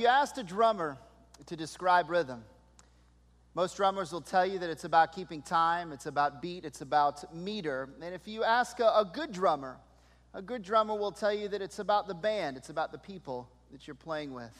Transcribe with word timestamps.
You 0.00 0.06
asked 0.06 0.38
a 0.38 0.42
drummer 0.42 0.96
to 1.44 1.56
describe 1.56 2.08
rhythm, 2.08 2.42
most 3.54 3.76
drummers 3.76 4.12
will 4.12 4.22
tell 4.22 4.46
you 4.46 4.58
that 4.60 4.70
it's 4.70 4.84
about 4.84 5.12
keeping 5.14 5.42
time, 5.42 5.92
it's 5.92 6.06
about 6.06 6.40
beat, 6.40 6.64
it's 6.64 6.80
about 6.80 7.34
meter. 7.36 7.90
And 8.02 8.14
if 8.14 8.26
you 8.26 8.42
ask 8.42 8.80
a, 8.80 8.86
a, 8.86 9.04
good 9.04 9.30
drummer, 9.30 9.76
a 10.32 10.40
good 10.40 10.62
drummer 10.62 10.94
will 10.94 11.12
tell 11.12 11.34
you 11.34 11.48
that 11.48 11.60
it's 11.60 11.80
about 11.80 12.08
the 12.08 12.14
band, 12.14 12.56
it's 12.56 12.70
about 12.70 12.92
the 12.92 12.98
people 12.98 13.50
that 13.72 13.86
you're 13.86 13.94
playing 13.94 14.32
with. 14.32 14.56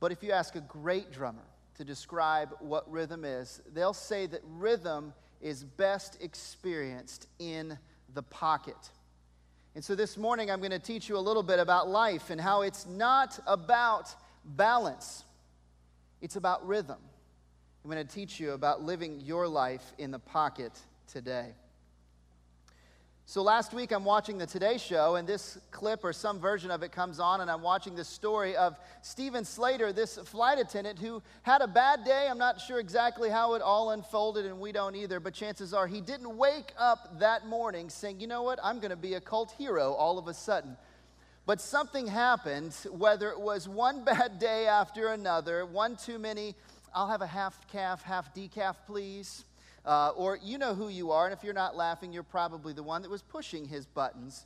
But 0.00 0.10
if 0.10 0.24
you 0.24 0.32
ask 0.32 0.56
a 0.56 0.60
great 0.62 1.12
drummer 1.12 1.46
to 1.76 1.84
describe 1.84 2.52
what 2.58 2.90
rhythm 2.90 3.24
is, 3.24 3.62
they'll 3.72 3.94
say 3.94 4.26
that 4.26 4.40
rhythm 4.44 5.14
is 5.40 5.62
best 5.62 6.20
experienced 6.20 7.28
in 7.38 7.78
the 8.12 8.24
pocket. 8.24 8.90
And 9.76 9.84
so 9.84 9.94
this 9.94 10.16
morning, 10.16 10.50
I'm 10.50 10.58
going 10.58 10.72
to 10.72 10.80
teach 10.80 11.08
you 11.08 11.16
a 11.16 11.20
little 11.20 11.44
bit 11.44 11.60
about 11.60 11.88
life 11.88 12.30
and 12.30 12.40
how 12.40 12.62
it's 12.62 12.88
not 12.88 13.38
about 13.46 14.16
balance, 14.56 15.24
it's 16.20 16.36
about 16.36 16.66
rhythm. 16.66 16.98
I'm 17.84 17.90
going 17.90 18.04
to 18.04 18.14
teach 18.14 18.40
you 18.40 18.52
about 18.52 18.82
living 18.82 19.20
your 19.20 19.46
life 19.46 19.92
in 19.98 20.10
the 20.10 20.18
pocket 20.18 20.72
today. 21.06 21.54
So, 23.30 23.42
last 23.42 23.74
week 23.74 23.92
I'm 23.92 24.06
watching 24.06 24.38
the 24.38 24.46
Today 24.46 24.78
Show, 24.78 25.16
and 25.16 25.28
this 25.28 25.58
clip 25.70 26.02
or 26.02 26.14
some 26.14 26.40
version 26.40 26.70
of 26.70 26.82
it 26.82 26.92
comes 26.92 27.20
on, 27.20 27.42
and 27.42 27.50
I'm 27.50 27.60
watching 27.60 27.94
the 27.94 28.02
story 28.02 28.56
of 28.56 28.78
Steven 29.02 29.44
Slater, 29.44 29.92
this 29.92 30.16
flight 30.16 30.58
attendant 30.58 30.98
who 30.98 31.22
had 31.42 31.60
a 31.60 31.66
bad 31.66 32.04
day. 32.04 32.26
I'm 32.30 32.38
not 32.38 32.58
sure 32.58 32.80
exactly 32.80 33.28
how 33.28 33.52
it 33.52 33.60
all 33.60 33.90
unfolded, 33.90 34.46
and 34.46 34.58
we 34.58 34.72
don't 34.72 34.96
either, 34.96 35.20
but 35.20 35.34
chances 35.34 35.74
are 35.74 35.86
he 35.86 36.00
didn't 36.00 36.38
wake 36.38 36.72
up 36.78 37.18
that 37.18 37.46
morning 37.46 37.90
saying, 37.90 38.18
You 38.18 38.28
know 38.28 38.44
what? 38.44 38.58
I'm 38.64 38.78
going 38.78 38.92
to 38.92 38.96
be 38.96 39.12
a 39.12 39.20
cult 39.20 39.52
hero 39.58 39.92
all 39.92 40.18
of 40.18 40.26
a 40.26 40.32
sudden. 40.32 40.78
But 41.48 41.62
something 41.62 42.06
happened, 42.06 42.74
whether 42.90 43.30
it 43.30 43.40
was 43.40 43.66
one 43.66 44.04
bad 44.12 44.38
day 44.38 44.66
after 44.66 45.08
another, 45.08 45.64
one 45.64 45.96
too 45.96 46.18
many, 46.18 46.54
I'll 46.94 47.08
have 47.08 47.22
a 47.22 47.26
half 47.26 47.66
caf, 47.68 48.02
half 48.02 48.34
decaf, 48.34 48.76
please 48.86 49.46
uh, 49.88 50.10
or 50.10 50.38
you 50.42 50.58
know 50.58 50.74
who 50.74 50.88
you 50.88 51.10
are, 51.10 51.24
and 51.24 51.32
if 51.32 51.42
you're 51.42 51.54
not 51.54 51.74
laughing, 51.74 52.12
you're 52.12 52.22
probably 52.22 52.74
the 52.74 52.82
one 52.82 53.00
that 53.00 53.10
was 53.10 53.22
pushing 53.22 53.64
his 53.64 53.86
buttons. 53.86 54.44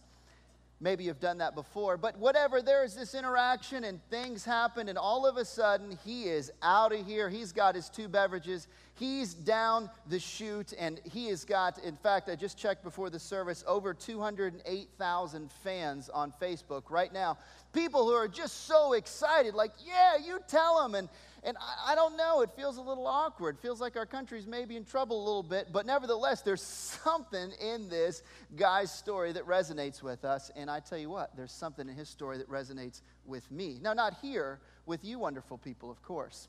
Maybe 0.83 1.05
you've 1.05 1.21
done 1.21 1.39
that 1.39 1.55
before, 1.55 1.97
but 1.97 2.19
whatever, 2.19 2.61
there 2.61 2.83
is 2.83 2.97
this 2.97 3.15
interaction 3.15 3.85
and 3.85 4.01
things 4.11 4.45
happen, 4.45 4.89
and 4.89 4.99
all 4.99 5.29
of 5.29 5.37
a 5.37 5.45
sudden 5.45 5.97
he 6.05 6.25
is 6.25 6.51
out 6.61 6.93
of 6.93 7.07
here. 7.07 7.29
He's 7.29 7.53
got 7.53 7.77
his 7.77 7.89
two 7.89 8.09
beverages, 8.09 8.67
he's 8.95 9.33
down 9.33 9.89
the 10.09 10.19
chute, 10.19 10.75
and 10.77 11.01
he 11.05 11.29
has 11.29 11.45
got, 11.45 11.79
in 11.85 11.95
fact, 11.95 12.29
I 12.29 12.35
just 12.35 12.59
checked 12.59 12.83
before 12.83 13.11
the 13.11 13.21
service, 13.21 13.63
over 13.65 13.95
208,000 13.95 15.53
fans 15.63 16.09
on 16.09 16.33
Facebook 16.43 16.91
right 16.91 17.13
now. 17.13 17.39
People 17.73 18.05
who 18.05 18.15
are 18.15 18.27
just 18.27 18.67
so 18.67 18.95
excited, 18.95 19.55
like, 19.55 19.75
yeah, 19.87 20.17
you 20.17 20.41
tell 20.49 20.83
them. 20.83 20.97
And 20.97 21.09
and 21.45 21.57
I, 21.59 21.93
I, 21.93 21.95
don't 21.95 22.17
know, 22.17 22.43
it 22.43 22.51
feels 22.55 22.77
a 22.77 22.81
little 22.81 23.07
awkward. 23.07 23.57
It 23.57 23.63
feels 23.63 23.81
like 23.81 23.97
our 23.97 24.07
country's 24.07 24.47
maybe 24.47 24.77
in 24.77 24.85
trouble 24.85 25.23
a 25.23 25.25
little 25.25 25.43
bit, 25.43 25.69
but 25.73 25.87
nevertheless, 25.87 26.43
there's 26.43 26.63
something 26.63 27.53
in 27.61 27.89
this 27.89 28.23
guy's 28.57 28.93
story 28.93 29.33
that 29.33 29.47
resonates 29.47 30.03
with 30.03 30.25
us. 30.25 30.51
And 30.55 30.71
I 30.71 30.81
tell 30.81 30.99
you 30.99 31.11
what, 31.11 31.37
there's 31.37 31.53
something 31.53 31.89
in 31.89 31.95
his 31.97 32.09
story 32.09 32.39
that 32.39 32.49
resonates 32.49 33.03
with 33.25 33.51
me. 33.51 33.79
Now, 33.83 33.93
not 33.93 34.15
here, 34.23 34.61
with 34.87 35.05
you 35.05 35.19
wonderful 35.19 35.59
people, 35.59 35.91
of 35.91 36.03
course. 36.03 36.49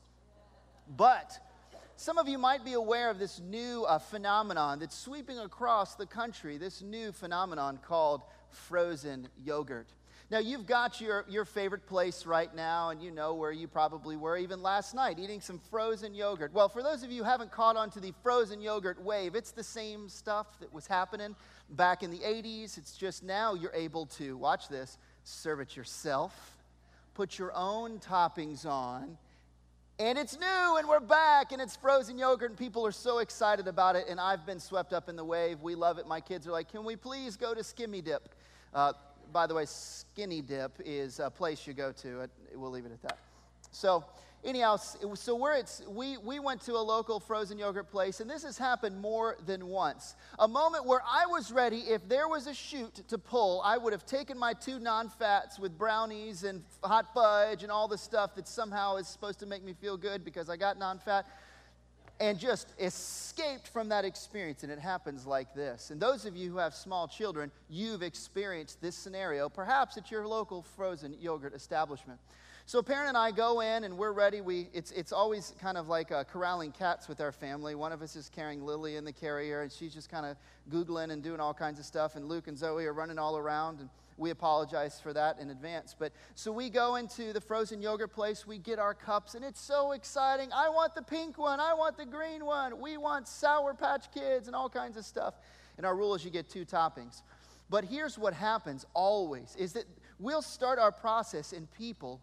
But 0.96 1.38
some 1.96 2.18
of 2.18 2.28
you 2.28 2.38
might 2.38 2.64
be 2.64 2.72
aware 2.72 3.10
of 3.10 3.18
this 3.18 3.40
new 3.40 3.84
uh, 3.84 3.98
phenomenon 3.98 4.80
that's 4.80 4.96
sweeping 4.96 5.38
across 5.38 5.94
the 5.94 6.06
country, 6.06 6.58
this 6.58 6.82
new 6.82 7.12
phenomenon 7.12 7.78
called 7.86 8.22
frozen 8.50 9.28
yogurt. 9.44 9.88
Now, 10.34 10.40
you've 10.40 10.66
got 10.66 11.00
your, 11.00 11.24
your 11.28 11.44
favorite 11.44 11.86
place 11.86 12.26
right 12.26 12.52
now, 12.56 12.90
and 12.90 13.00
you 13.00 13.12
know 13.12 13.34
where 13.34 13.52
you 13.52 13.68
probably 13.68 14.16
were 14.16 14.36
even 14.36 14.64
last 14.64 14.92
night, 14.92 15.20
eating 15.20 15.40
some 15.40 15.60
frozen 15.70 16.12
yogurt. 16.12 16.52
Well, 16.52 16.68
for 16.68 16.82
those 16.82 17.04
of 17.04 17.12
you 17.12 17.22
who 17.22 17.30
haven't 17.30 17.52
caught 17.52 17.76
on 17.76 17.88
to 17.90 18.00
the 18.00 18.12
frozen 18.20 18.60
yogurt 18.60 19.00
wave, 19.00 19.36
it's 19.36 19.52
the 19.52 19.62
same 19.62 20.08
stuff 20.08 20.58
that 20.58 20.74
was 20.74 20.88
happening 20.88 21.36
back 21.70 22.02
in 22.02 22.10
the 22.10 22.18
80s. 22.18 22.78
It's 22.78 22.96
just 22.96 23.22
now 23.22 23.54
you're 23.54 23.70
able 23.74 24.06
to, 24.06 24.36
watch 24.36 24.68
this, 24.68 24.98
serve 25.22 25.60
it 25.60 25.76
yourself, 25.76 26.56
put 27.14 27.38
your 27.38 27.52
own 27.54 28.00
toppings 28.00 28.66
on, 28.66 29.16
and 30.00 30.18
it's 30.18 30.36
new, 30.36 30.76
and 30.78 30.88
we're 30.88 30.98
back, 30.98 31.52
and 31.52 31.62
it's 31.62 31.76
frozen 31.76 32.18
yogurt, 32.18 32.50
and 32.50 32.58
people 32.58 32.84
are 32.84 32.90
so 32.90 33.18
excited 33.18 33.68
about 33.68 33.94
it. 33.94 34.06
And 34.08 34.18
I've 34.18 34.44
been 34.44 34.58
swept 34.58 34.92
up 34.92 35.08
in 35.08 35.14
the 35.14 35.24
wave. 35.24 35.60
We 35.60 35.76
love 35.76 35.98
it. 35.98 36.08
My 36.08 36.20
kids 36.20 36.48
are 36.48 36.50
like, 36.50 36.72
Can 36.72 36.84
we 36.84 36.96
please 36.96 37.36
go 37.36 37.54
to 37.54 37.62
Skinny 37.62 38.02
Dip? 38.02 38.34
Uh, 38.74 38.94
by 39.32 39.46
the 39.46 39.54
way, 39.54 39.64
Skinny 39.66 40.42
Dip 40.42 40.72
is 40.84 41.20
a 41.20 41.30
place 41.30 41.66
you 41.66 41.74
go 41.74 41.92
to. 41.92 42.28
We'll 42.54 42.70
leave 42.70 42.86
it 42.86 42.92
at 42.92 43.02
that. 43.02 43.18
So, 43.70 44.04
anyhow, 44.44 44.76
so 44.76 45.34
we're 45.34 45.52
at, 45.52 45.80
we, 45.88 46.16
we 46.18 46.38
went 46.38 46.60
to 46.62 46.72
a 46.72 46.80
local 46.82 47.18
frozen 47.18 47.58
yogurt 47.58 47.90
place, 47.90 48.20
and 48.20 48.30
this 48.30 48.44
has 48.44 48.56
happened 48.56 49.00
more 49.00 49.36
than 49.46 49.66
once. 49.66 50.14
A 50.38 50.46
moment 50.46 50.86
where 50.86 51.02
I 51.06 51.26
was 51.26 51.50
ready, 51.50 51.78
if 51.78 52.08
there 52.08 52.28
was 52.28 52.46
a 52.46 52.54
chute 52.54 53.02
to 53.08 53.18
pull, 53.18 53.60
I 53.64 53.76
would 53.76 53.92
have 53.92 54.06
taken 54.06 54.38
my 54.38 54.52
two 54.52 54.78
non 54.78 55.08
fats 55.08 55.58
with 55.58 55.76
brownies 55.76 56.44
and 56.44 56.62
hot 56.82 57.12
fudge 57.14 57.62
and 57.62 57.72
all 57.72 57.88
the 57.88 57.98
stuff 57.98 58.34
that 58.36 58.46
somehow 58.46 58.96
is 58.96 59.08
supposed 59.08 59.40
to 59.40 59.46
make 59.46 59.64
me 59.64 59.72
feel 59.72 59.96
good 59.96 60.24
because 60.24 60.48
I 60.48 60.56
got 60.56 60.78
non 60.78 60.98
fat 60.98 61.26
and 62.20 62.38
just 62.38 62.72
escaped 62.78 63.68
from 63.68 63.88
that 63.88 64.04
experience. 64.04 64.62
And 64.62 64.70
it 64.70 64.78
happens 64.78 65.26
like 65.26 65.54
this. 65.54 65.90
And 65.90 66.00
those 66.00 66.26
of 66.26 66.36
you 66.36 66.50
who 66.50 66.58
have 66.58 66.74
small 66.74 67.08
children, 67.08 67.50
you've 67.68 68.02
experienced 68.02 68.80
this 68.80 68.94
scenario, 68.94 69.48
perhaps 69.48 69.96
at 69.96 70.10
your 70.10 70.26
local 70.26 70.62
frozen 70.62 71.14
yogurt 71.20 71.54
establishment. 71.54 72.20
So, 72.66 72.78
a 72.78 72.82
parent 72.82 73.08
and 73.08 73.16
I 73.16 73.30
go 73.30 73.60
in 73.60 73.84
and 73.84 73.98
we're 73.98 74.12
ready. 74.12 74.40
We, 74.40 74.68
it's, 74.72 74.90
it's 74.92 75.12
always 75.12 75.54
kind 75.60 75.76
of 75.76 75.88
like 75.88 76.10
uh, 76.10 76.24
corralling 76.24 76.72
cats 76.72 77.08
with 77.08 77.20
our 77.20 77.30
family. 77.30 77.74
One 77.74 77.92
of 77.92 78.00
us 78.00 78.16
is 78.16 78.30
carrying 78.30 78.64
Lily 78.64 78.96
in 78.96 79.04
the 79.04 79.12
carrier, 79.12 79.60
and 79.60 79.70
she's 79.70 79.92
just 79.92 80.10
kind 80.10 80.24
of 80.24 80.38
Googling 80.72 81.10
and 81.10 81.22
doing 81.22 81.40
all 81.40 81.52
kinds 81.52 81.78
of 81.78 81.84
stuff. 81.84 82.16
And 82.16 82.26
Luke 82.26 82.48
and 82.48 82.56
Zoe 82.56 82.86
are 82.86 82.94
running 82.94 83.18
all 83.18 83.36
around. 83.36 83.80
And 83.80 83.90
we 84.16 84.30
apologize 84.30 85.00
for 85.00 85.12
that 85.12 85.38
in 85.38 85.50
advance. 85.50 85.94
But 85.98 86.12
so 86.34 86.52
we 86.52 86.70
go 86.70 86.96
into 86.96 87.32
the 87.32 87.40
frozen 87.40 87.82
yogurt 87.82 88.12
place, 88.12 88.46
we 88.46 88.58
get 88.58 88.78
our 88.78 88.94
cups, 88.94 89.34
and 89.34 89.44
it's 89.44 89.60
so 89.60 89.92
exciting. 89.92 90.50
I 90.52 90.68
want 90.68 90.94
the 90.94 91.02
pink 91.02 91.38
one, 91.38 91.60
I 91.60 91.74
want 91.74 91.96
the 91.96 92.06
green 92.06 92.44
one, 92.44 92.80
we 92.80 92.96
want 92.96 93.28
Sour 93.28 93.74
Patch 93.74 94.12
Kids 94.12 94.46
and 94.46 94.54
all 94.54 94.68
kinds 94.68 94.96
of 94.96 95.04
stuff. 95.04 95.34
And 95.76 95.84
our 95.84 95.96
rule 95.96 96.14
is 96.14 96.24
you 96.24 96.30
get 96.30 96.48
two 96.48 96.64
toppings. 96.64 97.22
But 97.70 97.84
here's 97.84 98.18
what 98.18 98.34
happens 98.34 98.86
always 98.94 99.56
is 99.58 99.72
that 99.72 99.84
we'll 100.18 100.42
start 100.42 100.78
our 100.78 100.92
process, 100.92 101.52
and 101.52 101.70
people, 101.72 102.20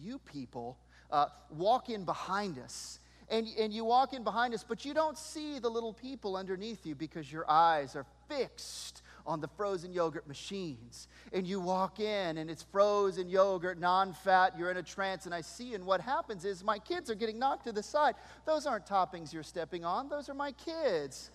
you 0.00 0.18
people, 0.18 0.78
uh, 1.10 1.26
walk 1.50 1.90
in 1.90 2.04
behind 2.04 2.58
us. 2.58 2.98
And, 3.28 3.46
and 3.60 3.72
you 3.72 3.84
walk 3.84 4.12
in 4.12 4.24
behind 4.24 4.54
us, 4.54 4.64
but 4.68 4.84
you 4.84 4.92
don't 4.92 5.16
see 5.16 5.60
the 5.60 5.68
little 5.68 5.92
people 5.92 6.36
underneath 6.36 6.84
you 6.84 6.96
because 6.96 7.30
your 7.30 7.48
eyes 7.48 7.94
are 7.94 8.04
fixed 8.28 9.02
on 9.26 9.40
the 9.40 9.48
frozen 9.48 9.92
yogurt 9.92 10.26
machines. 10.26 11.08
And 11.32 11.46
you 11.46 11.60
walk 11.60 12.00
in 12.00 12.38
and 12.38 12.50
it's 12.50 12.62
frozen 12.62 13.28
yogurt, 13.28 13.78
non 13.78 14.12
fat, 14.12 14.54
you're 14.58 14.70
in 14.70 14.76
a 14.76 14.82
trance. 14.82 15.26
And 15.26 15.34
I 15.34 15.40
see, 15.40 15.74
and 15.74 15.84
what 15.84 16.00
happens 16.00 16.44
is 16.44 16.64
my 16.64 16.78
kids 16.78 17.10
are 17.10 17.14
getting 17.14 17.38
knocked 17.38 17.64
to 17.64 17.72
the 17.72 17.82
side. 17.82 18.14
Those 18.46 18.66
aren't 18.66 18.86
toppings 18.86 19.32
you're 19.32 19.42
stepping 19.42 19.84
on, 19.84 20.08
those 20.08 20.28
are 20.28 20.34
my 20.34 20.52
kids. 20.52 21.30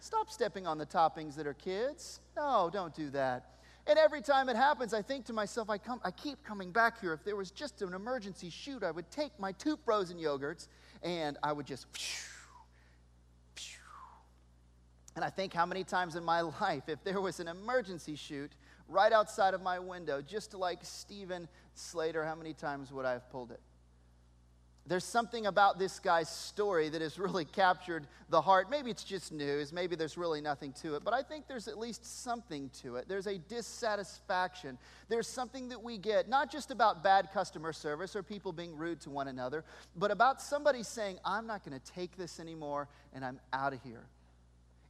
Stop 0.00 0.30
stepping 0.30 0.66
on 0.66 0.78
the 0.78 0.86
toppings 0.86 1.34
that 1.36 1.46
are 1.46 1.54
kids. 1.54 2.20
No, 2.34 2.70
don't 2.72 2.94
do 2.94 3.10
that. 3.10 3.50
And 3.86 3.98
every 3.98 4.22
time 4.22 4.48
it 4.48 4.56
happens, 4.56 4.94
I 4.94 5.02
think 5.02 5.26
to 5.26 5.32
myself, 5.32 5.68
I, 5.68 5.76
come, 5.76 6.00
I 6.04 6.10
keep 6.10 6.42
coming 6.44 6.70
back 6.70 7.00
here. 7.00 7.12
If 7.12 7.24
there 7.24 7.36
was 7.36 7.50
just 7.50 7.82
an 7.82 7.92
emergency 7.92 8.48
chute, 8.50 8.82
I 8.82 8.90
would 8.90 9.10
take 9.10 9.32
my 9.38 9.52
two 9.52 9.78
frozen 9.84 10.16
yogurts 10.16 10.68
and 11.02 11.36
I 11.42 11.52
would 11.52 11.66
just 11.66 11.86
and 15.16 15.24
I 15.24 15.30
think 15.30 15.52
how 15.52 15.66
many 15.66 15.84
times 15.84 16.16
in 16.16 16.24
my 16.24 16.40
life, 16.60 16.84
if 16.88 17.02
there 17.04 17.20
was 17.20 17.40
an 17.40 17.48
emergency 17.48 18.16
chute 18.16 18.52
right 18.88 19.12
outside 19.12 19.54
of 19.54 19.62
my 19.62 19.78
window, 19.78 20.20
just 20.20 20.54
like 20.54 20.80
Steven 20.82 21.48
Slater, 21.74 22.24
how 22.24 22.34
many 22.34 22.52
times 22.52 22.92
would 22.92 23.04
I 23.04 23.12
have 23.12 23.30
pulled 23.30 23.50
it? 23.50 23.60
There's 24.86 25.04
something 25.04 25.46
about 25.46 25.78
this 25.78 26.00
guy's 26.00 26.28
story 26.28 26.88
that 26.88 27.00
has 27.00 27.18
really 27.18 27.44
captured 27.44 28.06
the 28.28 28.40
heart. 28.40 28.70
Maybe 28.70 28.90
it's 28.90 29.04
just 29.04 29.30
news, 29.30 29.72
maybe 29.72 29.94
there's 29.94 30.16
really 30.16 30.40
nothing 30.40 30.72
to 30.82 30.96
it, 30.96 31.04
but 31.04 31.14
I 31.14 31.22
think 31.22 31.46
there's 31.46 31.68
at 31.68 31.78
least 31.78 32.22
something 32.24 32.70
to 32.82 32.96
it. 32.96 33.08
There's 33.08 33.26
a 33.26 33.38
dissatisfaction. 33.38 34.78
There's 35.08 35.28
something 35.28 35.68
that 35.68 35.80
we 35.82 35.98
get, 35.98 36.28
not 36.28 36.50
just 36.50 36.70
about 36.70 37.04
bad 37.04 37.28
customer 37.32 37.72
service 37.72 38.16
or 38.16 38.22
people 38.22 38.52
being 38.52 38.76
rude 38.76 39.00
to 39.02 39.10
one 39.10 39.28
another, 39.28 39.64
but 39.96 40.10
about 40.10 40.40
somebody 40.40 40.82
saying, 40.82 41.18
I'm 41.24 41.46
not 41.46 41.64
going 41.64 41.78
to 41.78 41.92
take 41.92 42.16
this 42.16 42.40
anymore 42.40 42.88
and 43.12 43.24
I'm 43.24 43.38
out 43.52 43.72
of 43.72 43.82
here. 43.82 44.06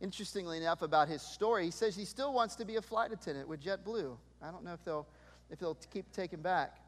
Interestingly 0.00 0.56
enough, 0.56 0.82
about 0.82 1.08
his 1.08 1.20
story, 1.20 1.67
he 1.67 1.70
says 1.70 1.94
he 1.94 2.06
still 2.06 2.32
wants 2.32 2.56
to 2.56 2.64
be 2.64 2.76
a 2.76 2.82
flight 2.82 3.12
attendant 3.12 3.49
with 3.49 3.62
JetBlue. 3.62 4.17
I 4.43 4.50
don't 4.50 4.64
know 4.64 4.73
if 4.73 4.82
they'll, 4.85 5.06
if 5.50 5.58
they'll 5.58 5.76
keep 5.93 6.11
taking 6.12 6.41
back. 6.41 6.79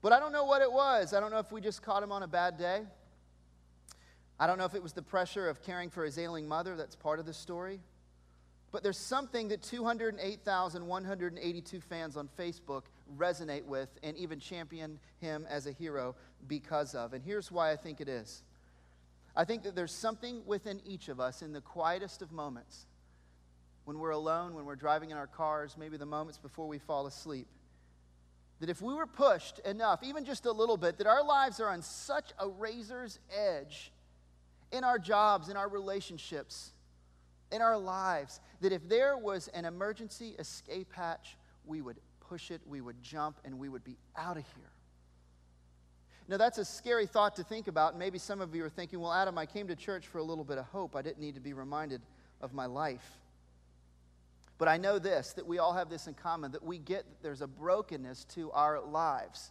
But 0.00 0.12
I 0.12 0.20
don't 0.20 0.32
know 0.32 0.44
what 0.44 0.62
it 0.62 0.72
was. 0.72 1.12
I 1.12 1.20
don't 1.20 1.30
know 1.30 1.38
if 1.38 1.52
we 1.52 1.60
just 1.60 1.82
caught 1.82 2.02
him 2.02 2.12
on 2.12 2.22
a 2.22 2.28
bad 2.28 2.58
day. 2.58 2.80
I 4.38 4.46
don't 4.46 4.56
know 4.58 4.64
if 4.64 4.74
it 4.74 4.82
was 4.82 4.94
the 4.94 5.02
pressure 5.02 5.48
of 5.48 5.62
caring 5.62 5.90
for 5.90 6.04
his 6.04 6.18
ailing 6.18 6.48
mother. 6.48 6.76
That's 6.76 6.96
part 6.96 7.20
of 7.20 7.26
the 7.26 7.34
story. 7.34 7.80
But 8.72 8.82
there's 8.82 8.98
something 8.98 9.48
that 9.48 9.62
208,182 9.62 11.80
fans 11.80 12.16
on 12.16 12.28
Facebook 12.38 12.84
resonate 13.16 13.64
with 13.64 13.88
and 14.02 14.16
even 14.16 14.40
champion 14.40 14.98
him 15.20 15.46
as 15.48 15.66
a 15.66 15.72
hero 15.72 16.16
because 16.48 16.94
of. 16.94 17.12
And 17.12 17.22
here's 17.22 17.52
why 17.52 17.70
I 17.70 17.76
think 17.76 18.00
it 18.00 18.08
is 18.08 18.42
I 19.36 19.44
think 19.44 19.64
that 19.64 19.74
there's 19.74 19.92
something 19.92 20.42
within 20.46 20.80
each 20.86 21.08
of 21.08 21.18
us 21.18 21.42
in 21.42 21.52
the 21.52 21.60
quietest 21.60 22.22
of 22.22 22.30
moments 22.30 22.86
when 23.84 23.98
we're 23.98 24.10
alone, 24.10 24.54
when 24.54 24.64
we're 24.64 24.76
driving 24.76 25.10
in 25.10 25.16
our 25.16 25.26
cars, 25.26 25.76
maybe 25.78 25.96
the 25.96 26.06
moments 26.06 26.38
before 26.38 26.66
we 26.66 26.78
fall 26.78 27.06
asleep. 27.06 27.46
That 28.60 28.70
if 28.70 28.80
we 28.80 28.94
were 28.94 29.06
pushed 29.06 29.58
enough, 29.60 30.02
even 30.02 30.24
just 30.24 30.46
a 30.46 30.52
little 30.52 30.76
bit, 30.76 30.98
that 30.98 31.06
our 31.06 31.24
lives 31.24 31.60
are 31.60 31.68
on 31.68 31.82
such 31.82 32.32
a 32.38 32.48
razor's 32.48 33.18
edge 33.36 33.92
in 34.72 34.84
our 34.84 34.98
jobs, 34.98 35.48
in 35.48 35.56
our 35.56 35.68
relationships, 35.68 36.72
in 37.52 37.60
our 37.60 37.76
lives, 37.76 38.40
that 38.60 38.72
if 38.72 38.88
there 38.88 39.18
was 39.18 39.48
an 39.48 39.64
emergency 39.64 40.34
escape 40.38 40.92
hatch, 40.92 41.36
we 41.66 41.82
would 41.82 41.98
push 42.20 42.50
it, 42.50 42.60
we 42.66 42.80
would 42.80 43.02
jump, 43.02 43.38
and 43.44 43.58
we 43.58 43.68
would 43.68 43.84
be 43.84 43.96
out 44.16 44.36
of 44.36 44.44
here. 44.54 44.73
Now, 46.26 46.38
that's 46.38 46.58
a 46.58 46.64
scary 46.64 47.06
thought 47.06 47.36
to 47.36 47.44
think 47.44 47.68
about. 47.68 47.98
Maybe 47.98 48.18
some 48.18 48.40
of 48.40 48.54
you 48.54 48.64
are 48.64 48.70
thinking, 48.70 49.00
well, 49.00 49.12
Adam, 49.12 49.36
I 49.36 49.44
came 49.44 49.68
to 49.68 49.76
church 49.76 50.06
for 50.06 50.18
a 50.18 50.22
little 50.22 50.44
bit 50.44 50.56
of 50.56 50.64
hope. 50.66 50.96
I 50.96 51.02
didn't 51.02 51.20
need 51.20 51.34
to 51.34 51.40
be 51.40 51.52
reminded 51.52 52.00
of 52.40 52.54
my 52.54 52.66
life. 52.66 53.04
But 54.56 54.68
I 54.68 54.76
know 54.78 54.98
this 54.98 55.32
that 55.32 55.46
we 55.46 55.58
all 55.58 55.74
have 55.74 55.90
this 55.90 56.06
in 56.06 56.14
common 56.14 56.52
that 56.52 56.62
we 56.62 56.78
get 56.78 57.04
that 57.08 57.22
there's 57.22 57.42
a 57.42 57.46
brokenness 57.46 58.24
to 58.36 58.50
our 58.52 58.80
lives. 58.80 59.50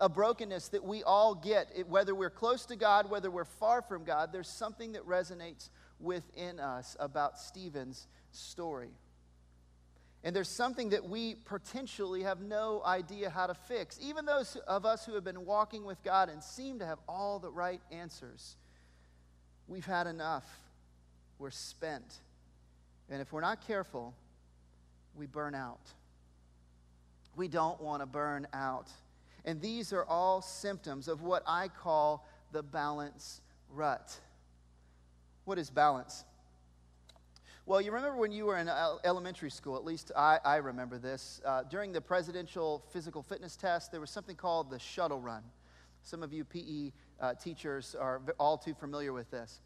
A 0.00 0.08
brokenness 0.08 0.68
that 0.68 0.84
we 0.84 1.02
all 1.02 1.34
get, 1.34 1.88
whether 1.88 2.14
we're 2.14 2.30
close 2.30 2.64
to 2.66 2.76
God, 2.76 3.10
whether 3.10 3.30
we're 3.30 3.44
far 3.44 3.82
from 3.82 4.04
God, 4.04 4.32
there's 4.32 4.48
something 4.48 4.92
that 4.92 5.06
resonates 5.06 5.68
within 6.00 6.58
us 6.58 6.96
about 6.98 7.38
Steven's 7.38 8.08
story. 8.32 8.90
And 10.24 10.34
there's 10.34 10.48
something 10.48 10.88
that 10.88 11.06
we 11.06 11.34
potentially 11.34 12.22
have 12.22 12.40
no 12.40 12.82
idea 12.82 13.28
how 13.28 13.46
to 13.46 13.52
fix. 13.52 13.98
Even 14.02 14.24
those 14.24 14.56
of 14.66 14.86
us 14.86 15.04
who 15.04 15.14
have 15.14 15.22
been 15.22 15.44
walking 15.44 15.84
with 15.84 16.02
God 16.02 16.30
and 16.30 16.42
seem 16.42 16.78
to 16.78 16.86
have 16.86 16.98
all 17.06 17.38
the 17.38 17.50
right 17.50 17.82
answers, 17.92 18.56
we've 19.68 19.84
had 19.84 20.06
enough. 20.06 20.46
We're 21.38 21.50
spent. 21.50 22.20
And 23.10 23.20
if 23.20 23.34
we're 23.34 23.42
not 23.42 23.66
careful, 23.66 24.14
we 25.14 25.26
burn 25.26 25.54
out. 25.54 25.92
We 27.36 27.46
don't 27.46 27.78
want 27.82 28.00
to 28.00 28.06
burn 28.06 28.46
out. 28.54 28.88
And 29.44 29.60
these 29.60 29.92
are 29.92 30.06
all 30.06 30.40
symptoms 30.40 31.06
of 31.06 31.20
what 31.20 31.42
I 31.46 31.68
call 31.68 32.26
the 32.50 32.62
balance 32.62 33.42
rut. 33.70 34.16
What 35.44 35.58
is 35.58 35.68
balance? 35.68 36.24
Well, 37.66 37.80
you 37.80 37.92
remember 37.92 38.18
when 38.18 38.30
you 38.30 38.44
were 38.44 38.58
in 38.58 38.68
elementary 39.04 39.50
school, 39.50 39.76
at 39.76 39.86
least 39.86 40.12
I, 40.14 40.38
I 40.44 40.56
remember 40.56 40.98
this. 40.98 41.40
Uh, 41.46 41.62
during 41.62 41.92
the 41.92 42.00
presidential 42.00 42.84
physical 42.92 43.22
fitness 43.22 43.56
test, 43.56 43.90
there 43.90 44.02
was 44.02 44.10
something 44.10 44.36
called 44.36 44.68
the 44.68 44.78
shuttle 44.78 45.18
run. 45.18 45.42
Some 46.02 46.22
of 46.22 46.30
you 46.30 46.44
PE 46.44 46.92
uh, 47.22 47.32
teachers 47.34 47.96
are 47.98 48.20
all 48.38 48.58
too 48.58 48.74
familiar 48.74 49.14
with 49.14 49.30
this. 49.30 49.62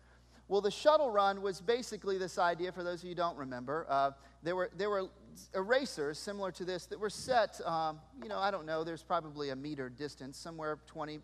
Well, 0.46 0.60
the 0.60 0.70
shuttle 0.70 1.10
run 1.10 1.42
was 1.42 1.60
basically 1.60 2.18
this 2.18 2.38
idea, 2.38 2.70
for 2.70 2.84
those 2.84 3.00
of 3.00 3.04
you 3.06 3.10
who 3.10 3.16
don't 3.16 3.36
remember. 3.36 3.84
Uh, 3.88 4.12
there, 4.44 4.54
were, 4.54 4.70
there 4.76 4.90
were 4.90 5.08
erasers 5.56 6.20
similar 6.20 6.52
to 6.52 6.64
this 6.64 6.86
that 6.86 7.00
were 7.00 7.10
set, 7.10 7.60
um, 7.66 7.98
you 8.22 8.28
know, 8.28 8.38
I 8.38 8.52
don't 8.52 8.64
know, 8.64 8.84
there's 8.84 9.02
probably 9.02 9.50
a 9.50 9.56
meter 9.56 9.88
distance, 9.88 10.38
somewhere 10.38 10.78
20 10.86 11.18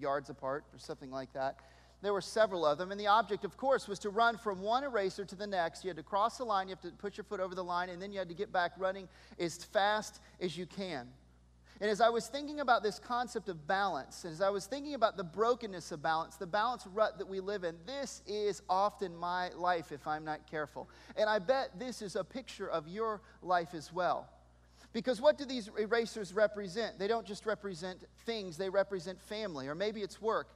yards 0.00 0.30
apart 0.30 0.64
or 0.72 0.78
something 0.78 1.10
like 1.10 1.34
that. 1.34 1.58
There 2.04 2.12
were 2.12 2.20
several 2.20 2.66
of 2.66 2.76
them, 2.76 2.90
and 2.90 3.00
the 3.00 3.06
object, 3.06 3.46
of 3.46 3.56
course, 3.56 3.88
was 3.88 3.98
to 4.00 4.10
run 4.10 4.36
from 4.36 4.60
one 4.60 4.84
eraser 4.84 5.24
to 5.24 5.34
the 5.34 5.46
next. 5.46 5.84
You 5.84 5.88
had 5.88 5.96
to 5.96 6.02
cross 6.02 6.36
the 6.36 6.44
line, 6.44 6.68
you 6.68 6.74
have 6.74 6.82
to 6.82 6.90
put 6.90 7.16
your 7.16 7.24
foot 7.24 7.40
over 7.40 7.54
the 7.54 7.64
line, 7.64 7.88
and 7.88 8.00
then 8.00 8.12
you 8.12 8.18
had 8.18 8.28
to 8.28 8.34
get 8.34 8.52
back 8.52 8.72
running 8.76 9.08
as 9.38 9.64
fast 9.64 10.20
as 10.38 10.54
you 10.54 10.66
can. 10.66 11.08
And 11.80 11.90
as 11.90 12.02
I 12.02 12.10
was 12.10 12.26
thinking 12.26 12.60
about 12.60 12.82
this 12.82 12.98
concept 12.98 13.48
of 13.48 13.66
balance, 13.66 14.26
as 14.26 14.42
I 14.42 14.50
was 14.50 14.66
thinking 14.66 14.92
about 14.92 15.16
the 15.16 15.24
brokenness 15.24 15.92
of 15.92 16.02
balance, 16.02 16.36
the 16.36 16.46
balance 16.46 16.86
rut 16.86 17.16
that 17.16 17.26
we 17.26 17.40
live 17.40 17.64
in, 17.64 17.74
this 17.86 18.20
is 18.26 18.60
often 18.68 19.16
my 19.16 19.48
life 19.54 19.90
if 19.90 20.06
I'm 20.06 20.26
not 20.26 20.46
careful. 20.46 20.90
And 21.16 21.30
I 21.30 21.38
bet 21.38 21.70
this 21.78 22.02
is 22.02 22.16
a 22.16 22.22
picture 22.22 22.68
of 22.68 22.86
your 22.86 23.22
life 23.40 23.72
as 23.72 23.94
well. 23.94 24.28
Because 24.92 25.22
what 25.22 25.38
do 25.38 25.46
these 25.46 25.70
erasers 25.78 26.34
represent? 26.34 26.98
They 26.98 27.08
don't 27.08 27.26
just 27.26 27.46
represent 27.46 28.04
things, 28.26 28.58
they 28.58 28.68
represent 28.68 29.18
family, 29.22 29.68
or 29.68 29.74
maybe 29.74 30.02
it's 30.02 30.20
work. 30.20 30.48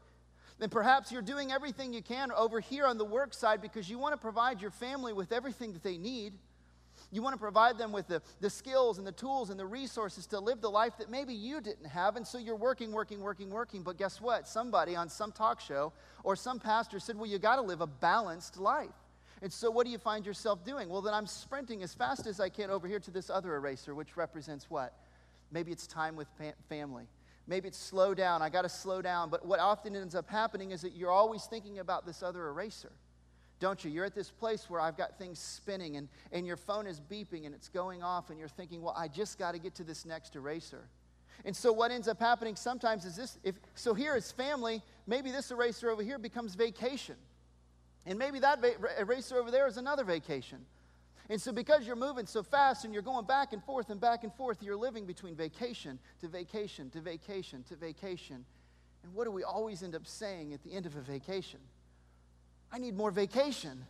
Then 0.59 0.71
perhaps 0.71 1.13
you're 1.13 1.23
doing 1.23 1.53
everything 1.53 1.93
you 1.93 2.03
can 2.03 2.33
over 2.33 2.59
here 2.61 2.87
on 2.87 2.99
the 2.99 3.05
work 3.05 3.33
side 3.33 3.61
because 3.63 3.89
you 3.89 3.99
want 3.99 4.13
to 4.13 4.19
provide 4.19 4.61
your 4.61 4.73
family 4.73 5.13
with 5.13 5.33
everything 5.33 5.73
that 5.73 5.83
they 5.83 5.99
need. 5.99 6.33
You 7.13 7.23
want 7.23 7.35
to 7.35 7.41
provide 7.41 7.79
them 7.79 7.93
with 7.93 8.09
the, 8.09 8.21
the 8.41 8.51
skills 8.51 8.99
and 8.99 9.07
the 9.07 9.13
tools 9.13 9.51
and 9.51 9.59
the 9.59 9.65
resources 9.65 10.27
to 10.27 10.41
live 10.41 10.61
the 10.61 10.71
life 10.71 10.99
that 10.99 11.11
maybe 11.11 11.33
you 11.33 11.61
didn't 11.61 11.87
have. 11.87 12.17
And 12.17 12.27
so 12.27 12.39
you're 12.39 12.57
working, 12.57 12.93
working, 12.93 13.21
working, 13.21 13.51
working. 13.51 13.83
But 13.83 13.97
guess 13.97 14.21
what? 14.21 14.49
Somebody 14.49 14.97
on 14.97 15.09
some 15.09 15.33
talk 15.33 15.61
show 15.61 15.93
or 16.25 16.35
some 16.35 16.59
pastor 16.59 16.99
said, 16.99 17.17
Well, 17.17 17.31
you 17.31 17.39
got 17.39 17.57
to 17.57 17.63
live 17.63 17.81
a 17.81 17.87
balanced 17.87 18.59
life. 18.59 18.91
And 19.41 19.53
so 19.53 19.71
what 19.71 19.87
do 19.87 19.93
you 19.93 19.99
find 19.99 20.27
yourself 20.27 20.65
doing? 20.65 20.89
Well, 20.89 21.01
then 21.01 21.15
I'm 21.15 21.27
sprinting 21.27 21.83
as 21.83 21.95
fast 21.95 22.27
as 22.27 22.41
I 22.41 22.49
can 22.49 22.71
over 22.71 22.89
here 22.89 22.99
to 22.99 23.11
this 23.11 23.31
other 23.31 23.55
eraser, 23.55 23.95
which 23.95 24.17
represents 24.17 24.69
what? 24.69 24.93
Maybe 25.53 25.71
it's 25.71 25.87
time 25.87 26.17
with 26.17 26.27
family. 26.69 27.07
Maybe 27.49 27.67
it's 27.67 27.79
slow 27.79 28.15
down. 28.15 28.43
I 28.43 28.51
got 28.51 28.63
to 28.63 28.69
slow 28.69 29.03
down. 29.03 29.31
But 29.31 29.45
what 29.45 29.59
often 29.59 29.97
ends 29.97 30.15
up 30.15 30.31
happening 30.31 30.71
is 30.71 30.83
that 30.83 30.95
you're 30.95 31.11
always 31.11 31.47
thinking 31.47 31.81
about 31.81 32.07
this 32.07 32.23
other 32.23 32.47
eraser 32.49 32.93
don't 33.61 33.85
you? 33.85 33.91
You're 33.91 34.05
at 34.05 34.15
this 34.15 34.31
place 34.31 34.69
where 34.71 34.81
I've 34.81 34.97
got 34.97 35.19
things 35.19 35.39
spinning 35.39 35.97
and, 35.97 36.09
and 36.33 36.47
your 36.47 36.57
phone 36.57 36.87
is 36.87 37.01
beeping 37.01 37.47
and 37.47 37.55
it's 37.55 37.69
going 37.69 38.03
off, 38.03 38.31
and 38.31 38.39
you're 38.39 38.49
thinking, 38.49 38.83
well, 38.83 38.95
I 38.97 39.09
just 39.09 39.39
got 39.39 39.53
to 39.53 39.59
get 39.59 39.75
to 39.77 39.85
this 39.85 40.05
next 40.05 40.37
eraser. 40.37 40.85
And 41.45 41.55
so 41.55 41.73
what 41.73 41.91
ends 41.91 42.09
up 42.09 42.19
happening 42.19 42.57
sometimes 42.57 43.05
is 43.05 43.17
this 43.17 43.39
if 43.45 43.57
so 43.75 43.95
here 43.95 44.17
is 44.17 44.33
family, 44.33 44.83
maybe 45.07 45.31
this 45.31 45.51
eraser 45.51 45.91
over 45.91 46.03
here 46.03 46.19
becomes 46.19 46.55
vacation. 46.55 47.17
And 48.07 48.19
maybe 48.19 48.39
that 48.41 48.61
va- 48.61 48.75
eraser 48.99 49.37
over 49.37 49.51
there 49.51 49.67
is 49.67 49.77
another 49.77 50.05
vacation. 50.05 50.59
And 51.31 51.41
so 51.41 51.53
because 51.53 51.87
you're 51.87 51.97
moving 51.97 52.27
so 52.27 52.43
fast 52.43 52.85
and 52.85 52.95
you're 52.95 53.03
going 53.03 53.27
back 53.27 53.53
and 53.53 53.63
forth 53.63 53.91
and 53.91 54.01
back 54.01 54.25
and 54.25 54.33
forth, 54.35 54.63
you're 54.63 54.77
living 54.77 55.05
between 55.05 55.35
vacation 55.35 55.99
to 56.21 56.29
vacation 56.29 56.89
to 56.91 57.01
vacation 57.01 57.63
to 57.65 57.77
vacation. 57.77 58.45
And 59.03 59.15
what 59.15 59.25
do 59.25 59.31
we 59.31 59.45
always 59.45 59.83
end 59.83 59.95
up 59.95 60.07
saying 60.07 60.55
at 60.55 60.63
the 60.65 60.73
end 60.73 60.87
of 60.87 60.97
a 60.97 61.01
vacation? 61.01 61.61
I 62.73 62.79
need 62.79 62.97
more 62.97 63.11
vacation. 63.11 63.85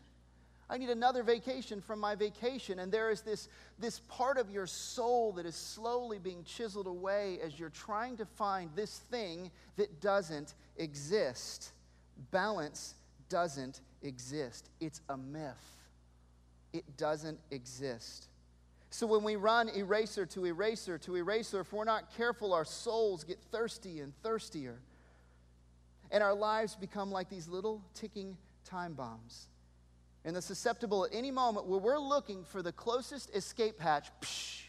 I 0.71 0.79
need 0.79 0.91
another 0.91 1.23
vacation 1.23 1.81
from 1.81 1.99
my 1.99 2.15
vacation. 2.15 2.81
And 2.81 2.93
there 2.93 3.11
is 3.11 3.23
this, 3.23 3.49
this 3.79 4.01
part 4.01 4.37
of 4.37 4.51
your 4.51 4.67
soul 4.67 5.33
that 5.33 5.47
is 5.47 5.55
slowly 5.55 6.19
being 6.19 6.45
chiseled 6.45 6.87
away 6.87 7.39
as 7.43 7.59
you're 7.59 7.71
trying 7.71 8.17
to 8.19 8.27
find 8.27 8.71
this 8.75 8.99
thing 9.11 9.51
that 9.77 10.01
doesn't 10.01 10.55
exist. 10.77 11.73
Balance 12.33 12.95
doesn't 13.29 13.81
exist, 14.03 14.69
it's 14.81 15.01
a 15.09 15.17
myth. 15.17 15.78
It 16.73 16.97
doesn't 16.97 17.39
exist. 17.51 18.29
So 18.91 19.07
when 19.07 19.23
we 19.23 19.37
run 19.37 19.69
eraser 19.69 20.25
to 20.27 20.47
eraser 20.47 20.99
to 20.99 21.17
eraser, 21.17 21.61
if 21.61 21.73
we're 21.73 21.85
not 21.85 22.15
careful, 22.17 22.55
our 22.55 22.65
souls 22.65 23.25
get 23.25 23.39
thirsty 23.51 24.01
and 24.01 24.13
thirstier. 24.23 24.81
And 26.11 26.23
our 26.23 26.35
lives 26.35 26.75
become 26.75 27.11
like 27.11 27.29
these 27.29 27.49
little 27.49 27.83
ticking 27.95 28.37
time 28.65 28.95
bombs. 28.95 29.49
And 30.25 30.35
the 30.35 30.43
susceptible 30.43 31.05
at 31.05 31.11
any 31.15 31.31
moment 31.31 31.67
where 31.67 31.79
we're 31.79 31.99
looking 31.99 32.45
for 32.45 32.63
the 32.63 32.73
closest 32.73 33.35
escape 33.35 33.79
hatch, 33.79 34.09
psh, 34.23 34.63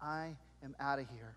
I 0.00 0.36
am 0.62 0.76
out 0.78 0.98
of 0.98 1.06
here. 1.14 1.34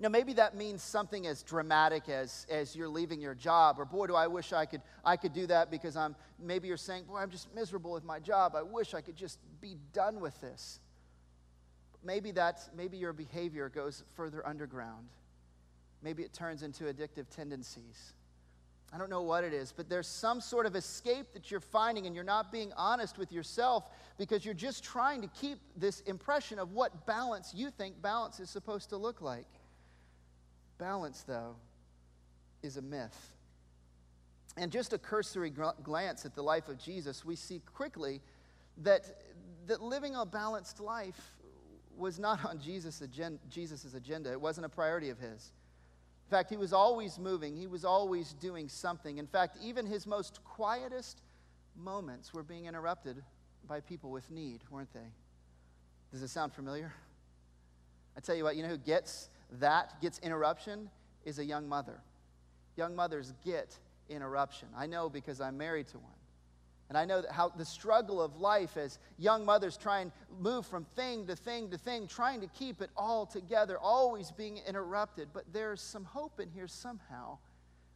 Now, 0.00 0.08
maybe 0.08 0.32
that 0.34 0.56
means 0.56 0.82
something 0.82 1.26
as 1.26 1.42
dramatic 1.42 2.08
as, 2.08 2.46
as 2.50 2.74
you're 2.74 2.88
leaving 2.88 3.20
your 3.20 3.34
job, 3.34 3.78
or 3.78 3.84
boy, 3.84 4.06
do 4.06 4.14
I 4.14 4.26
wish 4.26 4.52
I 4.52 4.66
could, 4.66 4.82
I 5.04 5.16
could 5.16 5.32
do 5.32 5.46
that 5.46 5.70
because 5.70 5.96
I'm, 5.96 6.16
maybe 6.38 6.68
you're 6.68 6.76
saying, 6.76 7.04
boy, 7.04 7.18
I'm 7.18 7.30
just 7.30 7.54
miserable 7.54 7.92
with 7.92 8.04
my 8.04 8.18
job. 8.18 8.54
I 8.56 8.62
wish 8.62 8.92
I 8.92 9.00
could 9.00 9.16
just 9.16 9.38
be 9.60 9.76
done 9.92 10.20
with 10.20 10.38
this. 10.40 10.80
maybe 12.04 12.30
that, 12.32 12.60
maybe 12.76 12.96
your 12.96 13.12
behavior 13.12 13.68
goes 13.68 14.04
further 14.14 14.46
underground. 14.46 15.08
Maybe 16.02 16.22
it 16.22 16.32
turns 16.32 16.62
into 16.62 16.84
addictive 16.84 17.28
tendencies. 17.34 18.12
I 18.92 18.98
don't 18.98 19.10
know 19.10 19.22
what 19.22 19.42
it 19.42 19.52
is, 19.52 19.72
but 19.72 19.88
there's 19.88 20.06
some 20.06 20.40
sort 20.40 20.66
of 20.66 20.76
escape 20.76 21.32
that 21.32 21.50
you're 21.50 21.58
finding, 21.58 22.06
and 22.06 22.14
you're 22.14 22.22
not 22.22 22.52
being 22.52 22.72
honest 22.76 23.18
with 23.18 23.32
yourself 23.32 23.90
because 24.18 24.44
you're 24.44 24.54
just 24.54 24.84
trying 24.84 25.22
to 25.22 25.28
keep 25.28 25.58
this 25.76 26.00
impression 26.02 26.58
of 26.58 26.72
what 26.72 27.06
balance 27.06 27.52
you 27.54 27.70
think 27.70 28.00
balance 28.00 28.38
is 28.38 28.50
supposed 28.50 28.90
to 28.90 28.96
look 28.96 29.20
like. 29.20 29.48
Balance, 30.78 31.22
though, 31.26 31.56
is 32.62 32.76
a 32.76 32.82
myth. 32.82 33.32
And 34.56 34.70
just 34.70 34.92
a 34.92 34.98
cursory 34.98 35.50
glance 35.50 36.24
at 36.24 36.34
the 36.34 36.42
life 36.42 36.68
of 36.68 36.78
Jesus, 36.78 37.24
we 37.24 37.36
see 37.36 37.60
quickly 37.74 38.20
that, 38.82 39.04
that 39.66 39.82
living 39.82 40.14
a 40.14 40.24
balanced 40.24 40.80
life 40.80 41.36
was 41.96 42.18
not 42.18 42.44
on 42.44 42.60
Jesus' 42.60 43.00
agenda, 43.00 43.38
Jesus' 43.50 43.94
agenda. 43.94 44.30
It 44.30 44.40
wasn't 44.40 44.66
a 44.66 44.68
priority 44.68 45.10
of 45.10 45.18
his. 45.18 45.52
In 46.26 46.30
fact, 46.30 46.50
he 46.50 46.56
was 46.56 46.72
always 46.72 47.18
moving, 47.18 47.56
he 47.56 47.66
was 47.66 47.84
always 47.84 48.32
doing 48.34 48.68
something. 48.68 49.18
In 49.18 49.26
fact, 49.26 49.58
even 49.62 49.86
his 49.86 50.06
most 50.06 50.42
quietest 50.44 51.22
moments 51.76 52.32
were 52.32 52.42
being 52.42 52.66
interrupted 52.66 53.22
by 53.66 53.80
people 53.80 54.10
with 54.10 54.30
need, 54.30 54.62
weren't 54.70 54.92
they? 54.92 55.10
Does 56.12 56.22
it 56.22 56.28
sound 56.28 56.52
familiar? 56.52 56.92
I 58.16 58.20
tell 58.20 58.34
you 58.34 58.44
what, 58.44 58.56
you 58.56 58.62
know 58.62 58.68
who 58.68 58.78
gets 58.78 59.28
that, 59.60 60.00
gets 60.00 60.18
interruption, 60.20 60.90
is 61.24 61.38
a 61.38 61.44
young 61.44 61.68
mother. 61.68 62.00
Young 62.76 62.94
mothers 62.94 63.32
get 63.44 63.78
interruption. 64.08 64.68
I 64.76 64.86
know 64.86 65.08
because 65.08 65.40
I'm 65.40 65.56
married 65.56 65.88
to 65.88 65.98
one. 65.98 66.12
And 66.88 66.98
I 66.98 67.06
know 67.06 67.22
that 67.22 67.32
how 67.32 67.48
the 67.48 67.64
struggle 67.64 68.20
of 68.20 68.36
life 68.36 68.76
as 68.76 68.98
young 69.18 69.44
mothers 69.44 69.76
try 69.76 70.00
and 70.00 70.12
move 70.38 70.66
from 70.66 70.84
thing 70.84 71.26
to 71.26 71.34
thing 71.34 71.70
to 71.70 71.78
thing, 71.78 72.06
trying 72.06 72.40
to 72.42 72.46
keep 72.46 72.82
it 72.82 72.90
all 72.96 73.24
together, 73.24 73.78
always 73.78 74.30
being 74.30 74.60
interrupted. 74.68 75.28
But 75.32 75.44
there's 75.52 75.80
some 75.80 76.04
hope 76.04 76.40
in 76.40 76.50
here 76.50 76.68
somehow 76.68 77.38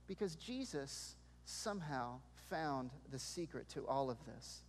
because 0.06 0.36
Jesus 0.36 1.16
somehow 1.44 2.20
found 2.48 2.90
the 3.10 3.18
secret 3.18 3.68
to 3.70 3.86
all 3.86 4.10
of 4.10 4.16
this. 4.24 4.62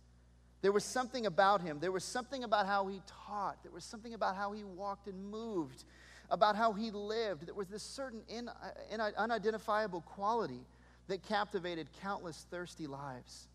There 0.62 0.72
was 0.72 0.84
something 0.84 1.24
about 1.24 1.62
him. 1.62 1.78
There 1.80 1.92
was 1.92 2.04
something 2.04 2.44
about 2.44 2.66
how 2.66 2.86
he 2.86 3.00
taught. 3.26 3.62
There 3.62 3.72
was 3.72 3.84
something 3.84 4.12
about 4.12 4.36
how 4.36 4.52
he 4.52 4.64
walked 4.64 5.08
and 5.08 5.30
moved, 5.30 5.84
about 6.30 6.56
how 6.56 6.72
he 6.72 6.90
lived. 6.90 7.46
There 7.46 7.54
was 7.54 7.68
this 7.68 7.82
certain 7.82 8.22
in, 8.28 8.48
uh, 8.48 8.52
in, 8.90 9.00
unidentifiable 9.00 10.02
quality 10.02 10.60
that 11.08 11.22
captivated 11.22 11.88
countless 12.00 12.46
thirsty 12.50 12.86
lives. 12.86 13.48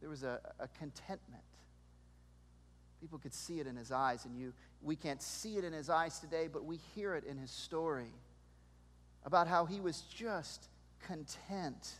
There 0.00 0.08
was 0.10 0.22
a, 0.22 0.40
a 0.60 0.68
contentment. 0.78 1.42
People 3.00 3.18
could 3.18 3.34
see 3.34 3.60
it 3.60 3.66
in 3.66 3.76
his 3.76 3.92
eyes, 3.92 4.24
and 4.24 4.36
you, 4.36 4.52
we 4.82 4.96
can't 4.96 5.22
see 5.22 5.56
it 5.56 5.64
in 5.64 5.72
his 5.72 5.90
eyes 5.90 6.18
today, 6.18 6.48
but 6.52 6.64
we 6.64 6.78
hear 6.94 7.14
it 7.14 7.24
in 7.24 7.36
his 7.36 7.50
story 7.50 8.12
about 9.24 9.48
how 9.48 9.64
he 9.64 9.80
was 9.80 10.02
just 10.14 10.68
content 11.06 11.98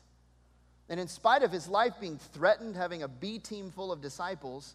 and 0.89 0.99
in 0.99 1.09
spite 1.09 1.43
of 1.43 1.53
his 1.53 1.69
life 1.69 1.95
being 2.01 2.19
threatened, 2.19 2.77
having 2.77 3.03
a 3.03 3.09
B 3.09 3.39
team 3.39 3.71
full 3.71 3.93
of 3.93 4.01
disciples, 4.01 4.75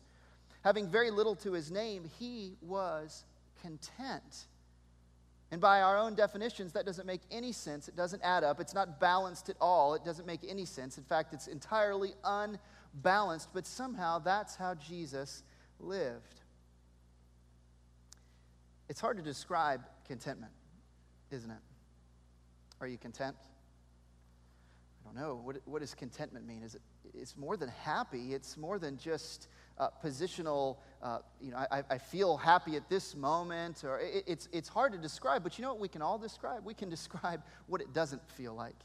having 0.64 0.88
very 0.88 1.10
little 1.10 1.36
to 1.38 1.54
his 1.54 1.72
name, 1.72 2.10
he 2.20 2.54
was 2.62 3.24
content. 3.64 4.48
And 5.52 5.62
by 5.62 5.82
our 5.82 5.98
own 5.98 6.16
definitions, 6.16 6.74
that 6.74 6.86
doesn't 6.86 7.06
make 7.06 7.22
any 7.32 7.52
sense. 7.52 7.88
It 7.88 7.96
doesn't 7.96 8.22
add 8.24 8.44
up. 8.44 8.60
It's 8.60 8.74
not 8.74 9.00
balanced 9.00 9.50
at 9.50 9.56
all. 9.62 9.94
It 9.94 10.04
doesn't 10.04 10.26
make 10.26 10.42
any 10.48 10.66
sense. 10.66 10.98
In 10.98 11.04
fact, 11.04 11.34
it's 11.34 11.48
entirely 11.48 12.14
unbalanced. 12.24 13.50
But 13.54 13.68
somehow, 13.68 14.20
that's 14.20 14.56
how 14.56 14.74
Jesus 14.74 15.44
lived. 15.80 16.42
It's 18.90 19.00
hard 19.00 19.18
to 19.18 19.24
describe 19.24 19.82
contentment, 20.08 20.52
isn't 21.32 21.50
it? 21.50 21.62
Are 22.82 22.88
you 22.88 22.98
content? 22.98 23.36
I 25.02 25.06
don't 25.06 25.16
know. 25.16 25.40
What, 25.44 25.58
what 25.66 25.82
does 25.82 25.94
contentment 25.94 26.48
mean? 26.48 26.64
Is 26.64 26.76
it, 26.76 26.82
it's 27.14 27.38
more 27.38 27.58
than 27.58 27.70
happy, 27.70 28.34
it's 28.34 28.58
more 28.58 28.80
than 28.80 28.98
just 28.98 29.48
uh, 29.78 29.90
positional, 30.04 30.78
uh, 31.02 31.20
you 31.42 31.52
know, 31.52 31.58
I, 31.58 31.84
I, 31.90 31.98
feel 31.98 32.38
happy 32.38 32.76
at 32.76 32.88
this 32.90 33.16
moment, 33.16 33.84
or 33.84 34.00
it, 34.00 34.24
it's, 34.28 34.48
it's 34.52 34.70
hard 34.70 34.92
to 34.94 35.00
describe, 35.00 35.44
but 35.44 35.58
you 35.58 35.64
know 35.64 35.72
what 35.72 35.82
we 35.82 35.88
can 35.88 36.02
all 36.02 36.20
describe? 36.20 36.64
We 36.64 36.74
can 36.74 36.90
describe 36.98 37.42
what 37.68 37.82
it 37.82 37.94
doesn't 37.94 38.22
feel 38.32 38.54
like. 38.54 38.76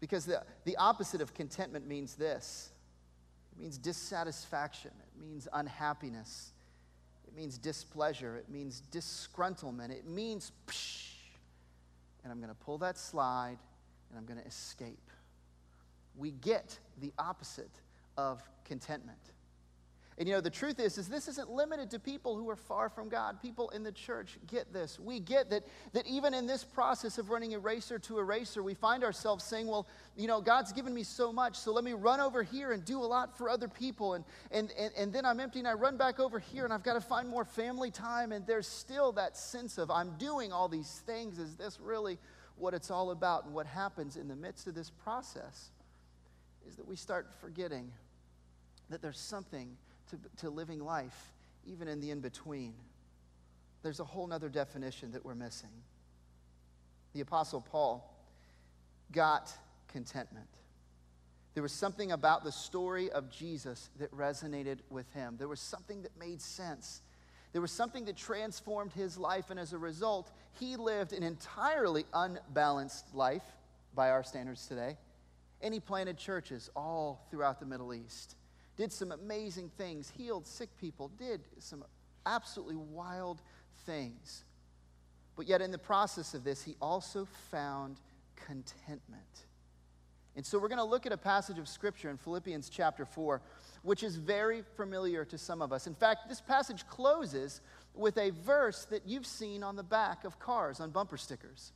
Because 0.00 0.26
the, 0.26 0.42
the 0.64 0.76
opposite 0.76 1.20
of 1.20 1.34
contentment 1.34 1.86
means 1.86 2.14
this 2.14 2.70
it 3.52 3.60
means 3.60 3.78
dissatisfaction, 3.78 4.90
it 4.98 5.20
means 5.20 5.48
unhappiness, 5.52 6.52
it 7.26 7.34
means 7.34 7.56
displeasure, 7.58 8.36
it 8.36 8.48
means 8.48 8.82
disgruntlement, 8.92 9.90
it 9.90 10.06
means, 10.06 10.52
psh, 10.66 11.14
and 12.22 12.32
I'm 12.32 12.38
going 12.38 12.50
to 12.50 12.64
pull 12.64 12.78
that 12.78 12.98
slide 12.98 13.58
and 14.10 14.18
I'm 14.18 14.24
going 14.24 14.40
to 14.40 14.46
escape. 14.46 15.10
We 16.16 16.30
get 16.32 16.78
the 17.00 17.12
opposite 17.18 17.70
of 18.16 18.42
contentment. 18.64 19.18
And 20.16 20.28
you 20.28 20.34
know, 20.34 20.40
the 20.40 20.50
truth 20.50 20.78
is, 20.78 20.96
is 20.96 21.08
this 21.08 21.26
isn't 21.26 21.50
limited 21.50 21.90
to 21.90 21.98
people 21.98 22.36
who 22.36 22.48
are 22.48 22.56
far 22.56 22.88
from 22.88 23.08
God. 23.08 23.42
People 23.42 23.70
in 23.70 23.82
the 23.82 23.90
church 23.90 24.38
get 24.46 24.72
this. 24.72 25.00
We 25.00 25.18
get 25.18 25.50
that, 25.50 25.64
that 25.92 26.06
even 26.06 26.34
in 26.34 26.46
this 26.46 26.62
process 26.62 27.18
of 27.18 27.30
running 27.30 27.50
eraser 27.50 27.98
to 27.98 28.20
eraser, 28.20 28.62
we 28.62 28.74
find 28.74 29.02
ourselves 29.02 29.42
saying, 29.42 29.66
well, 29.66 29.88
you 30.16 30.28
know, 30.28 30.40
God's 30.40 30.72
given 30.72 30.94
me 30.94 31.02
so 31.02 31.32
much, 31.32 31.56
so 31.56 31.72
let 31.72 31.82
me 31.82 31.94
run 31.94 32.20
over 32.20 32.44
here 32.44 32.70
and 32.70 32.84
do 32.84 33.00
a 33.00 33.04
lot 33.04 33.36
for 33.36 33.50
other 33.50 33.66
people. 33.66 34.14
And, 34.14 34.24
and, 34.52 34.70
and, 34.78 34.92
and 34.96 35.12
then 35.12 35.24
I'm 35.24 35.40
empty 35.40 35.58
and 35.58 35.66
I 35.66 35.72
run 35.72 35.96
back 35.96 36.20
over 36.20 36.38
here 36.38 36.62
and 36.62 36.72
I've 36.72 36.84
got 36.84 36.94
to 36.94 37.00
find 37.00 37.28
more 37.28 37.44
family 37.44 37.90
time. 37.90 38.30
And 38.30 38.46
there's 38.46 38.68
still 38.68 39.10
that 39.12 39.36
sense 39.36 39.78
of, 39.78 39.90
I'm 39.90 40.16
doing 40.16 40.52
all 40.52 40.68
these 40.68 41.02
things. 41.06 41.40
Is 41.40 41.56
this 41.56 41.80
really 41.80 42.18
what 42.56 42.72
it's 42.72 42.90
all 42.90 43.10
about. 43.10 43.46
And 43.46 43.54
what 43.54 43.66
happens 43.66 44.16
in 44.16 44.28
the 44.28 44.36
midst 44.36 44.68
of 44.68 44.76
this 44.76 44.90
process 44.90 45.70
is 46.68 46.76
that 46.76 46.86
we 46.86 46.94
start 46.94 47.32
forgetting 47.40 47.90
that 48.90 49.02
there's 49.02 49.18
something 49.18 49.76
to, 50.10 50.18
to 50.38 50.50
living 50.50 50.80
life, 50.80 51.32
even 51.66 51.88
in 51.88 52.00
the 52.00 52.10
in 52.10 52.20
between. 52.20 52.74
There's 53.82 54.00
a 54.00 54.04
whole 54.04 54.32
other 54.32 54.48
definition 54.48 55.12
that 55.12 55.24
we're 55.24 55.34
missing. 55.34 55.70
The 57.12 57.20
Apostle 57.20 57.60
Paul 57.60 58.10
got 59.12 59.52
contentment. 59.88 60.48
There 61.54 61.62
was 61.62 61.72
something 61.72 62.10
about 62.10 62.42
the 62.42 62.50
story 62.50 63.10
of 63.10 63.30
Jesus 63.30 63.88
that 63.98 64.10
resonated 64.10 64.78
with 64.90 65.10
him. 65.12 65.36
There 65.38 65.48
was 65.48 65.60
something 65.60 66.02
that 66.02 66.18
made 66.18 66.42
sense. 66.42 67.00
There 67.52 67.62
was 67.62 67.70
something 67.70 68.06
that 68.06 68.16
transformed 68.16 68.92
his 68.92 69.16
life, 69.16 69.50
and 69.50 69.60
as 69.60 69.72
a 69.72 69.78
result, 69.78 70.32
he 70.58 70.74
lived 70.74 71.12
an 71.12 71.22
entirely 71.22 72.04
unbalanced 72.12 73.14
life 73.14 73.44
by 73.94 74.10
our 74.10 74.24
standards 74.24 74.66
today. 74.66 74.96
And 75.60 75.72
he 75.72 75.78
planted 75.78 76.18
churches 76.18 76.68
all 76.74 77.24
throughout 77.30 77.60
the 77.60 77.66
Middle 77.66 77.94
East, 77.94 78.34
did 78.76 78.92
some 78.92 79.12
amazing 79.12 79.70
things, 79.76 80.12
healed 80.16 80.46
sick 80.46 80.68
people, 80.80 81.10
did 81.18 81.40
some 81.58 81.84
absolutely 82.26 82.76
wild 82.76 83.40
things. 83.86 84.44
But 85.36 85.46
yet, 85.46 85.60
in 85.60 85.70
the 85.70 85.78
process 85.78 86.34
of 86.34 86.44
this, 86.44 86.62
he 86.62 86.76
also 86.80 87.26
found 87.50 88.00
contentment. 88.36 89.22
And 90.36 90.44
so, 90.44 90.58
we're 90.58 90.68
going 90.68 90.78
to 90.78 90.84
look 90.84 91.06
at 91.06 91.12
a 91.12 91.16
passage 91.16 91.58
of 91.58 91.68
scripture 91.68 92.10
in 92.10 92.16
Philippians 92.16 92.68
chapter 92.68 93.04
4 93.04 93.40
which 93.84 94.02
is 94.02 94.16
very 94.16 94.62
familiar 94.76 95.24
to 95.26 95.38
some 95.38 95.62
of 95.62 95.72
us. 95.72 95.86
In 95.86 95.94
fact, 95.94 96.28
this 96.28 96.40
passage 96.40 96.86
closes 96.88 97.60
with 97.94 98.16
a 98.16 98.30
verse 98.30 98.86
that 98.86 99.02
you've 99.06 99.26
seen 99.26 99.62
on 99.62 99.76
the 99.76 99.82
back 99.82 100.24
of 100.24 100.38
cars 100.38 100.80
on 100.80 100.90
bumper 100.90 101.18
stickers. 101.18 101.72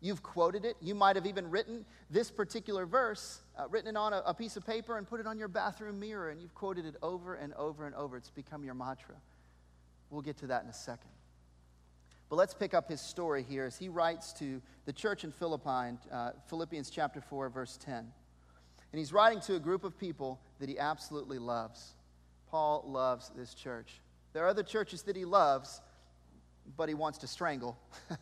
You've 0.00 0.22
quoted 0.22 0.64
it. 0.64 0.76
You 0.80 0.94
might 0.94 1.16
have 1.16 1.26
even 1.26 1.50
written 1.50 1.84
this 2.10 2.30
particular 2.30 2.86
verse, 2.86 3.40
uh, 3.58 3.66
written 3.68 3.88
it 3.88 3.96
on 3.96 4.12
a, 4.12 4.22
a 4.26 4.34
piece 4.34 4.56
of 4.56 4.66
paper 4.66 4.98
and 4.98 5.08
put 5.08 5.20
it 5.20 5.26
on 5.26 5.38
your 5.38 5.48
bathroom 5.48 5.98
mirror, 5.98 6.30
and 6.30 6.40
you've 6.40 6.54
quoted 6.54 6.84
it 6.84 6.96
over 7.02 7.34
and 7.34 7.54
over 7.54 7.86
and 7.86 7.94
over. 7.94 8.16
It's 8.16 8.30
become 8.30 8.62
your 8.62 8.74
mantra. 8.74 9.14
We'll 10.10 10.22
get 10.22 10.36
to 10.38 10.46
that 10.48 10.62
in 10.62 10.68
a 10.68 10.74
second. 10.74 11.10
But 12.28 12.36
let's 12.36 12.54
pick 12.54 12.74
up 12.74 12.88
his 12.88 13.00
story 13.00 13.44
here 13.48 13.64
as 13.64 13.78
he 13.78 13.88
writes 13.88 14.32
to 14.34 14.60
the 14.84 14.92
church 14.92 15.24
in 15.24 15.30
Philippi, 15.30 15.96
uh, 16.12 16.32
Philippians 16.48 16.90
chapter 16.90 17.20
4, 17.20 17.48
verse 17.48 17.78
10. 17.84 17.94
And 17.94 18.98
he's 18.98 19.12
writing 19.12 19.40
to 19.42 19.54
a 19.54 19.60
group 19.60 19.84
of 19.84 19.98
people 19.98 20.40
that 20.58 20.68
he 20.68 20.78
absolutely 20.78 21.38
loves. 21.38 21.94
Paul 22.50 22.84
loves 22.86 23.30
this 23.36 23.54
church. 23.54 24.00
There 24.32 24.44
are 24.44 24.48
other 24.48 24.62
churches 24.62 25.02
that 25.02 25.16
he 25.16 25.24
loves, 25.24 25.80
but 26.76 26.88
he 26.88 26.94
wants 26.94 27.18
to 27.18 27.26
strangle. 27.26 27.78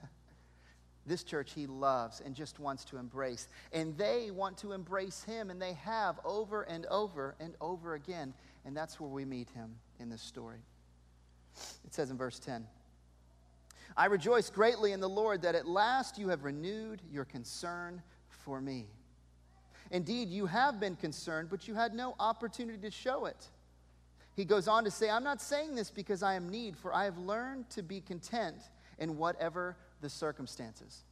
this 1.07 1.25
church 1.25 1.53
he 1.53 1.67
loves 1.67 2.21
and 2.21 2.35
just 2.35 2.59
wants 2.59 2.85
to 2.87 2.97
embrace. 2.97 3.49
And 3.73 3.97
they 3.97 4.31
want 4.31 4.59
to 4.59 4.73
embrace 4.73 5.23
him, 5.23 5.51
and 5.51 5.61
they 5.61 5.75
have 5.75 6.19
over 6.25 6.63
and 6.63 6.87
over 6.87 7.35
and 7.41 7.55
over 7.61 7.95
again. 7.95 8.35
And 8.65 8.77
that's 8.77 8.99
where 8.99 9.11
we 9.11 9.25
meet 9.25 9.51
him 9.51 9.75
in 10.01 10.09
this 10.09 10.23
story. 10.23 10.61
It 11.85 11.95
says 11.95 12.11
in 12.11 12.17
verse 12.17 12.39
10 12.39 12.67
I 13.97 14.07
rejoice 14.07 14.51
greatly 14.51 14.93
in 14.93 15.01
the 15.01 15.09
Lord 15.09 15.43
that 15.43 15.55
at 15.55 15.69
last 15.69 16.19
you 16.19 16.29
have 16.29 16.45
renewed 16.45 17.01
your 17.13 17.25
concern 17.25 18.03
for 18.29 18.61
me. 18.61 18.87
Indeed, 19.91 20.31
you 20.31 20.47
have 20.47 20.81
been 20.81 20.97
concerned, 20.97 21.49
but 21.51 21.69
you 21.69 21.75
had 21.75 21.95
no 21.95 22.17
opportunity 22.19 22.79
to 22.79 22.91
show 22.91 23.27
it. 23.27 23.47
He 24.35 24.45
goes 24.45 24.67
on 24.67 24.83
to 24.85 24.91
say, 24.91 25.09
I'm 25.09 25.23
not 25.23 25.41
saying 25.41 25.77
this 25.77 25.91
because 25.91 26.23
I 26.23 26.35
am 26.35 26.49
need, 26.49 26.77
for 26.77 26.93
I 26.93 27.05
have 27.05 27.19
learned 27.19 27.71
to 27.71 27.83
be 27.83 28.01
content 28.01 28.57
in 28.99 29.17
whatever 29.17 29.77
the 30.05 30.11
circumstances. 30.11 31.03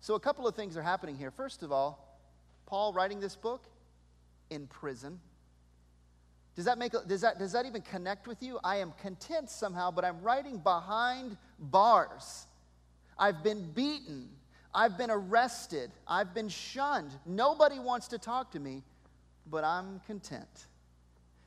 So, 0.00 0.14
a 0.14 0.20
couple 0.20 0.46
of 0.46 0.54
things 0.54 0.76
are 0.76 0.82
happening 0.82 1.16
here. 1.16 1.30
First 1.30 1.62
of 1.62 1.72
all, 1.72 2.20
Paul 2.66 2.92
writing 2.92 3.20
this 3.20 3.34
book 3.34 3.64
in 4.50 4.66
prison. 4.66 5.18
Does 6.54 6.66
that, 6.66 6.78
make, 6.78 6.92
does, 7.08 7.22
that, 7.22 7.38
does 7.38 7.52
that 7.52 7.64
even 7.64 7.80
connect 7.80 8.28
with 8.28 8.42
you? 8.42 8.60
I 8.62 8.76
am 8.76 8.92
content 9.00 9.48
somehow, 9.48 9.90
but 9.90 10.04
I'm 10.04 10.22
writing 10.22 10.58
behind 10.58 11.38
bars. 11.58 12.46
I've 13.18 13.42
been 13.42 13.72
beaten. 13.72 14.28
I've 14.74 14.98
been 14.98 15.10
arrested. 15.10 15.90
I've 16.06 16.34
been 16.34 16.50
shunned. 16.50 17.12
Nobody 17.24 17.78
wants 17.78 18.08
to 18.08 18.18
talk 18.18 18.52
to 18.52 18.60
me, 18.60 18.82
but 19.50 19.64
I'm 19.64 20.00
content. 20.06 20.66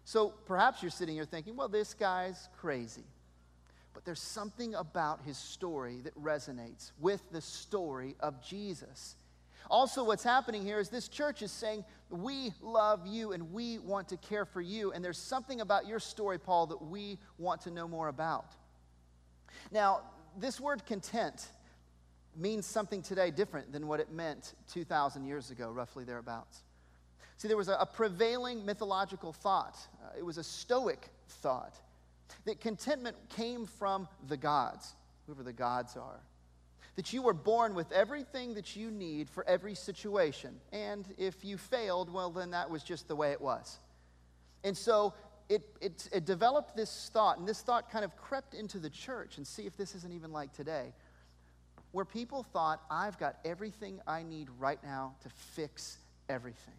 So 0.04 0.34
perhaps 0.46 0.82
you're 0.82 0.92
sitting 0.92 1.16
here 1.16 1.26
thinking, 1.26 1.56
well, 1.56 1.70
this 1.70 1.94
guy's 1.94 2.50
crazy. 2.60 3.04
But 3.98 4.06
there's 4.06 4.22
something 4.22 4.76
about 4.76 5.24
his 5.24 5.40
story 5.40 6.02
that 6.02 6.16
resonates 6.22 6.92
with 7.00 7.20
the 7.32 7.42
story 7.42 8.16
of 8.20 8.40
Jesus. 8.46 9.16
Also, 9.72 10.04
what's 10.04 10.24
happening 10.24 10.62
here 10.62 10.80
is 10.80 10.90
this 10.90 11.08
church 11.08 11.42
is 11.42 11.52
saying, 11.52 11.84
We 12.12 12.54
love 12.62 13.08
you 13.08 13.32
and 13.32 13.52
we 13.52 13.80
want 13.80 14.10
to 14.10 14.18
care 14.18 14.46
for 14.46 14.62
you. 14.62 14.92
And 14.92 15.04
there's 15.04 15.18
something 15.18 15.62
about 15.62 15.88
your 15.88 16.00
story, 16.00 16.38
Paul, 16.38 16.68
that 16.68 16.80
we 16.80 17.18
want 17.40 17.62
to 17.62 17.72
know 17.72 17.88
more 17.88 18.08
about. 18.10 18.46
Now, 19.72 20.02
this 20.38 20.60
word 20.62 20.86
content 20.86 21.48
means 22.36 22.68
something 22.68 23.02
today 23.02 23.32
different 23.32 23.72
than 23.72 23.88
what 23.88 24.00
it 24.00 24.12
meant 24.12 24.54
2,000 24.74 25.26
years 25.26 25.50
ago, 25.50 25.72
roughly 25.72 26.04
thereabouts. 26.04 26.62
See, 27.38 27.48
there 27.48 27.58
was 27.58 27.68
a, 27.68 27.90
prevailing 27.92 28.64
mythological 28.64 29.34
thought, 29.34 29.76
uh, 30.04 30.10
it 30.16 30.24
was 30.24 30.38
a 30.38 30.44
Stoic 30.44 31.10
thought, 31.28 31.74
that 32.46 32.60
contentment 32.60 33.18
came 33.30 33.66
from 33.66 34.08
the 34.28 34.38
gods, 34.38 34.96
whoever 35.26 35.44
the 35.44 35.54
gods 35.54 35.96
are. 35.96 36.20
That 36.96 37.14
you 37.14 37.22
were 37.22 37.34
born 37.34 37.76
with 37.76 37.92
everything 37.92 38.56
that 38.56 38.76
you 38.76 38.90
need 38.90 39.30
for 39.30 39.48
every 39.48 39.76
situation. 39.76 40.56
And 40.72 41.06
if 41.18 41.46
you 41.46 41.58
failed, 41.58 42.12
well, 42.12 42.32
then 42.32 42.52
that 42.52 42.70
was 42.70 42.84
just 42.84 43.08
the 43.08 43.16
way 43.16 43.32
it 43.32 43.42
was. 43.42 43.78
And 44.64 44.76
so 44.76 45.14
it, 45.48 45.62
it, 45.80 46.10
it 46.12 46.26
developed 46.26 46.76
this 46.76 47.10
thought, 47.14 47.38
and 47.38 47.48
this 47.48 47.62
thought 47.62 47.92
kind 47.92 48.04
of 48.04 48.16
crept 48.18 48.56
into 48.56 48.80
the 48.80 48.90
church, 48.90 49.38
and 49.38 49.46
see 49.46 49.68
if 49.68 49.78
this 49.78 49.94
isn't 49.94 50.14
even 50.14 50.32
like 50.32 50.54
today 50.54 50.94
where 51.92 52.06
people 52.06 52.44
thought, 52.44 52.82
I've 52.92 53.18
got 53.18 53.38
everything 53.46 54.00
I 54.06 54.24
need 54.24 54.50
right 54.60 54.78
now 54.84 55.16
to 55.24 55.30
fix 55.30 55.98
everything. 56.30 56.74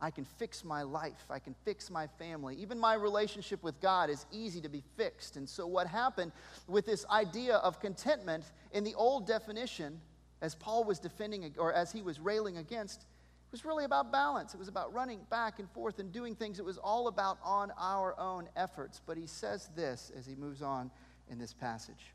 I 0.00 0.10
can 0.10 0.24
fix 0.24 0.64
my 0.64 0.82
life. 0.82 1.24
I 1.30 1.38
can 1.38 1.54
fix 1.64 1.90
my 1.90 2.06
family. 2.06 2.56
Even 2.56 2.78
my 2.78 2.94
relationship 2.94 3.62
with 3.62 3.80
God 3.80 4.10
is 4.10 4.26
easy 4.30 4.60
to 4.60 4.68
be 4.68 4.82
fixed. 4.96 5.36
And 5.36 5.48
so, 5.48 5.66
what 5.66 5.86
happened 5.86 6.32
with 6.66 6.84
this 6.84 7.06
idea 7.06 7.56
of 7.56 7.80
contentment 7.80 8.44
in 8.72 8.84
the 8.84 8.94
old 8.94 9.26
definition, 9.26 10.00
as 10.42 10.54
Paul 10.54 10.84
was 10.84 10.98
defending 10.98 11.54
or 11.58 11.72
as 11.72 11.92
he 11.92 12.02
was 12.02 12.20
railing 12.20 12.58
against, 12.58 13.00
it 13.00 13.52
was 13.52 13.64
really 13.64 13.84
about 13.84 14.12
balance. 14.12 14.52
It 14.52 14.58
was 14.58 14.68
about 14.68 14.92
running 14.92 15.20
back 15.30 15.60
and 15.60 15.70
forth 15.70 15.98
and 15.98 16.12
doing 16.12 16.34
things. 16.34 16.58
It 16.58 16.64
was 16.64 16.78
all 16.78 17.08
about 17.08 17.38
on 17.42 17.72
our 17.78 18.18
own 18.18 18.48
efforts. 18.54 19.00
But 19.06 19.16
he 19.16 19.26
says 19.26 19.70
this 19.74 20.12
as 20.16 20.26
he 20.26 20.34
moves 20.34 20.60
on 20.60 20.90
in 21.30 21.38
this 21.38 21.54
passage 21.54 22.12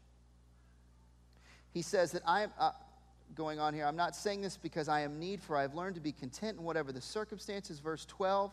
he 1.73 1.81
says 1.81 2.11
that 2.11 2.21
I 2.25 2.43
am 2.43 2.51
uh, 2.59 2.71
going 3.35 3.59
on 3.59 3.73
here. 3.73 3.85
I'm 3.85 3.95
not 3.95 4.15
saying 4.15 4.41
this 4.41 4.57
because 4.57 4.87
I 4.87 5.01
am 5.01 5.19
need, 5.19 5.41
for 5.41 5.55
I 5.55 5.61
have 5.61 5.75
learned 5.75 5.95
to 5.95 6.01
be 6.01 6.11
content 6.11 6.57
in 6.57 6.63
whatever 6.63 6.91
the 6.91 7.01
circumstances. 7.01 7.79
Verse 7.79 8.05
12 8.05 8.51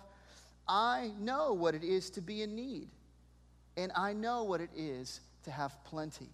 I 0.67 1.13
know 1.19 1.55
what 1.55 1.75
it 1.75 1.83
is 1.83 2.11
to 2.11 2.21
be 2.21 2.43
in 2.43 2.55
need, 2.55 2.89
and 3.77 3.91
I 3.97 4.13
know 4.13 4.45
what 4.45 4.61
it 4.61 4.71
is 4.77 5.21
to 5.45 5.51
have 5.51 5.73
plenty. 5.85 6.29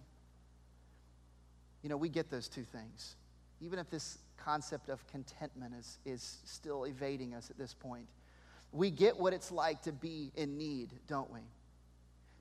You 1.83 1.89
know, 1.89 1.97
we 1.97 2.09
get 2.09 2.29
those 2.29 2.47
two 2.49 2.63
things. 2.63 3.15
Even 3.61 3.79
if 3.79 3.89
this 3.89 4.17
concept 4.37 4.89
of 4.89 5.05
contentment 5.07 5.73
is, 5.79 5.99
is 6.05 6.37
still 6.43 6.83
evading 6.83 7.33
us 7.33 7.49
at 7.49 7.57
this 7.57 7.73
point, 7.73 8.07
we 8.71 8.91
get 8.91 9.17
what 9.17 9.31
it's 9.31 9.51
like 9.51 9.83
to 9.83 9.93
be 9.93 10.31
in 10.35 10.57
need, 10.57 10.89
don't 11.07 11.31
we? 11.31 11.39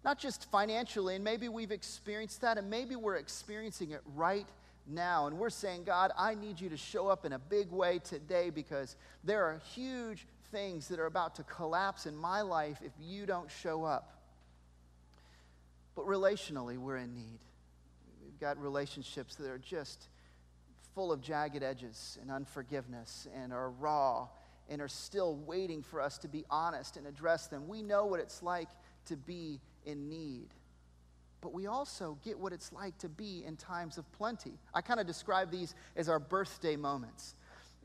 not 0.05 0.19
just 0.19 0.51
financially, 0.51 1.15
and 1.15 1.25
maybe 1.25 1.49
we've 1.49 1.73
experienced 1.73 2.43
that, 2.43 2.59
and 2.59 2.69
maybe 2.69 2.95
we're 2.95 3.17
experiencing 3.17 3.93
it 3.93 4.03
right 4.15 4.47
now. 4.47 4.64
And 4.87 5.39
we're 5.39 5.51
saying, 5.51 5.85
God, 5.85 6.13
I 6.19 6.35
need 6.35 6.61
you 6.61 6.69
to 6.71 6.77
show 6.77 7.09
up 7.09 7.25
in 7.25 7.33
a 7.33 7.39
big 7.39 7.71
way 7.71 7.99
today 7.99 8.51
because 8.51 8.97
there 9.23 9.45
are 9.45 9.61
huge 9.75 10.27
things 10.51 10.89
that 10.89 10.99
are 10.99 11.07
about 11.07 11.35
to 11.37 11.43
collapse 11.45 12.07
in 12.07 12.17
my 12.17 12.43
life 12.43 12.79
if 12.85 12.93
you 13.01 13.27
don't 13.27 13.51
show 13.51 13.85
up. 13.85 14.23
But 15.95 16.07
relationally, 16.07 16.77
we're 16.77 16.97
in 16.99 17.15
need. 17.15 17.39
We've 18.23 18.39
got 18.41 18.61
relationships 18.61 19.37
that 19.37 19.49
are 19.49 19.59
just 19.59 20.09
full 20.95 21.13
of 21.13 21.21
jagged 21.21 21.63
edges 21.63 22.19
and 22.21 22.31
unforgiveness 22.31 23.27
and 23.35 23.53
are 23.53 23.71
raw 23.71 24.29
and 24.69 24.81
are 24.81 24.89
still 24.89 25.37
waiting 25.37 25.83
for 25.83 26.01
us 26.01 26.19
to 26.19 26.29
be 26.29 26.45
honest 26.51 26.97
and 26.97 27.07
address 27.07 27.49
them. 27.49 27.69
We 27.69 27.83
know 27.83 28.07
what 28.07 28.21
it's 28.21 28.43
like 28.43 28.69
to 29.07 29.17
be 29.17 29.61
in 29.85 30.09
need. 30.09 30.49
But 31.45 31.53
we 31.53 31.67
also 31.67 32.17
get 32.25 32.39
what 32.39 32.55
it's 32.55 32.73
like 32.73 32.97
to 32.99 33.09
be 33.11 33.45
in 33.47 33.57
times 33.57 33.99
of 33.99 34.11
plenty. 34.13 34.55
I 34.73 34.81
kind 34.81 34.99
of 34.99 35.07
describe 35.07 35.51
these 35.51 35.75
as 35.95 36.09
our 36.09 36.19
birthday 36.19 36.75
moments. 36.75 37.35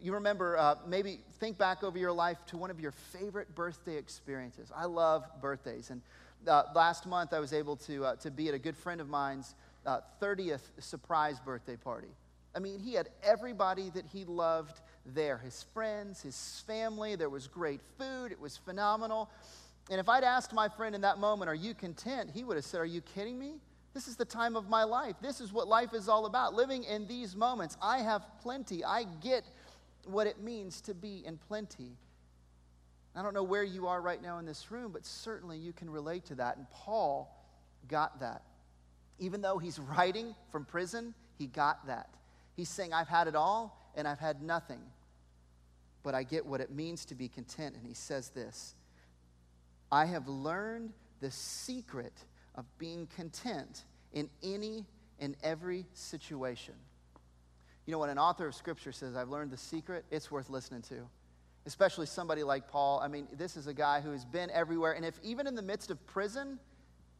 You 0.02 0.14
remember, 0.14 0.58
uh, 0.58 0.76
maybe 0.88 1.20
think 1.42 1.58
back 1.58 1.84
over 1.84 1.98
your 1.98 2.14
life 2.14 2.38
to 2.48 2.58
one 2.58 2.72
of 2.72 2.80
your 2.80 2.94
favorite 2.94 3.54
birthday 3.56 3.98
experiences. 3.98 4.72
I 4.74 4.86
love 4.86 5.26
birthdays. 5.42 5.90
And 5.90 6.02
uh, 6.48 6.64
last 6.74 7.06
month, 7.06 7.34
I 7.34 7.40
was 7.40 7.52
able 7.52 7.76
to, 7.76 8.06
uh, 8.06 8.16
to 8.16 8.32
be 8.32 8.48
at 8.48 8.54
a 8.54 8.60
good 8.60 8.78
friend 8.78 9.02
of 9.02 9.10
mine's 9.10 9.56
30th 9.86 10.54
uh, 10.54 10.58
surprise 10.80 11.42
birthday 11.42 11.76
party. 11.76 12.08
I 12.56 12.60
mean, 12.60 12.80
he 12.80 12.94
had 12.94 13.10
everybody 13.22 13.90
that 13.90 14.06
he 14.06 14.24
loved 14.24 14.80
there 15.06 15.38
his 15.40 15.66
friends, 15.74 16.22
his 16.22 16.64
family. 16.66 17.18
There 17.18 17.30
was 17.30 17.48
great 17.48 17.82
food, 17.98 18.32
it 18.32 18.40
was 18.40 18.56
phenomenal. 18.56 19.30
And 19.90 20.00
if 20.00 20.08
I'd 20.08 20.24
asked 20.24 20.54
my 20.54 20.70
friend 20.70 20.94
in 20.94 21.02
that 21.02 21.18
moment, 21.18 21.50
Are 21.50 21.56
you 21.56 21.74
content? 21.74 22.30
he 22.34 22.44
would 22.44 22.56
have 22.56 22.66
said, 22.66 22.80
Are 22.80 22.86
you 22.86 23.02
kidding 23.02 23.40
me? 23.40 23.56
This 23.94 24.08
is 24.08 24.16
the 24.16 24.26
time 24.26 24.56
of 24.56 24.70
my 24.70 24.84
life. 24.84 25.16
This 25.22 25.42
is 25.42 25.52
what 25.52 25.68
life 25.68 25.94
is 25.94 26.08
all 26.08 26.26
about. 26.26 26.54
Living 26.54 26.84
in 26.84 27.08
these 27.08 27.36
moments. 27.36 27.76
I 27.82 28.00
have 28.00 28.24
plenty. 28.42 28.84
I 28.84 29.06
get 29.22 29.44
what 30.06 30.28
it 30.28 30.40
means 30.42 30.82
to 30.82 30.94
be 30.94 31.24
in 31.26 31.38
plenty. 31.38 31.98
I 33.16 33.24
don't 33.24 33.34
know 33.34 33.44
where 33.44 33.64
you 33.64 33.88
are 33.88 34.00
right 34.02 34.22
now 34.22 34.38
in 34.38 34.46
this 34.46 34.70
room, 34.72 34.92
but 34.92 35.06
certainly 35.06 35.58
you 35.58 35.74
can 35.74 35.90
relate 35.90 36.26
to 36.26 36.36
that. 36.36 36.58
And 36.58 36.70
Paul 36.70 37.36
got 37.88 38.20
that. 38.20 38.44
Even 39.18 39.42
though 39.42 39.58
he's 39.58 39.80
writing 39.80 40.36
from 40.52 40.66
prison, 40.66 41.14
he 41.38 41.48
got 41.48 41.88
that. 41.88 42.10
He's 42.56 42.70
saying, 42.70 42.94
I've 42.94 43.08
had 43.08 43.28
it 43.28 43.36
all 43.36 43.92
and 43.96 44.08
I've 44.08 44.20
had 44.20 44.42
nothing, 44.42 44.80
but 46.04 46.14
I 46.14 46.24
get 46.24 46.46
what 46.46 46.62
it 46.62 46.72
means 46.72 47.06
to 47.06 47.16
be 47.16 47.28
content. 47.28 47.76
And 47.76 47.86
he 47.86 47.94
says 47.94 48.30
this 48.30 48.76
I 49.92 50.06
have 50.06 50.28
learned 50.28 50.94
the 51.20 51.32
secret 51.32 52.14
of 52.56 52.66
being 52.78 53.08
content 53.16 53.86
in 54.14 54.30
any 54.44 54.86
and 55.20 55.36
every 55.44 55.86
situation. 55.94 56.76
You 57.86 57.94
know, 57.94 58.00
when 58.00 58.10
an 58.10 58.20
author 58.20 58.48
of 58.48 58.56
scripture 58.56 58.92
says, 58.92 59.16
I've 59.16 59.30
learned 59.30 59.52
the 59.52 59.58
secret, 59.58 60.06
it's 60.12 60.30
worth 60.30 60.50
listening 60.50 60.84
to. 60.84 61.08
Especially 61.66 62.06
somebody 62.06 62.44
like 62.44 62.70
Paul. 62.70 63.00
I 63.00 63.08
mean, 63.08 63.28
this 63.38 63.58
is 63.58 63.68
a 63.68 63.74
guy 63.74 64.00
who 64.02 64.12
has 64.12 64.26
been 64.26 64.50
everywhere. 64.52 64.94
And 64.94 65.04
if 65.04 65.20
even 65.24 65.48
in 65.48 65.56
the 65.56 65.62
midst 65.62 65.92
of 65.92 66.06
prison, 66.06 66.60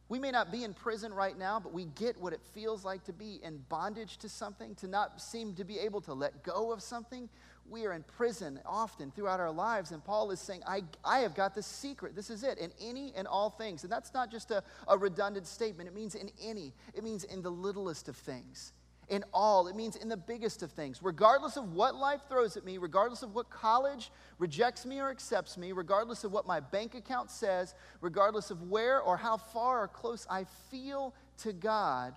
we 0.08 0.18
may 0.18 0.30
not 0.30 0.50
be 0.50 0.64
in 0.64 0.74
prison 0.74 1.12
right 1.12 1.38
now, 1.38 1.60
but 1.60 1.72
we 1.72 1.84
get 1.84 2.20
what 2.20 2.32
it 2.32 2.40
feels 2.52 2.84
like 2.84 3.04
to 3.04 3.12
be 3.12 3.40
in 3.42 3.58
bondage 3.68 4.16
to 4.18 4.28
something, 4.28 4.74
to 4.76 4.88
not 4.88 5.20
seem 5.20 5.54
to 5.54 5.64
be 5.64 5.78
able 5.78 6.00
to 6.02 6.14
let 6.14 6.42
go 6.42 6.72
of 6.72 6.82
something 6.82 7.28
we 7.68 7.86
are 7.86 7.92
in 7.92 8.02
prison 8.02 8.60
often 8.66 9.10
throughout 9.10 9.40
our 9.40 9.50
lives. 9.50 9.92
And 9.92 10.04
Paul 10.04 10.30
is 10.30 10.40
saying, 10.40 10.62
I, 10.66 10.82
I 11.04 11.20
have 11.20 11.34
got 11.34 11.54
the 11.54 11.62
secret. 11.62 12.16
This 12.16 12.30
is 12.30 12.42
it 12.42 12.58
in 12.58 12.70
any 12.80 13.12
and 13.14 13.28
all 13.28 13.50
things. 13.50 13.84
And 13.84 13.92
that's 13.92 14.12
not 14.12 14.30
just 14.30 14.50
a, 14.50 14.62
a 14.88 14.98
redundant 14.98 15.46
statement, 15.46 15.88
it 15.88 15.94
means 15.94 16.14
in 16.14 16.30
any, 16.42 16.74
it 16.94 17.04
means 17.04 17.24
in 17.24 17.42
the 17.42 17.50
littlest 17.50 18.08
of 18.08 18.16
things. 18.16 18.72
In 19.08 19.24
all, 19.34 19.66
it 19.66 19.74
means 19.74 19.96
in 19.96 20.08
the 20.08 20.16
biggest 20.16 20.62
of 20.62 20.70
things. 20.70 21.00
Regardless 21.02 21.56
of 21.56 21.72
what 21.72 21.96
life 21.96 22.20
throws 22.28 22.56
at 22.56 22.64
me, 22.64 22.78
regardless 22.78 23.24
of 23.24 23.34
what 23.34 23.50
college 23.50 24.12
rejects 24.38 24.86
me 24.86 25.00
or 25.00 25.10
accepts 25.10 25.58
me, 25.58 25.72
regardless 25.72 26.22
of 26.22 26.30
what 26.30 26.46
my 26.46 26.60
bank 26.60 26.94
account 26.94 27.28
says, 27.28 27.74
regardless 28.00 28.52
of 28.52 28.70
where 28.70 29.00
or 29.00 29.16
how 29.16 29.36
far 29.36 29.82
or 29.82 29.88
close 29.88 30.28
I 30.30 30.44
feel 30.70 31.12
to 31.38 31.52
God, 31.52 32.14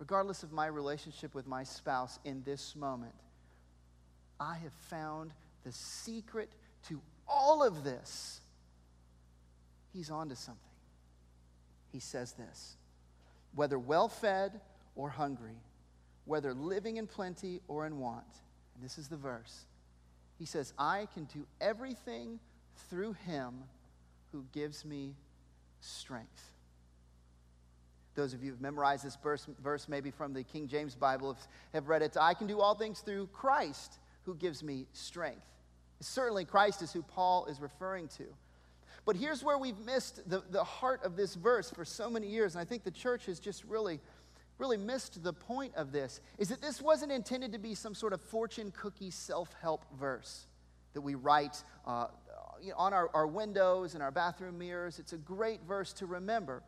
regardless 0.00 0.42
of 0.42 0.50
my 0.50 0.66
relationship 0.66 1.32
with 1.32 1.46
my 1.46 1.62
spouse 1.62 2.18
in 2.24 2.42
this 2.42 2.74
moment, 2.74 3.14
I 4.40 4.56
have 4.56 4.72
found 4.88 5.32
the 5.64 5.72
secret 5.72 6.50
to 6.88 7.00
all 7.28 7.62
of 7.62 7.84
this. 7.84 8.40
He's 9.92 10.10
onto 10.10 10.34
something. 10.34 10.60
He 11.92 12.00
says 12.00 12.32
this 12.32 12.76
whether 13.54 13.78
well 13.78 14.08
fed 14.08 14.60
or 14.96 15.08
hungry, 15.08 15.58
whether 16.24 16.52
living 16.52 16.96
in 16.96 17.06
plenty 17.06 17.60
or 17.68 17.86
in 17.86 17.98
want. 17.98 18.24
And 18.74 18.84
this 18.84 18.98
is 18.98 19.08
the 19.08 19.16
verse. 19.16 19.66
He 20.38 20.44
says, 20.44 20.72
I 20.76 21.06
can 21.14 21.24
do 21.32 21.46
everything 21.60 22.40
through 22.90 23.12
him 23.12 23.54
who 24.32 24.44
gives 24.52 24.84
me 24.84 25.14
strength. 25.80 26.50
Those 28.16 28.34
of 28.34 28.42
you 28.42 28.50
who've 28.50 28.60
memorized 28.60 29.04
this 29.04 29.16
verse, 29.22 29.46
verse 29.62 29.88
maybe 29.88 30.10
from 30.10 30.32
the 30.32 30.42
King 30.42 30.66
James 30.66 30.96
Bible 30.96 31.34
have, 31.34 31.46
have 31.72 31.88
read 31.88 32.02
it. 32.02 32.16
I 32.20 32.34
can 32.34 32.48
do 32.48 32.60
all 32.60 32.74
things 32.74 33.00
through 33.00 33.28
Christ 33.28 33.98
who 34.24 34.34
gives 34.34 34.62
me 34.62 34.86
strength. 34.92 35.46
Certainly, 36.00 36.46
Christ 36.46 36.82
is 36.82 36.92
who 36.92 37.02
Paul 37.02 37.46
is 37.46 37.60
referring 37.60 38.08
to. 38.08 38.24
But 39.06 39.16
here's 39.16 39.44
where 39.44 39.58
we've 39.58 39.78
missed 39.80 40.28
the, 40.28 40.42
the 40.50 40.64
heart 40.64 41.02
of 41.04 41.16
this 41.16 41.34
verse 41.34 41.70
for 41.70 41.84
so 41.84 42.08
many 42.08 42.26
years, 42.26 42.54
and 42.54 42.62
I 42.62 42.64
think 42.64 42.84
the 42.84 42.90
church 42.90 43.26
has 43.26 43.38
just 43.38 43.64
really, 43.64 44.00
really 44.58 44.78
missed 44.78 45.22
the 45.22 45.32
point 45.32 45.74
of 45.76 45.92
this, 45.92 46.20
is 46.38 46.48
that 46.48 46.62
this 46.62 46.80
wasn't 46.80 47.12
intended 47.12 47.52
to 47.52 47.58
be 47.58 47.74
some 47.74 47.94
sort 47.94 48.12
of 48.12 48.20
fortune 48.20 48.72
cookie 48.76 49.10
self-help 49.10 49.84
verse 49.98 50.46
that 50.94 51.00
we 51.00 51.14
write 51.14 51.62
uh, 51.86 52.06
on 52.76 52.94
our, 52.94 53.10
our 53.14 53.26
windows 53.26 53.94
and 53.94 54.02
our 54.02 54.10
bathroom 54.10 54.58
mirrors. 54.58 54.98
It's 54.98 55.12
a 55.12 55.18
great 55.18 55.60
verse 55.66 55.92
to 55.94 56.06
remember. 56.06 56.62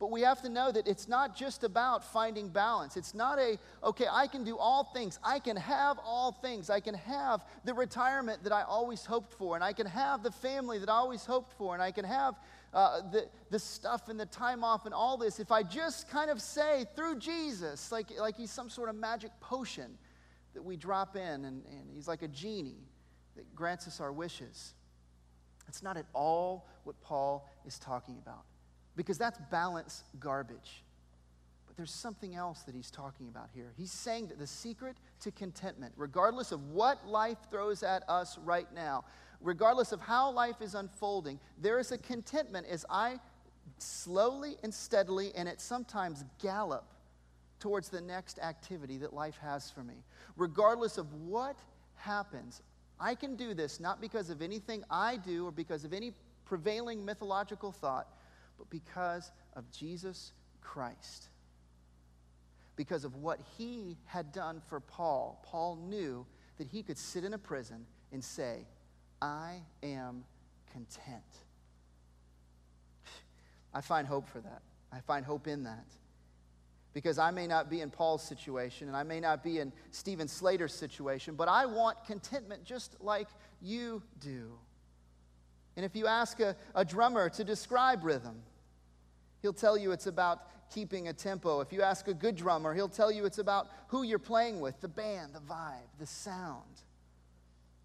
But 0.00 0.10
we 0.10 0.22
have 0.22 0.40
to 0.42 0.48
know 0.48 0.72
that 0.72 0.88
it's 0.88 1.08
not 1.08 1.36
just 1.36 1.62
about 1.62 2.10
finding 2.10 2.48
balance. 2.48 2.96
It's 2.96 3.12
not 3.12 3.38
a, 3.38 3.58
okay, 3.84 4.06
I 4.10 4.28
can 4.28 4.44
do 4.44 4.56
all 4.56 4.82
things. 4.82 5.18
I 5.22 5.38
can 5.38 5.56
have 5.56 5.98
all 6.02 6.32
things. 6.32 6.70
I 6.70 6.80
can 6.80 6.94
have 6.94 7.44
the 7.66 7.74
retirement 7.74 8.42
that 8.44 8.52
I 8.52 8.62
always 8.62 9.04
hoped 9.04 9.30
for, 9.34 9.56
and 9.56 9.62
I 9.62 9.74
can 9.74 9.86
have 9.86 10.22
the 10.22 10.30
family 10.30 10.78
that 10.78 10.88
I 10.88 10.94
always 10.94 11.26
hoped 11.26 11.52
for, 11.52 11.74
and 11.74 11.82
I 11.82 11.90
can 11.90 12.06
have 12.06 12.34
uh, 12.72 13.02
the, 13.10 13.26
the 13.50 13.58
stuff 13.58 14.08
and 14.08 14.18
the 14.18 14.24
time 14.24 14.64
off 14.64 14.86
and 14.86 14.94
all 14.94 15.18
this. 15.18 15.38
If 15.38 15.52
I 15.52 15.62
just 15.62 16.08
kind 16.08 16.30
of 16.30 16.40
say 16.40 16.86
through 16.96 17.18
Jesus, 17.18 17.92
like, 17.92 18.06
like 18.18 18.38
he's 18.38 18.50
some 18.50 18.70
sort 18.70 18.88
of 18.88 18.94
magic 18.94 19.32
potion 19.38 19.98
that 20.54 20.64
we 20.64 20.78
drop 20.78 21.14
in, 21.14 21.44
and, 21.44 21.62
and 21.66 21.90
he's 21.94 22.08
like 22.08 22.22
a 22.22 22.28
genie 22.28 22.88
that 23.36 23.54
grants 23.54 23.86
us 23.86 24.00
our 24.00 24.12
wishes. 24.12 24.72
That's 25.66 25.82
not 25.82 25.98
at 25.98 26.06
all 26.14 26.70
what 26.84 26.98
Paul 27.02 27.46
is 27.66 27.78
talking 27.78 28.16
about 28.22 28.44
because 29.00 29.16
that's 29.16 29.38
balance 29.50 30.04
garbage. 30.18 30.84
But 31.66 31.74
there's 31.74 31.90
something 31.90 32.34
else 32.34 32.64
that 32.64 32.74
he's 32.74 32.90
talking 32.90 33.28
about 33.28 33.48
here. 33.54 33.72
He's 33.78 33.90
saying 33.90 34.26
that 34.26 34.38
the 34.38 34.46
secret 34.46 34.98
to 35.20 35.30
contentment, 35.30 35.94
regardless 35.96 36.52
of 36.52 36.68
what 36.68 37.06
life 37.06 37.38
throws 37.50 37.82
at 37.82 38.06
us 38.10 38.36
right 38.44 38.66
now, 38.74 39.06
regardless 39.40 39.92
of 39.92 40.02
how 40.02 40.30
life 40.30 40.60
is 40.60 40.74
unfolding, 40.74 41.40
there 41.56 41.78
is 41.78 41.92
a 41.92 41.96
contentment 41.96 42.66
as 42.66 42.84
I 42.90 43.16
slowly 43.78 44.56
and 44.62 44.74
steadily 44.74 45.32
and 45.34 45.48
at 45.48 45.62
sometimes 45.62 46.22
gallop 46.38 46.84
towards 47.58 47.88
the 47.88 48.02
next 48.02 48.38
activity 48.38 48.98
that 48.98 49.14
life 49.14 49.38
has 49.40 49.70
for 49.70 49.82
me. 49.82 49.94
Regardless 50.36 50.98
of 50.98 51.10
what 51.14 51.58
happens, 51.94 52.60
I 53.00 53.14
can 53.14 53.34
do 53.34 53.54
this 53.54 53.80
not 53.80 53.98
because 53.98 54.28
of 54.28 54.42
anything 54.42 54.84
I 54.90 55.16
do 55.16 55.46
or 55.46 55.52
because 55.52 55.84
of 55.84 55.94
any 55.94 56.12
prevailing 56.44 57.02
mythological 57.02 57.72
thought, 57.72 58.08
but 58.60 58.68
because 58.68 59.32
of 59.56 59.70
Jesus 59.72 60.32
Christ. 60.60 61.28
Because 62.76 63.04
of 63.04 63.16
what 63.16 63.40
he 63.56 63.96
had 64.04 64.32
done 64.32 64.60
for 64.68 64.80
Paul, 64.80 65.42
Paul 65.46 65.76
knew 65.76 66.26
that 66.58 66.68
he 66.68 66.82
could 66.82 66.98
sit 66.98 67.24
in 67.24 67.32
a 67.32 67.38
prison 67.38 67.86
and 68.12 68.22
say, 68.22 68.66
I 69.22 69.62
am 69.82 70.24
content. 70.74 71.22
I 73.74 73.80
find 73.80 74.06
hope 74.06 74.28
for 74.28 74.40
that. 74.40 74.60
I 74.92 75.00
find 75.00 75.24
hope 75.24 75.46
in 75.46 75.64
that. 75.64 75.86
Because 76.92 77.18
I 77.18 77.30
may 77.30 77.46
not 77.46 77.70
be 77.70 77.80
in 77.80 77.88
Paul's 77.88 78.22
situation 78.22 78.88
and 78.88 78.96
I 78.96 79.04
may 79.04 79.20
not 79.20 79.42
be 79.42 79.58
in 79.58 79.72
Steven 79.90 80.28
Slater's 80.28 80.74
situation, 80.74 81.34
but 81.34 81.48
I 81.48 81.64
want 81.64 82.04
contentment 82.04 82.64
just 82.64 82.96
like 83.00 83.28
you 83.62 84.02
do. 84.20 84.52
And 85.76 85.86
if 85.86 85.96
you 85.96 86.06
ask 86.06 86.40
a, 86.40 86.56
a 86.74 86.84
drummer 86.84 87.30
to 87.30 87.44
describe 87.44 88.04
rhythm, 88.04 88.42
He'll 89.42 89.52
tell 89.52 89.76
you 89.76 89.92
it's 89.92 90.06
about 90.06 90.70
keeping 90.70 91.08
a 91.08 91.12
tempo. 91.12 91.60
If 91.60 91.72
you 91.72 91.82
ask 91.82 92.08
a 92.08 92.14
good 92.14 92.36
drummer, 92.36 92.74
he'll 92.74 92.88
tell 92.88 93.10
you 93.10 93.24
it's 93.24 93.38
about 93.38 93.68
who 93.88 94.02
you're 94.02 94.18
playing 94.18 94.60
with, 94.60 94.80
the 94.80 94.88
band, 94.88 95.32
the 95.34 95.40
vibe, 95.40 95.88
the 95.98 96.06
sound. 96.06 96.82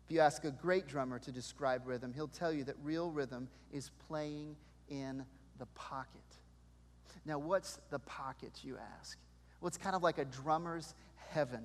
If 0.05 0.11
you 0.13 0.19
ask 0.19 0.43
a 0.43 0.51
great 0.51 0.87
drummer 0.87 1.17
to 1.19 1.31
describe 1.31 1.87
rhythm, 1.87 2.13
he'll 2.13 2.27
tell 2.27 2.53
you 2.53 2.63
that 2.65 2.75
real 2.83 3.09
rhythm 3.09 3.47
is 3.73 3.89
playing 4.07 4.55
in 4.87 5.25
the 5.57 5.65
pocket. 5.67 6.21
Now, 7.25 7.39
what's 7.39 7.79
the 7.89 7.99
pocket, 7.99 8.51
you 8.61 8.77
ask? 8.99 9.17
Well, 9.59 9.67
it's 9.67 9.77
kind 9.77 9.95
of 9.95 10.03
like 10.03 10.19
a 10.19 10.25
drummer's 10.25 10.93
heaven. 11.31 11.63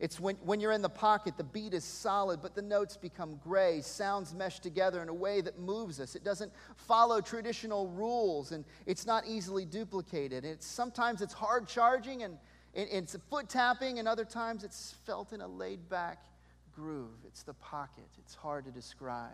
It's 0.00 0.18
when, 0.18 0.36
when 0.36 0.60
you're 0.60 0.72
in 0.72 0.80
the 0.80 0.88
pocket, 0.88 1.36
the 1.36 1.44
beat 1.44 1.74
is 1.74 1.84
solid, 1.84 2.40
but 2.40 2.54
the 2.54 2.62
notes 2.62 2.96
become 2.96 3.38
gray. 3.44 3.82
Sounds 3.82 4.34
mesh 4.34 4.58
together 4.58 5.02
in 5.02 5.10
a 5.10 5.14
way 5.14 5.42
that 5.42 5.58
moves 5.58 6.00
us. 6.00 6.16
It 6.16 6.24
doesn't 6.24 6.50
follow 6.74 7.20
traditional 7.20 7.86
rules, 7.88 8.52
and 8.52 8.64
it's 8.86 9.06
not 9.06 9.26
easily 9.26 9.66
duplicated. 9.66 10.46
It's, 10.46 10.66
sometimes 10.66 11.20
it's 11.20 11.34
hard 11.34 11.68
charging 11.68 12.22
and, 12.22 12.38
and 12.74 12.88
it's 12.90 13.14
foot 13.28 13.50
tapping, 13.50 13.98
and 13.98 14.08
other 14.08 14.24
times 14.24 14.64
it's 14.64 14.94
felt 15.04 15.34
in 15.34 15.42
a 15.42 15.48
laid 15.48 15.86
back 15.90 16.24
groove. 16.74 17.18
It's 17.26 17.42
the 17.42 17.54
pocket. 17.54 18.08
It's 18.18 18.34
hard 18.34 18.64
to 18.64 18.70
describe. 18.70 19.30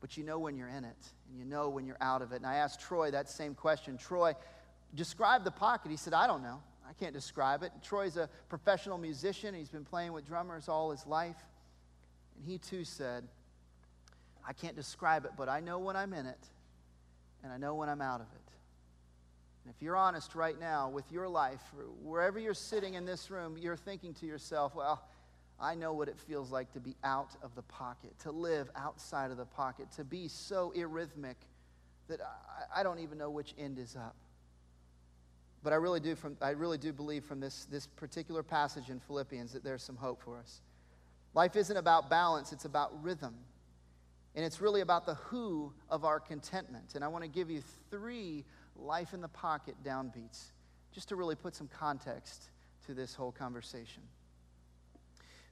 But 0.00 0.16
you 0.16 0.24
know 0.24 0.40
when 0.40 0.56
you're 0.56 0.68
in 0.68 0.84
it, 0.84 0.96
and 1.28 1.38
you 1.38 1.44
know 1.44 1.68
when 1.68 1.86
you're 1.86 1.96
out 2.00 2.22
of 2.22 2.32
it. 2.32 2.36
And 2.36 2.46
I 2.46 2.56
asked 2.56 2.80
Troy 2.80 3.12
that 3.12 3.28
same 3.28 3.54
question 3.54 3.96
Troy, 3.96 4.34
describe 4.96 5.44
the 5.44 5.52
pocket. 5.52 5.92
He 5.92 5.96
said, 5.96 6.12
I 6.12 6.26
don't 6.26 6.42
know. 6.42 6.60
I 6.88 6.92
can't 6.94 7.12
describe 7.12 7.62
it. 7.62 7.70
Troy's 7.82 8.16
a 8.16 8.28
professional 8.48 8.96
musician. 8.96 9.54
He's 9.54 9.68
been 9.68 9.84
playing 9.84 10.12
with 10.12 10.26
drummers 10.26 10.68
all 10.68 10.90
his 10.90 11.06
life. 11.06 11.36
And 12.36 12.44
he 12.46 12.58
too 12.58 12.84
said, 12.84 13.24
I 14.46 14.54
can't 14.54 14.74
describe 14.74 15.26
it, 15.26 15.32
but 15.36 15.48
I 15.48 15.60
know 15.60 15.78
when 15.78 15.96
I'm 15.96 16.14
in 16.14 16.24
it, 16.24 16.38
and 17.42 17.52
I 17.52 17.58
know 17.58 17.74
when 17.74 17.90
I'm 17.90 18.00
out 18.00 18.20
of 18.20 18.26
it. 18.34 18.52
And 19.64 19.74
if 19.74 19.82
you're 19.82 19.96
honest 19.96 20.34
right 20.34 20.58
now 20.58 20.88
with 20.88 21.12
your 21.12 21.28
life, 21.28 21.60
wherever 22.02 22.38
you're 22.38 22.54
sitting 22.54 22.94
in 22.94 23.04
this 23.04 23.30
room, 23.30 23.58
you're 23.58 23.76
thinking 23.76 24.14
to 24.14 24.26
yourself, 24.26 24.74
well, 24.74 25.04
I 25.60 25.74
know 25.74 25.92
what 25.92 26.08
it 26.08 26.18
feels 26.18 26.50
like 26.50 26.72
to 26.72 26.80
be 26.80 26.96
out 27.04 27.36
of 27.42 27.54
the 27.54 27.62
pocket, 27.62 28.18
to 28.20 28.30
live 28.30 28.70
outside 28.74 29.30
of 29.30 29.36
the 29.36 29.44
pocket, 29.44 29.92
to 29.96 30.04
be 30.04 30.28
so 30.28 30.72
arrhythmic 30.74 31.34
that 32.08 32.20
I, 32.22 32.80
I 32.80 32.82
don't 32.82 33.00
even 33.00 33.18
know 33.18 33.28
which 33.28 33.54
end 33.58 33.78
is 33.78 33.96
up. 33.96 34.16
But 35.62 35.72
I 35.72 35.76
really 35.76 36.00
do, 36.00 36.14
from, 36.14 36.36
I 36.40 36.50
really 36.50 36.78
do 36.78 36.92
believe 36.92 37.24
from 37.24 37.40
this, 37.40 37.66
this 37.66 37.86
particular 37.86 38.42
passage 38.42 38.90
in 38.90 39.00
Philippians 39.00 39.52
that 39.52 39.64
there's 39.64 39.82
some 39.82 39.96
hope 39.96 40.22
for 40.22 40.38
us. 40.38 40.60
Life 41.34 41.56
isn't 41.56 41.76
about 41.76 42.08
balance, 42.08 42.52
it's 42.52 42.64
about 42.64 43.02
rhythm. 43.02 43.34
And 44.34 44.44
it's 44.44 44.60
really 44.60 44.82
about 44.82 45.04
the 45.04 45.14
who 45.14 45.72
of 45.90 46.04
our 46.04 46.20
contentment. 46.20 46.94
And 46.94 47.02
I 47.02 47.08
want 47.08 47.24
to 47.24 47.28
give 47.28 47.50
you 47.50 47.62
three 47.90 48.44
life 48.76 49.12
in 49.12 49.20
the 49.20 49.28
pocket 49.28 49.74
downbeats 49.84 50.52
just 50.92 51.08
to 51.08 51.16
really 51.16 51.34
put 51.34 51.54
some 51.54 51.68
context 51.68 52.50
to 52.86 52.94
this 52.94 53.14
whole 53.14 53.32
conversation. 53.32 54.02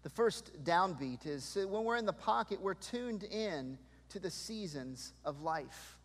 The 0.03 0.11
first 0.11 0.53
downbeat 0.63 1.27
is 1.27 1.59
when 1.69 1.83
we're 1.83 1.97
in 1.97 2.07
the 2.07 2.13
pocket, 2.13 2.61
we're 2.61 2.75
tuned 2.75 3.25
in 3.25 3.77
to 4.11 4.21
the 4.21 4.31
seasons 4.31 5.13
of 5.25 5.43
life. 5.43 5.96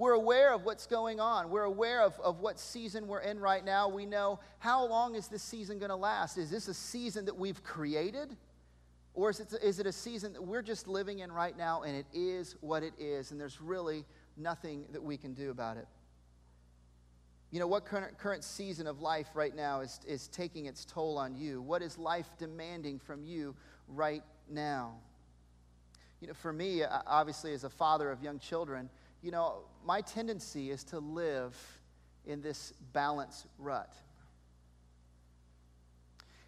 We're 0.00 0.14
aware 0.14 0.54
of 0.54 0.64
what's 0.64 0.86
going 0.86 1.20
on. 1.20 1.50
We're 1.50 1.64
aware 1.64 2.00
of, 2.00 2.18
of 2.20 2.40
what 2.40 2.58
season 2.58 3.06
we're 3.06 3.20
in 3.20 3.38
right 3.38 3.62
now. 3.62 3.86
We 3.86 4.06
know 4.06 4.40
how 4.58 4.86
long 4.86 5.14
is 5.14 5.28
this 5.28 5.42
season 5.42 5.78
going 5.78 5.90
to 5.90 5.96
last? 5.96 6.38
Is 6.38 6.48
this 6.48 6.68
a 6.68 6.74
season 6.74 7.26
that 7.26 7.36
we've 7.36 7.62
created? 7.62 8.34
Or 9.12 9.28
is 9.28 9.40
it, 9.40 9.52
is 9.62 9.78
it 9.78 9.84
a 9.84 9.92
season 9.92 10.32
that 10.32 10.42
we're 10.42 10.62
just 10.62 10.88
living 10.88 11.18
in 11.18 11.30
right 11.30 11.54
now 11.54 11.82
and 11.82 11.94
it 11.94 12.06
is 12.14 12.56
what 12.62 12.82
it 12.82 12.94
is 12.98 13.30
and 13.30 13.38
there's 13.38 13.60
really 13.60 14.06
nothing 14.38 14.86
that 14.92 15.02
we 15.02 15.18
can 15.18 15.34
do 15.34 15.50
about 15.50 15.76
it? 15.76 15.86
You 17.50 17.60
know, 17.60 17.66
what 17.66 17.84
current, 17.84 18.16
current 18.16 18.42
season 18.42 18.86
of 18.86 19.02
life 19.02 19.28
right 19.34 19.54
now 19.54 19.82
is, 19.82 20.00
is 20.08 20.28
taking 20.28 20.64
its 20.64 20.86
toll 20.86 21.18
on 21.18 21.34
you? 21.34 21.60
What 21.60 21.82
is 21.82 21.98
life 21.98 22.30
demanding 22.38 23.00
from 23.00 23.22
you 23.22 23.54
right 23.86 24.22
now? 24.48 24.94
You 26.22 26.28
know, 26.28 26.34
for 26.34 26.54
me, 26.54 26.84
obviously, 27.06 27.52
as 27.52 27.64
a 27.64 27.70
father 27.70 28.10
of 28.10 28.22
young 28.22 28.38
children, 28.38 28.88
you 29.22 29.30
know, 29.30 29.58
my 29.84 30.00
tendency 30.00 30.70
is 30.70 30.84
to 30.84 30.98
live 30.98 31.56
in 32.26 32.40
this 32.40 32.72
balance 32.92 33.46
rut. 33.58 33.94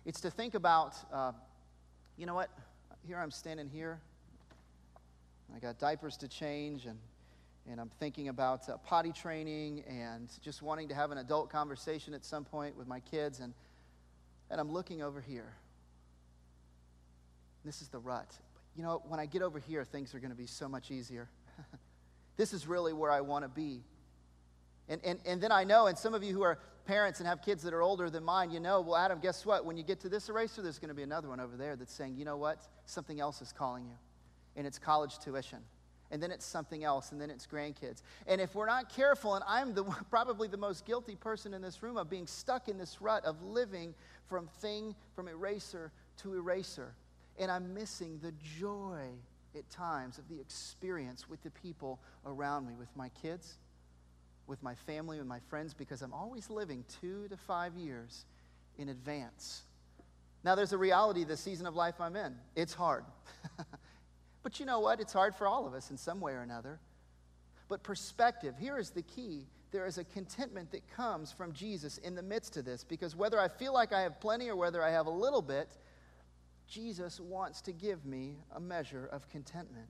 It's 0.04 0.20
to 0.22 0.30
think 0.30 0.54
about, 0.54 0.96
uh, 1.12 1.32
you 2.16 2.26
know 2.26 2.34
what, 2.34 2.50
here 3.06 3.18
I'm 3.18 3.30
standing 3.30 3.68
here. 3.68 4.00
I 5.54 5.58
got 5.58 5.78
diapers 5.78 6.16
to 6.18 6.28
change, 6.28 6.86
and, 6.86 6.98
and 7.70 7.80
I'm 7.80 7.90
thinking 8.00 8.28
about 8.28 8.68
uh, 8.68 8.78
potty 8.78 9.12
training 9.12 9.84
and 9.86 10.28
just 10.42 10.62
wanting 10.62 10.88
to 10.88 10.94
have 10.94 11.10
an 11.10 11.18
adult 11.18 11.50
conversation 11.50 12.14
at 12.14 12.24
some 12.24 12.44
point 12.44 12.76
with 12.76 12.88
my 12.88 13.00
kids. 13.00 13.40
And, 13.40 13.52
and 14.50 14.60
I'm 14.60 14.72
looking 14.72 15.02
over 15.02 15.20
here. 15.20 15.52
This 17.64 17.82
is 17.82 17.88
the 17.88 17.98
rut. 17.98 18.28
But 18.28 18.76
You 18.76 18.82
know, 18.82 19.02
when 19.06 19.20
I 19.20 19.26
get 19.26 19.42
over 19.42 19.58
here, 19.58 19.84
things 19.84 20.14
are 20.14 20.20
going 20.20 20.30
to 20.30 20.36
be 20.36 20.46
so 20.46 20.68
much 20.68 20.90
easier. 20.90 21.28
This 22.42 22.52
is 22.52 22.66
really 22.66 22.92
where 22.92 23.12
I 23.12 23.20
want 23.20 23.44
to 23.44 23.48
be. 23.48 23.84
And, 24.88 25.00
and, 25.04 25.20
and 25.24 25.40
then 25.40 25.52
I 25.52 25.62
know, 25.62 25.86
and 25.86 25.96
some 25.96 26.12
of 26.12 26.24
you 26.24 26.34
who 26.34 26.42
are 26.42 26.58
parents 26.86 27.20
and 27.20 27.28
have 27.28 27.40
kids 27.40 27.62
that 27.62 27.72
are 27.72 27.82
older 27.82 28.10
than 28.10 28.24
mine, 28.24 28.50
you 28.50 28.58
know, 28.58 28.80
well, 28.80 28.96
Adam, 28.96 29.20
guess 29.20 29.46
what? 29.46 29.64
When 29.64 29.76
you 29.76 29.84
get 29.84 30.00
to 30.00 30.08
this 30.08 30.28
eraser, 30.28 30.60
there's 30.60 30.80
going 30.80 30.88
to 30.88 30.94
be 30.94 31.04
another 31.04 31.28
one 31.28 31.38
over 31.38 31.56
there 31.56 31.76
that's 31.76 31.94
saying, 31.94 32.16
you 32.16 32.24
know 32.24 32.36
what? 32.36 32.66
Something 32.84 33.20
else 33.20 33.42
is 33.42 33.52
calling 33.52 33.84
you. 33.84 33.94
And 34.56 34.66
it's 34.66 34.76
college 34.76 35.20
tuition. 35.20 35.60
And 36.10 36.20
then 36.20 36.32
it's 36.32 36.44
something 36.44 36.82
else, 36.82 37.12
and 37.12 37.20
then 37.20 37.30
it's 37.30 37.46
grandkids. 37.46 38.02
And 38.26 38.40
if 38.40 38.56
we're 38.56 38.66
not 38.66 38.92
careful, 38.92 39.36
and 39.36 39.44
I'm 39.46 39.72
the, 39.72 39.84
probably 40.10 40.48
the 40.48 40.56
most 40.56 40.84
guilty 40.84 41.14
person 41.14 41.54
in 41.54 41.62
this 41.62 41.80
room 41.80 41.96
of 41.96 42.10
being 42.10 42.26
stuck 42.26 42.68
in 42.68 42.76
this 42.76 43.00
rut 43.00 43.24
of 43.24 43.40
living 43.44 43.94
from 44.28 44.48
thing, 44.60 44.96
from 45.14 45.28
eraser 45.28 45.92
to 46.22 46.34
eraser, 46.34 46.92
and 47.38 47.52
I'm 47.52 47.72
missing 47.72 48.18
the 48.20 48.32
joy 48.58 49.10
at 49.56 49.68
times 49.70 50.18
of 50.18 50.28
the 50.28 50.40
experience 50.40 51.28
with 51.28 51.42
the 51.42 51.50
people 51.50 52.00
around 52.26 52.66
me, 52.66 52.74
with 52.78 52.88
my 52.96 53.08
kids, 53.10 53.58
with 54.46 54.62
my 54.62 54.74
family, 54.74 55.18
with 55.18 55.26
my 55.26 55.40
friends, 55.48 55.74
because 55.74 56.02
I'm 56.02 56.12
always 56.12 56.50
living 56.50 56.84
two 57.00 57.28
to 57.28 57.36
five 57.36 57.74
years 57.74 58.24
in 58.78 58.88
advance. 58.88 59.62
Now, 60.44 60.54
there's 60.54 60.72
a 60.72 60.78
reality 60.78 61.24
the 61.24 61.36
season 61.36 61.66
of 61.66 61.76
life 61.76 62.00
I'm 62.00 62.16
in. 62.16 62.34
It's 62.56 62.74
hard. 62.74 63.04
but 64.42 64.58
you 64.58 64.66
know 64.66 64.80
what? 64.80 65.00
It's 65.00 65.12
hard 65.12 65.34
for 65.34 65.46
all 65.46 65.66
of 65.66 65.74
us 65.74 65.90
in 65.90 65.96
some 65.96 66.20
way 66.20 66.32
or 66.32 66.42
another. 66.42 66.80
but 67.68 67.82
perspective. 67.82 68.54
Here 68.58 68.78
is 68.78 68.90
the 68.90 69.02
key 69.02 69.46
there 69.72 69.86
is 69.86 69.98
a 69.98 70.04
contentment 70.04 70.70
that 70.70 70.86
comes 70.94 71.32
from 71.32 71.52
Jesus 71.52 71.98
in 71.98 72.14
the 72.14 72.22
midst 72.22 72.56
of 72.58 72.64
this. 72.64 72.84
Because 72.84 73.16
whether 73.16 73.40
I 73.40 73.48
feel 73.48 73.72
like 73.72 73.92
I 73.92 74.02
have 74.02 74.20
plenty 74.20 74.48
or 74.48 74.54
whether 74.54 74.82
I 74.82 74.90
have 74.90 75.06
a 75.06 75.10
little 75.10 75.42
bit, 75.42 75.68
Jesus 76.72 77.20
wants 77.20 77.60
to 77.62 77.72
give 77.72 78.06
me 78.06 78.38
a 78.56 78.60
measure 78.60 79.06
of 79.12 79.28
contentment. 79.28 79.88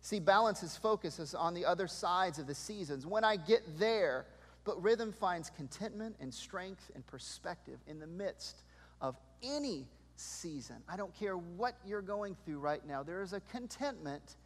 See, 0.00 0.20
balance 0.20 0.62
is 0.62 0.74
focus 0.74 1.18
is 1.18 1.34
on 1.34 1.52
the 1.52 1.66
other 1.66 1.86
sides 1.86 2.38
of 2.38 2.46
the 2.46 2.54
seasons. 2.54 3.06
When 3.06 3.24
I 3.24 3.36
get 3.36 3.78
there, 3.78 4.24
but 4.64 4.82
rhythm 4.82 5.12
finds 5.12 5.50
contentment 5.50 6.16
and 6.18 6.32
strength 6.32 6.90
and 6.94 7.06
perspective 7.06 7.78
in 7.86 7.98
the 7.98 8.06
midst 8.06 8.62
of 9.02 9.16
any 9.42 9.86
season. 10.16 10.76
I 10.88 10.96
don't 10.96 11.14
care 11.14 11.36
what 11.36 11.76
you're 11.84 12.00
going 12.00 12.36
through 12.44 12.58
right 12.60 12.84
now, 12.86 13.02
there 13.02 13.22
is 13.22 13.34
a 13.34 13.40
contentment 13.40 14.36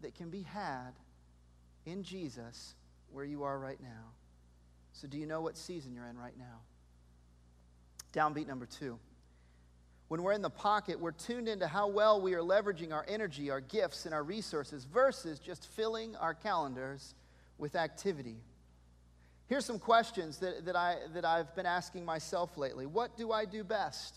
that 0.00 0.14
can 0.14 0.30
be 0.30 0.42
had 0.42 0.92
in 1.84 2.02
Jesus 2.02 2.74
where 3.12 3.24
you 3.24 3.42
are 3.42 3.58
right 3.58 3.80
now. 3.82 4.12
So, 4.92 5.06
do 5.06 5.18
you 5.18 5.26
know 5.26 5.42
what 5.42 5.58
season 5.58 5.92
you're 5.92 6.06
in 6.06 6.16
right 6.16 6.36
now? 6.38 6.60
Downbeat 8.14 8.46
number 8.46 8.66
two. 8.66 8.98
When 10.08 10.22
we're 10.22 10.32
in 10.32 10.42
the 10.42 10.50
pocket, 10.50 10.98
we're 10.98 11.12
tuned 11.12 11.48
into 11.48 11.66
how 11.66 11.88
well 11.88 12.20
we 12.20 12.34
are 12.34 12.40
leveraging 12.40 12.92
our 12.92 13.04
energy, 13.06 13.50
our 13.50 13.60
gifts, 13.60 14.06
and 14.06 14.14
our 14.14 14.24
resources 14.24 14.84
versus 14.84 15.38
just 15.38 15.66
filling 15.68 16.16
our 16.16 16.32
calendars 16.32 17.14
with 17.58 17.76
activity. 17.76 18.36
Here's 19.48 19.66
some 19.66 19.78
questions 19.78 20.38
that, 20.38 20.64
that, 20.64 20.76
I, 20.76 20.96
that 21.12 21.24
I've 21.26 21.54
been 21.54 21.66
asking 21.66 22.06
myself 22.06 22.56
lately. 22.56 22.86
What 22.86 23.16
do 23.16 23.32
I 23.32 23.44
do 23.44 23.64
best? 23.64 24.16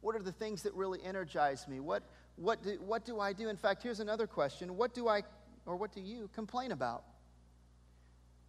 What 0.00 0.16
are 0.16 0.22
the 0.22 0.32
things 0.32 0.62
that 0.62 0.74
really 0.74 1.00
energize 1.04 1.68
me? 1.68 1.78
What, 1.78 2.02
what, 2.36 2.62
do, 2.64 2.78
what 2.84 3.04
do 3.04 3.20
I 3.20 3.32
do? 3.32 3.48
In 3.48 3.56
fact, 3.56 3.82
here's 3.82 4.00
another 4.00 4.26
question 4.26 4.76
What 4.76 4.94
do 4.94 5.08
I, 5.08 5.22
or 5.66 5.76
what 5.76 5.92
do 5.92 6.00
you 6.00 6.28
complain 6.34 6.72
about? 6.72 7.04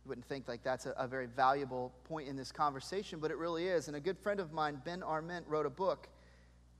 You 0.03 0.09
wouldn't 0.09 0.25
think 0.25 0.47
like 0.47 0.63
that's 0.63 0.87
a, 0.87 0.91
a, 0.97 1.07
very 1.07 1.27
valuable 1.27 1.93
point 2.05 2.27
in 2.27 2.35
this 2.35 2.51
conversation, 2.51 3.19
but 3.19 3.31
it 3.31 3.37
really 3.37 3.67
is. 3.67 3.87
And 3.87 3.95
a 3.95 4.01
good 4.01 4.17
friend 4.17 4.39
of 4.39 4.51
mine, 4.51 4.81
Ben 4.83 5.01
Arment, 5.01 5.45
wrote 5.47 5.65
a 5.65 5.69
book 5.69 6.09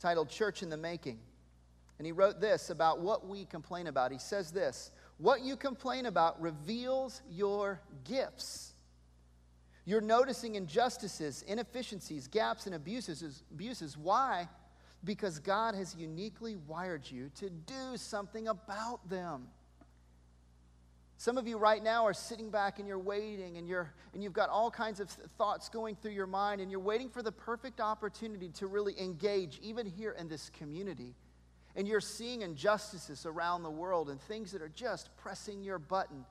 titled 0.04 0.28
Church 0.30 0.62
in 0.62 0.70
the 0.70 0.76
Making. 0.76 1.18
And 1.98 2.06
he 2.06 2.12
wrote 2.12 2.42
this 2.42 2.70
about 2.70 3.00
what 3.00 3.26
we 3.26 3.46
complain 3.46 3.88
about. 3.88 4.12
He 4.12 4.18
says 4.18 4.52
this 4.52 4.92
What 5.18 5.42
you 5.42 5.56
complain 5.56 6.06
about 6.06 6.42
reveals 6.42 7.22
your 7.32 7.80
gifts. 8.04 8.74
You're 9.86 10.02
noticing 10.02 10.56
injustices, 10.56 11.44
inefficiencies, 11.44 12.28
gaps, 12.28 12.66
and 12.66 12.76
abuses. 12.76 13.44
abuses. 13.52 13.98
Why? 13.98 14.50
Because 15.06 15.40
God 15.40 15.76
has 15.76 15.96
uniquely 15.96 16.58
wired 16.68 17.10
you 17.10 17.30
to 17.36 17.50
do 17.50 17.96
something 17.96 18.50
about 18.50 19.10
them. 19.10 19.48
Some 21.24 21.38
of 21.38 21.48
you 21.48 21.58
right 21.58 21.82
now 21.82 22.06
are 22.06 22.14
sitting 22.14 22.50
back 22.50 22.80
and 22.80 22.86
you're 22.86 23.00
waiting 23.00 23.56
and, 23.56 23.66
you're, 23.66 23.94
and 24.14 24.22
you've 24.22 24.34
got 24.34 24.50
all 24.50 24.70
kinds 24.70 25.00
of 25.00 25.10
thoughts 25.10 25.70
going 25.70 25.96
through 25.96 26.12
your 26.12 26.28
mind 26.28 26.60
and 26.60 26.70
you're 26.70 26.82
waiting 26.82 27.08
for 27.08 27.24
the 27.24 27.32
perfect 27.32 27.80
opportunity 27.80 28.50
to 28.50 28.68
really 28.68 28.94
engage, 29.00 29.58
even 29.64 29.86
here 29.86 30.18
in 30.20 30.28
this 30.28 30.50
community. 30.50 31.16
And 31.78 31.88
you're 31.88 32.02
seeing 32.02 32.42
injustices 32.42 33.26
around 33.26 33.64
the 33.64 33.70
world 33.70 34.10
and 34.10 34.20
things 34.20 34.52
that 34.52 34.62
are 34.62 34.74
just 34.76 35.16
pressing 35.16 35.64
your 35.64 35.80
button. 35.80 36.26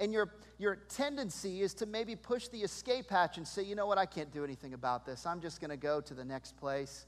And 0.00 0.14
your, 0.14 0.32
your 0.56 0.76
tendency 0.76 1.60
is 1.60 1.74
to 1.74 1.84
maybe 1.84 2.16
push 2.16 2.48
the 2.48 2.62
escape 2.62 3.10
hatch 3.10 3.36
and 3.36 3.46
say, 3.46 3.62
you 3.64 3.74
know 3.74 3.84
what, 3.84 3.98
I 3.98 4.06
can't 4.06 4.32
do 4.32 4.44
anything 4.44 4.72
about 4.72 5.04
this. 5.04 5.26
I'm 5.26 5.42
just 5.42 5.60
going 5.60 5.72
to 5.72 5.76
go 5.76 6.00
to 6.00 6.14
the 6.14 6.24
next 6.24 6.56
place. 6.56 7.04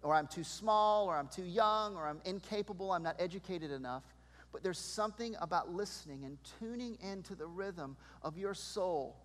Or 0.00 0.14
I'm 0.14 0.28
too 0.28 0.44
small, 0.44 1.08
or 1.10 1.16
I'm 1.18 1.28
too 1.28 1.44
young, 1.44 1.94
or 1.94 2.06
I'm 2.06 2.22
incapable, 2.24 2.90
I'm 2.90 3.02
not 3.02 3.16
educated 3.18 3.70
enough. 3.70 4.04
But 4.54 4.62
there's 4.62 4.78
something 4.78 5.34
about 5.40 5.74
listening 5.74 6.24
and 6.24 6.38
tuning 6.60 6.96
into 7.02 7.34
the 7.34 7.44
rhythm 7.44 7.96
of 8.22 8.38
your 8.38 8.54
soul, 8.54 9.16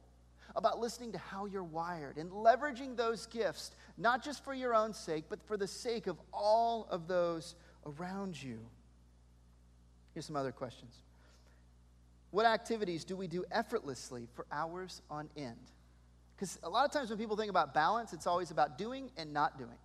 about 0.56 0.80
listening 0.80 1.12
to 1.12 1.20
how 1.20 1.46
you're 1.46 1.64
wired 1.64 2.18
and 2.18 2.32
leveraging 2.32 2.98
those 2.98 3.28
gifts, 3.28 3.70
not 3.96 4.24
just 4.24 4.44
for 4.44 4.56
your 4.56 4.74
own 4.74 4.92
sake, 4.92 5.26
but 5.30 5.40
for 5.46 5.56
the 5.56 5.68
sake 5.68 6.08
of 6.08 6.18
all 6.34 6.88
of 6.90 7.08
those 7.08 7.54
around 7.86 8.42
you. 8.42 8.58
Here's 10.16 10.26
some 10.26 10.36
other 10.36 10.52
questions. 10.52 10.96
What 12.32 12.48
activities 12.48 13.04
do 13.04 13.16
we 13.16 13.28
do 13.28 13.46
effortlessly 13.52 14.28
for 14.34 14.48
hours 14.52 15.04
on 15.12 15.30
end? 15.38 15.60
Because 16.36 16.58
a 16.64 16.70
lot 16.70 16.86
of 16.86 16.92
times 16.92 17.12
when 17.12 17.20
people 17.20 17.38
think 17.38 17.52
about 17.52 17.76
balance, 17.76 18.14
it's 18.14 18.26
always 18.26 18.50
about 18.50 18.80
doing 18.80 19.12
and 19.16 19.32
not 19.32 19.60
doing. 19.60 19.78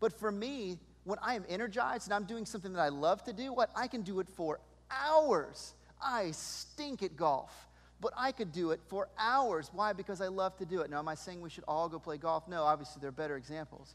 But 0.00 0.18
for 0.18 0.32
me, 0.32 0.80
when 1.04 1.18
I 1.22 1.34
am 1.34 1.44
energized 1.48 2.06
and 2.06 2.14
I'm 2.14 2.24
doing 2.24 2.46
something 2.46 2.72
that 2.72 2.80
I 2.80 2.88
love 2.88 3.22
to 3.24 3.32
do, 3.32 3.52
what 3.52 3.70
I 3.76 3.86
can 3.86 4.02
do 4.02 4.20
it 4.20 4.28
for 4.28 4.60
hours. 4.90 5.74
I 6.02 6.32
stink 6.32 7.02
at 7.02 7.16
golf, 7.16 7.68
but 8.00 8.12
I 8.16 8.32
could 8.32 8.52
do 8.52 8.70
it 8.72 8.80
for 8.88 9.08
hours. 9.18 9.70
Why? 9.72 9.92
Because 9.92 10.20
I 10.20 10.28
love 10.28 10.56
to 10.58 10.64
do 10.64 10.80
it. 10.80 10.90
Now, 10.90 10.98
am 10.98 11.08
I 11.08 11.14
saying 11.14 11.40
we 11.40 11.50
should 11.50 11.64
all 11.68 11.88
go 11.88 11.98
play 11.98 12.16
golf? 12.16 12.48
No, 12.48 12.62
obviously, 12.62 13.00
there 13.00 13.08
are 13.08 13.12
better 13.12 13.36
examples. 13.36 13.94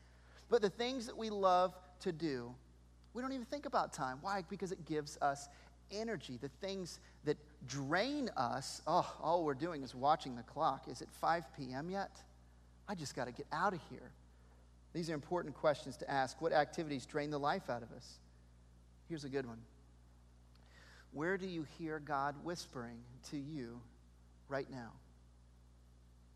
But 0.50 0.62
the 0.62 0.70
things 0.70 1.06
that 1.06 1.18
we 1.18 1.30
love 1.30 1.76
to 2.02 2.12
do, 2.12 2.54
we 3.14 3.22
don't 3.22 3.34
even 3.34 3.46
think 3.46 3.66
about 3.66 3.94
time. 3.94 4.18
Why? 4.22 4.44
Because 4.50 4.72
it 4.72 4.86
gives 4.86 5.18
us 5.22 5.48
energy. 5.92 6.38
The 6.42 6.50
things 6.62 7.00
that 7.26 7.38
drain 7.68 8.30
us, 8.38 8.82
oh, 8.88 9.16
all 9.22 9.44
we're 9.44 9.54
doing 9.54 9.84
is 9.84 9.94
watching 9.94 10.36
the 10.36 10.44
clock. 10.44 10.88
Is 10.88 11.02
it 11.02 11.10
5 11.12 11.46
p.m. 11.58 11.90
yet? 11.90 12.12
I 12.88 12.96
just 12.96 13.16
got 13.16 13.26
to 13.26 13.32
get 13.32 13.46
out 13.52 13.74
of 13.74 13.80
here. 13.90 14.12
These 14.94 15.10
are 15.10 15.14
important 15.14 15.56
questions 15.56 15.98
to 15.98 16.10
ask. 16.10 16.42
What 16.42 16.52
activities 16.52 17.06
drain 17.06 17.30
the 17.30 17.40
life 17.40 17.70
out 17.70 17.84
of 17.84 17.92
us? 17.92 18.20
Here's 19.08 19.24
a 19.24 19.30
good 19.30 19.46
one. 19.46 19.60
Where 21.12 21.38
do 21.38 21.48
you 21.48 21.66
hear 21.78 22.00
God 22.00 22.36
whispering 22.44 22.98
to 23.32 23.38
you 23.38 23.82
right 24.48 24.70
now? 24.70 24.92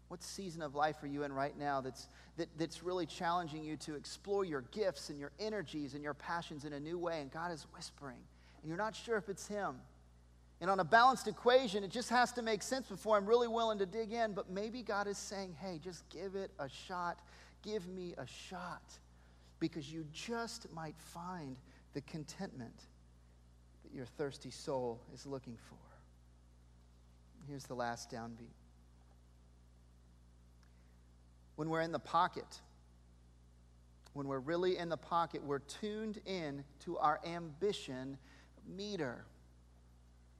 What 0.07 0.21
season 0.21 0.61
of 0.61 0.75
life 0.75 1.01
are 1.01 1.07
you 1.07 1.23
in 1.23 1.33
right 1.33 1.57
now 1.57 1.81
that's, 1.81 2.07
that, 2.37 2.47
that's 2.57 2.83
really 2.83 3.05
challenging 3.05 3.63
you 3.63 3.77
to 3.77 3.95
explore 3.95 4.45
your 4.45 4.61
gifts 4.71 5.09
and 5.09 5.19
your 5.19 5.31
energies 5.39 5.95
and 5.95 6.03
your 6.03 6.13
passions 6.13 6.65
in 6.65 6.73
a 6.73 6.79
new 6.79 6.99
way? 6.99 7.21
And 7.21 7.31
God 7.31 7.51
is 7.51 7.65
whispering, 7.75 8.19
and 8.61 8.69
you're 8.69 8.77
not 8.77 8.95
sure 8.95 9.17
if 9.17 9.29
it's 9.29 9.47
Him. 9.47 9.75
And 10.61 10.69
on 10.69 10.79
a 10.79 10.83
balanced 10.83 11.27
equation, 11.27 11.83
it 11.83 11.91
just 11.91 12.09
has 12.09 12.31
to 12.33 12.41
make 12.41 12.61
sense 12.61 12.87
before 12.87 13.17
I'm 13.17 13.25
really 13.25 13.47
willing 13.47 13.79
to 13.79 13.85
dig 13.85 14.13
in. 14.13 14.33
But 14.33 14.49
maybe 14.49 14.81
God 14.81 15.07
is 15.07 15.17
saying, 15.17 15.55
hey, 15.59 15.79
just 15.83 16.07
give 16.09 16.35
it 16.35 16.51
a 16.59 16.69
shot 16.69 17.19
give 17.63 17.87
me 17.87 18.13
a 18.17 18.27
shot 18.27 18.83
because 19.59 19.91
you 19.91 20.05
just 20.11 20.71
might 20.73 20.95
find 20.97 21.57
the 21.93 22.01
contentment 22.01 22.81
that 23.83 23.93
your 23.95 24.05
thirsty 24.05 24.51
soul 24.51 24.99
is 25.13 25.25
looking 25.25 25.57
for. 25.69 25.77
Here's 27.47 27.65
the 27.65 27.73
last 27.73 28.11
downbeat. 28.11 28.53
When 31.55 31.69
we're 31.69 31.81
in 31.81 31.91
the 31.91 31.99
pocket, 31.99 32.61
when 34.13 34.27
we're 34.27 34.39
really 34.39 34.77
in 34.77 34.89
the 34.89 34.97
pocket, 34.97 35.43
we're 35.43 35.59
tuned 35.59 36.19
in 36.25 36.63
to 36.81 36.97
our 36.97 37.19
ambition 37.25 38.17
meter. 38.67 39.25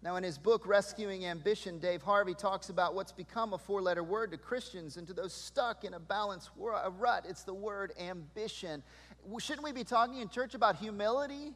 Now, 0.04 0.18
in 0.18 0.24
his 0.24 0.38
book, 0.38 0.68
Rescuing 0.68 1.26
Ambition, 1.26 1.80
Dave 1.80 2.02
Harvey 2.02 2.34
talks 2.34 2.68
about 2.68 2.94
what's 2.94 3.14
become 3.14 3.54
a 3.54 3.58
four 3.58 3.82
letter 3.82 4.04
word 4.04 4.32
to 4.32 4.38
Christians 4.38 4.98
and 4.98 5.08
to 5.08 5.14
those 5.14 5.32
stuck 5.34 5.86
in 5.86 5.94
a 5.94 6.00
balanced 6.00 6.50
rut. 6.58 7.26
It's 7.28 7.44
the 7.44 7.54
word 7.54 7.94
ambition. 7.98 8.84
Shouldn't 9.40 9.64
we 9.64 9.72
be 9.72 9.86
talking 9.86 10.18
in 10.18 10.28
church 10.28 10.56
about 10.56 10.76
humility? 10.76 11.54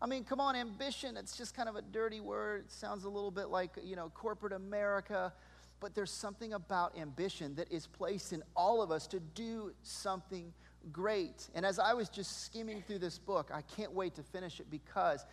I 0.00 0.06
mean, 0.06 0.24
come 0.24 0.40
on, 0.40 0.56
ambition, 0.56 1.18
it's 1.18 1.36
just 1.36 1.54
kind 1.54 1.68
of 1.68 1.76
a 1.76 1.82
dirty 1.82 2.20
word. 2.20 2.64
It 2.64 2.72
sounds 2.72 3.04
a 3.04 3.10
little 3.10 3.30
bit 3.30 3.48
like, 3.48 3.72
you 3.84 3.94
know, 3.94 4.10
corporate 4.14 4.54
America. 4.54 5.34
But 5.78 5.94
there's 5.94 6.10
something 6.10 6.54
about 6.54 6.96
ambition 6.96 7.54
that 7.56 7.70
is 7.70 7.86
placed 7.86 8.32
in 8.32 8.42
all 8.56 8.80
of 8.80 8.90
us 8.90 9.06
to 9.08 9.20
do 9.20 9.72
something 9.82 10.50
great. 10.92 11.50
And 11.54 11.66
as 11.66 11.78
I 11.78 11.92
was 11.92 12.08
just 12.08 12.46
skimming 12.46 12.82
through 12.86 13.00
this 13.00 13.18
book, 13.18 13.50
I 13.52 13.60
can't 13.60 13.92
wait 13.92 14.14
to 14.14 14.22
finish 14.22 14.60
it 14.60 14.70
because 14.70 15.26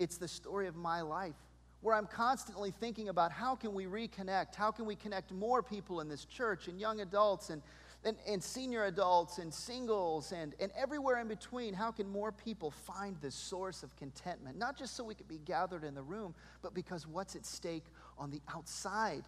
it's 0.00 0.16
the 0.16 0.26
story 0.26 0.66
of 0.66 0.74
my 0.74 1.00
life 1.00 1.36
where 1.84 1.94
I'm 1.94 2.06
constantly 2.06 2.70
thinking 2.70 3.10
about 3.10 3.30
how 3.30 3.54
can 3.54 3.74
we 3.74 3.84
reconnect? 3.84 4.54
How 4.54 4.70
can 4.70 4.86
we 4.86 4.96
connect 4.96 5.32
more 5.32 5.62
people 5.62 6.00
in 6.00 6.08
this 6.08 6.24
church 6.24 6.66
and 6.66 6.80
young 6.80 7.02
adults 7.02 7.50
and, 7.50 7.60
and, 8.06 8.16
and 8.26 8.42
senior 8.42 8.86
adults 8.86 9.36
and 9.36 9.52
singles 9.52 10.32
and, 10.32 10.54
and 10.60 10.72
everywhere 10.74 11.20
in 11.20 11.28
between? 11.28 11.74
How 11.74 11.92
can 11.92 12.08
more 12.08 12.32
people 12.32 12.70
find 12.70 13.18
the 13.20 13.30
source 13.30 13.82
of 13.82 13.94
contentment? 13.96 14.56
Not 14.56 14.78
just 14.78 14.96
so 14.96 15.04
we 15.04 15.14
could 15.14 15.28
be 15.28 15.40
gathered 15.44 15.84
in 15.84 15.94
the 15.94 16.00
room, 16.00 16.34
but 16.62 16.72
because 16.72 17.06
what's 17.06 17.36
at 17.36 17.44
stake 17.44 17.84
on 18.16 18.30
the 18.30 18.40
outside 18.54 19.24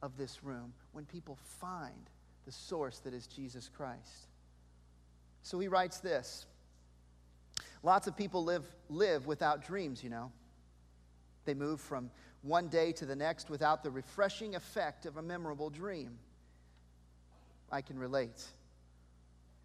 of 0.00 0.16
this 0.16 0.44
room 0.44 0.72
when 0.92 1.04
people 1.04 1.36
find 1.60 2.10
the 2.46 2.52
source 2.52 3.00
that 3.00 3.12
is 3.12 3.26
Jesus 3.26 3.68
Christ. 3.76 4.28
So 5.42 5.58
he 5.58 5.66
writes 5.66 5.98
this. 5.98 6.46
Lots 7.82 8.06
of 8.06 8.16
people 8.16 8.44
live, 8.44 8.64
live 8.88 9.26
without 9.26 9.66
dreams, 9.66 10.04
you 10.04 10.10
know. 10.10 10.30
They 11.48 11.54
move 11.54 11.80
from 11.80 12.10
one 12.42 12.68
day 12.68 12.92
to 12.92 13.06
the 13.06 13.16
next 13.16 13.48
without 13.48 13.82
the 13.82 13.90
refreshing 13.90 14.54
effect 14.54 15.06
of 15.06 15.16
a 15.16 15.22
memorable 15.22 15.70
dream. 15.70 16.18
I 17.72 17.80
can 17.80 17.98
relate. 17.98 18.44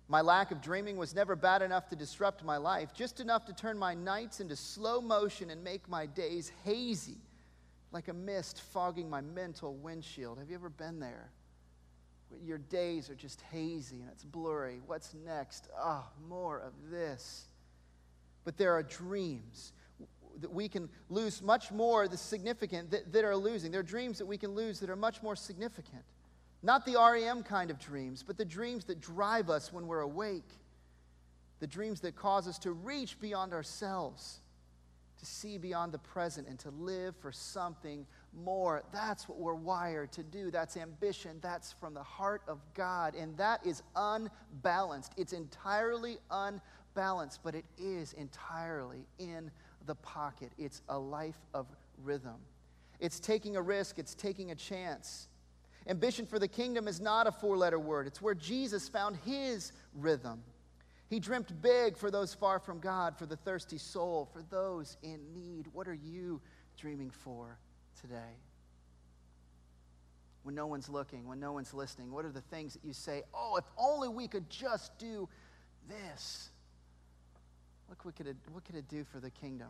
My 0.08 0.22
lack 0.22 0.52
of 0.52 0.62
dreaming 0.62 0.96
was 0.96 1.14
never 1.14 1.36
bad 1.36 1.62
enough 1.62 1.90
to 1.90 1.98
disrupt 1.98 2.42
my 2.42 2.56
life, 2.56 2.94
just 2.94 3.20
enough 3.20 3.44
to 3.48 3.54
turn 3.54 3.78
my 3.78 3.94
nights 3.94 4.40
into 4.40 4.56
slow 4.56 5.02
motion 5.02 5.50
and 5.50 5.62
make 5.62 5.90
my 5.90 6.06
days 6.06 6.54
hazy. 6.64 7.18
like 7.92 8.08
a 8.08 8.14
mist 8.14 8.62
fogging 8.72 9.10
my 9.10 9.20
mental 9.20 9.76
windshield. 9.76 10.40
Have 10.40 10.50
you 10.50 10.56
ever 10.56 10.70
been 10.70 11.02
there? 11.02 11.32
Your 12.46 12.60
days 12.60 13.10
are 13.10 13.16
just 13.16 13.42
hazy 13.52 14.00
and 14.00 14.10
it's 14.10 14.24
blurry. 14.24 14.80
What's 14.86 15.14
next? 15.26 15.68
Ah, 15.78 16.08
oh, 16.08 16.28
more 16.30 16.60
of 16.60 16.72
this. 16.90 17.44
But 18.46 18.56
there 18.58 18.72
are 18.72 18.84
dreams 18.84 19.74
that 20.42 20.52
we 20.52 20.68
can 20.68 20.90
lose 21.10 21.42
much 21.42 21.72
more 21.72 22.08
the 22.08 22.18
significant 22.18 22.92
that, 22.92 23.12
that 23.14 23.24
are 23.24 23.36
losing. 23.36 23.72
There 23.72 23.82
are 23.82 23.84
dreams 23.84 24.18
that 24.18 24.26
we 24.26 24.38
can 24.38 24.52
lose 24.56 24.80
that 24.80 24.90
are 24.90 24.96
much 24.96 25.22
more 25.22 25.36
significant. 25.36 26.04
Not 26.64 26.86
the 26.86 26.96
REM 26.96 27.44
kind 27.44 27.70
of 27.70 27.78
dreams, 27.78 28.24
but 28.26 28.38
the 28.38 28.46
dreams 28.46 28.86
that 28.86 29.02
drive 29.02 29.50
us 29.50 29.74
when 29.74 29.86
we're 29.86 30.00
awake. 30.00 30.50
The 31.60 31.68
dreams 31.68 32.00
that 32.02 32.16
cause 32.16 32.48
us 32.48 32.58
to 32.60 32.72
reach 32.72 33.20
beyond 33.20 33.54
ourselves, 33.54 34.40
to 35.20 35.26
see 35.26 35.58
beyond 35.58 35.92
the 35.92 36.00
present, 36.00 36.48
and 36.48 36.58
to 36.60 36.70
live 36.72 37.16
for 37.18 37.32
something 37.32 38.06
more. 38.34 38.84
That's 38.92 39.30
what 39.30 39.38
we're 39.40 39.54
wired 39.54 40.12
to 40.14 40.24
do. 40.24 40.52
That's 40.52 40.78
ambition. 40.78 41.38
That's 41.42 41.74
from 41.74 41.94
the 41.94 42.04
heart 42.04 42.42
of 42.48 42.60
God. 42.74 43.16
And 43.16 43.38
that 43.38 43.66
is 43.66 43.84
unbalanced. 43.96 45.14
It's 45.18 45.34
entirely 45.34 46.18
unbalanced, 46.32 47.42
but 47.44 47.56
it 47.56 47.66
is 47.78 48.14
entirely 48.14 49.06
in 49.20 49.52
the 49.86 49.96
pocket. 49.96 50.52
It's 50.58 50.82
a 50.90 50.98
life 50.98 51.40
of 51.54 51.68
rhythm. 52.04 52.36
It's 53.00 53.20
taking 53.20 53.56
a 53.56 53.62
risk, 53.62 54.00
it's 54.00 54.16
taking 54.16 54.52
a 54.52 54.56
chance. 54.56 55.28
Ambition 55.88 56.26
for 56.26 56.40
the 56.40 56.48
kingdom 56.48 56.88
is 56.88 57.02
not 57.02 57.28
a 57.28 57.32
four 57.32 57.58
letter 57.58 57.80
word, 57.80 58.08
it's 58.08 58.22
where 58.22 58.36
Jesus 58.36 58.88
found 58.88 59.18
his 59.26 59.74
rhythm. 59.94 60.42
He 61.10 61.20
dreamt 61.20 61.62
big 61.62 61.98
for 61.98 62.10
those 62.10 62.34
far 62.34 62.60
from 62.60 62.80
God, 62.80 63.18
for 63.18 63.26
the 63.26 63.36
thirsty 63.36 63.78
soul, 63.78 64.30
for 64.34 64.42
those 64.50 64.98
in 65.04 65.20
need. 65.34 65.68
What 65.74 65.88
are 65.88 65.94
you 65.94 66.42
dreaming 66.78 67.12
for 67.12 67.60
today? 68.02 68.38
When 70.44 70.56
no 70.56 70.66
one's 70.66 70.90
looking, 70.90 71.28
when 71.28 71.40
no 71.40 71.52
one's 71.52 71.74
listening, 71.74 72.12
what 72.12 72.26
are 72.26 72.32
the 72.32 72.42
things 72.42 72.74
that 72.74 72.84
you 72.84 72.94
say, 72.94 73.22
oh, 73.34 73.58
if 73.58 73.66
only 73.78 74.10
we 74.10 74.28
could 74.28 74.50
just 74.50 74.98
do 74.98 75.30
this? 75.88 76.50
Look, 77.90 78.06
what 78.06 78.16
could 78.16 78.28
it, 78.28 78.38
what 78.52 78.66
could 78.66 78.76
it 78.76 78.88
do 78.88 79.04
for 79.04 79.20
the 79.20 79.30
kingdom? 79.30 79.70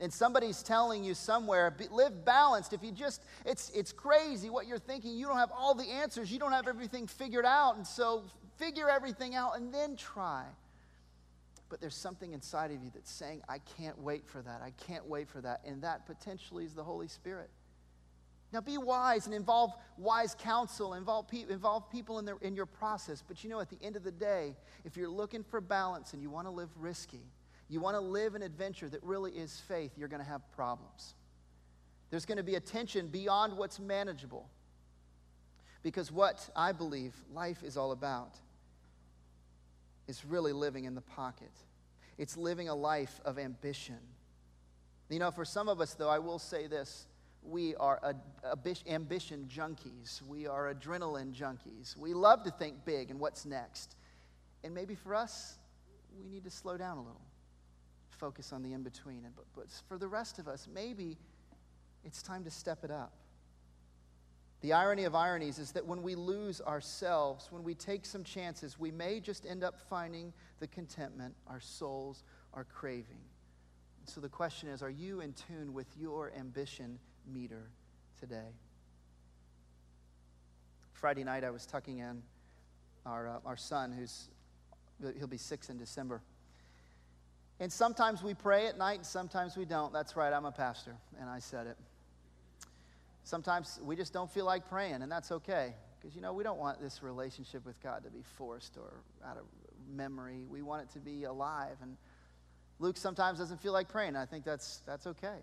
And 0.00 0.12
somebody's 0.12 0.62
telling 0.62 1.02
you 1.02 1.14
somewhere, 1.14 1.74
live 1.90 2.24
balanced. 2.24 2.72
If 2.72 2.84
you 2.84 2.92
just, 2.92 3.22
it's, 3.44 3.70
it's 3.70 3.92
crazy 3.92 4.48
what 4.48 4.66
you're 4.66 4.78
thinking. 4.78 5.16
You 5.16 5.26
don't 5.26 5.38
have 5.38 5.50
all 5.52 5.74
the 5.74 5.90
answers. 5.90 6.30
You 6.30 6.38
don't 6.38 6.52
have 6.52 6.68
everything 6.68 7.08
figured 7.08 7.44
out. 7.44 7.76
And 7.76 7.86
so 7.86 8.22
figure 8.58 8.88
everything 8.88 9.34
out 9.34 9.56
and 9.56 9.74
then 9.74 9.96
try. 9.96 10.44
But 11.68 11.80
there's 11.80 11.96
something 11.96 12.32
inside 12.32 12.70
of 12.70 12.82
you 12.82 12.90
that's 12.94 13.10
saying, 13.10 13.42
I 13.48 13.58
can't 13.76 13.98
wait 13.98 14.26
for 14.26 14.40
that. 14.40 14.62
I 14.62 14.70
can't 14.86 15.06
wait 15.06 15.28
for 15.28 15.40
that. 15.40 15.62
And 15.66 15.82
that 15.82 16.06
potentially 16.06 16.64
is 16.64 16.74
the 16.74 16.84
Holy 16.84 17.08
Spirit. 17.08 17.50
Now 18.52 18.60
be 18.60 18.78
wise 18.78 19.26
and 19.26 19.34
involve 19.34 19.72
wise 19.98 20.34
counsel, 20.38 20.94
involve, 20.94 21.28
pe- 21.28 21.44
involve 21.50 21.90
people 21.90 22.18
in, 22.18 22.24
their, 22.24 22.36
in 22.40 22.54
your 22.54 22.66
process. 22.66 23.22
But 23.26 23.44
you 23.44 23.50
know, 23.50 23.60
at 23.60 23.68
the 23.68 23.78
end 23.82 23.96
of 23.96 24.04
the 24.04 24.12
day, 24.12 24.56
if 24.84 24.96
you're 24.96 25.08
looking 25.08 25.42
for 25.42 25.60
balance 25.60 26.14
and 26.14 26.22
you 26.22 26.30
want 26.30 26.46
to 26.46 26.50
live 26.50 26.70
risky, 26.78 27.20
you 27.68 27.80
want 27.80 27.96
to 27.96 28.00
live 28.00 28.34
an 28.34 28.42
adventure 28.42 28.88
that 28.88 29.02
really 29.02 29.32
is 29.32 29.60
faith, 29.68 29.92
you're 29.96 30.08
going 30.08 30.22
to 30.22 30.28
have 30.28 30.40
problems. 30.52 31.14
There's 32.10 32.24
going 32.24 32.38
to 32.38 32.44
be 32.44 32.54
a 32.54 32.60
tension 32.60 33.08
beyond 33.08 33.56
what's 33.56 33.78
manageable. 33.78 34.48
Because 35.82 36.10
what 36.10 36.48
I 36.56 36.72
believe 36.72 37.14
life 37.32 37.62
is 37.62 37.76
all 37.76 37.92
about 37.92 38.36
is 40.08 40.24
really 40.24 40.52
living 40.52 40.84
in 40.84 40.94
the 40.94 41.02
pocket. 41.02 41.52
It's 42.16 42.36
living 42.36 42.68
a 42.68 42.74
life 42.74 43.20
of 43.24 43.38
ambition. 43.38 43.98
You 45.10 45.18
know, 45.18 45.30
for 45.30 45.44
some 45.44 45.68
of 45.68 45.80
us, 45.80 45.94
though, 45.94 46.08
I 46.08 46.18
will 46.18 46.38
say 46.38 46.66
this 46.66 47.06
we 47.42 47.76
are 47.76 48.14
ambition 48.86 49.48
junkies. 49.48 50.20
We 50.22 50.46
are 50.46 50.74
adrenaline 50.74 51.32
junkies. 51.32 51.96
We 51.96 52.12
love 52.12 52.42
to 52.44 52.50
think 52.50 52.84
big 52.84 53.10
and 53.10 53.20
what's 53.20 53.46
next. 53.46 53.94
And 54.64 54.74
maybe 54.74 54.94
for 54.94 55.14
us, 55.14 55.56
we 56.20 56.28
need 56.28 56.44
to 56.44 56.50
slow 56.50 56.76
down 56.76 56.98
a 56.98 57.00
little 57.00 57.20
focus 58.18 58.52
on 58.52 58.62
the 58.62 58.72
in 58.72 58.82
between. 58.82 59.22
But, 59.34 59.44
but 59.54 59.66
for 59.88 59.98
the 59.98 60.08
rest 60.08 60.38
of 60.38 60.48
us, 60.48 60.68
maybe 60.72 61.16
it's 62.04 62.22
time 62.22 62.44
to 62.44 62.50
step 62.50 62.84
it 62.84 62.90
up. 62.90 63.12
The 64.60 64.72
irony 64.72 65.04
of 65.04 65.14
ironies 65.14 65.58
is 65.58 65.70
that 65.72 65.86
when 65.86 66.02
we 66.02 66.16
lose 66.16 66.60
ourselves, 66.60 67.46
when 67.50 67.62
we 67.62 67.74
take 67.74 68.04
some 68.04 68.24
chances, 68.24 68.78
we 68.78 68.90
may 68.90 69.20
just 69.20 69.46
end 69.46 69.62
up 69.62 69.78
finding 69.88 70.32
the 70.58 70.66
contentment 70.66 71.34
our 71.46 71.60
souls 71.60 72.24
are 72.54 72.64
craving. 72.64 73.20
So 74.04 74.20
the 74.20 74.28
question 74.28 74.68
is 74.68 74.82
are 74.82 74.90
you 74.90 75.20
in 75.20 75.32
tune 75.34 75.72
with 75.72 75.86
your 75.96 76.32
ambition 76.36 76.98
meter 77.32 77.70
today? 78.18 78.56
Friday 80.92 81.22
night, 81.22 81.44
I 81.44 81.50
was 81.50 81.64
tucking 81.64 81.98
in 81.98 82.22
our, 83.06 83.28
uh, 83.28 83.38
our 83.46 83.56
son, 83.56 83.92
who's 83.92 84.28
he'll 85.16 85.28
be 85.28 85.38
six 85.38 85.70
in 85.70 85.78
December. 85.78 86.20
And 87.60 87.72
sometimes 87.72 88.22
we 88.22 88.34
pray 88.34 88.66
at 88.66 88.78
night 88.78 88.98
and 88.98 89.06
sometimes 89.06 89.56
we 89.56 89.64
don't. 89.64 89.92
That's 89.92 90.16
right, 90.16 90.32
I'm 90.32 90.44
a 90.44 90.52
pastor, 90.52 90.94
and 91.20 91.28
I 91.28 91.40
said 91.40 91.66
it. 91.66 91.76
Sometimes 93.24 93.80
we 93.82 93.96
just 93.96 94.12
don't 94.12 94.30
feel 94.30 94.46
like 94.46 94.68
praying, 94.68 95.02
and 95.02 95.10
that's 95.10 95.32
okay. 95.32 95.74
Because, 96.00 96.14
you 96.14 96.22
know, 96.22 96.32
we 96.32 96.44
don't 96.44 96.58
want 96.58 96.80
this 96.80 97.02
relationship 97.02 97.66
with 97.66 97.82
God 97.82 98.04
to 98.04 98.10
be 98.10 98.22
forced 98.36 98.76
or 98.76 99.02
out 99.28 99.36
of 99.36 99.44
memory. 99.92 100.44
We 100.48 100.62
want 100.62 100.82
it 100.82 100.90
to 100.92 101.00
be 101.00 101.24
alive. 101.24 101.76
And 101.82 101.96
Luke 102.78 102.96
sometimes 102.96 103.38
doesn't 103.38 103.60
feel 103.60 103.72
like 103.72 103.88
praying. 103.88 104.14
I 104.14 104.24
think 104.24 104.44
that's, 104.44 104.80
that's 104.86 105.08
okay. 105.08 105.38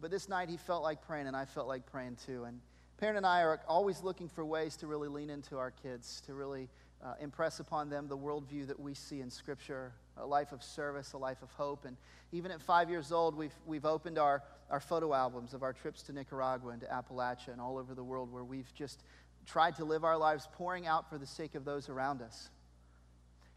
But 0.00 0.12
this 0.12 0.28
night 0.28 0.48
he 0.48 0.56
felt 0.56 0.84
like 0.84 1.02
praying, 1.02 1.26
and 1.26 1.36
I 1.36 1.44
felt 1.44 1.66
like 1.66 1.84
praying 1.86 2.18
too. 2.24 2.44
And 2.44 2.60
Parent 2.98 3.16
and 3.16 3.26
I 3.26 3.42
are 3.42 3.60
always 3.68 4.02
looking 4.02 4.28
for 4.28 4.44
ways 4.44 4.76
to 4.76 4.86
really 4.86 5.08
lean 5.08 5.28
into 5.28 5.58
our 5.58 5.72
kids, 5.72 6.22
to 6.26 6.34
really 6.34 6.68
uh, 7.04 7.14
impress 7.20 7.60
upon 7.60 7.90
them 7.90 8.06
the 8.08 8.16
worldview 8.16 8.68
that 8.68 8.78
we 8.78 8.94
see 8.94 9.20
in 9.20 9.30
Scripture 9.30 9.92
a 10.16 10.26
life 10.26 10.52
of 10.52 10.62
service, 10.62 11.12
a 11.12 11.18
life 11.18 11.42
of 11.42 11.50
hope. 11.52 11.84
And 11.84 11.96
even 12.32 12.50
at 12.50 12.60
five 12.60 12.90
years 12.90 13.12
old, 13.12 13.36
we've, 13.36 13.54
we've 13.66 13.84
opened 13.84 14.18
our, 14.18 14.42
our 14.70 14.80
photo 14.80 15.14
albums 15.14 15.54
of 15.54 15.62
our 15.62 15.72
trips 15.72 16.02
to 16.04 16.12
Nicaragua 16.12 16.70
and 16.72 16.80
to 16.80 16.86
Appalachia 16.86 17.48
and 17.48 17.60
all 17.60 17.78
over 17.78 17.94
the 17.94 18.04
world 18.04 18.32
where 18.32 18.44
we've 18.44 18.72
just 18.74 19.02
tried 19.46 19.76
to 19.76 19.84
live 19.84 20.04
our 20.04 20.16
lives 20.16 20.48
pouring 20.52 20.86
out 20.86 21.08
for 21.08 21.18
the 21.18 21.26
sake 21.26 21.54
of 21.54 21.64
those 21.64 21.88
around 21.88 22.22
us. 22.22 22.50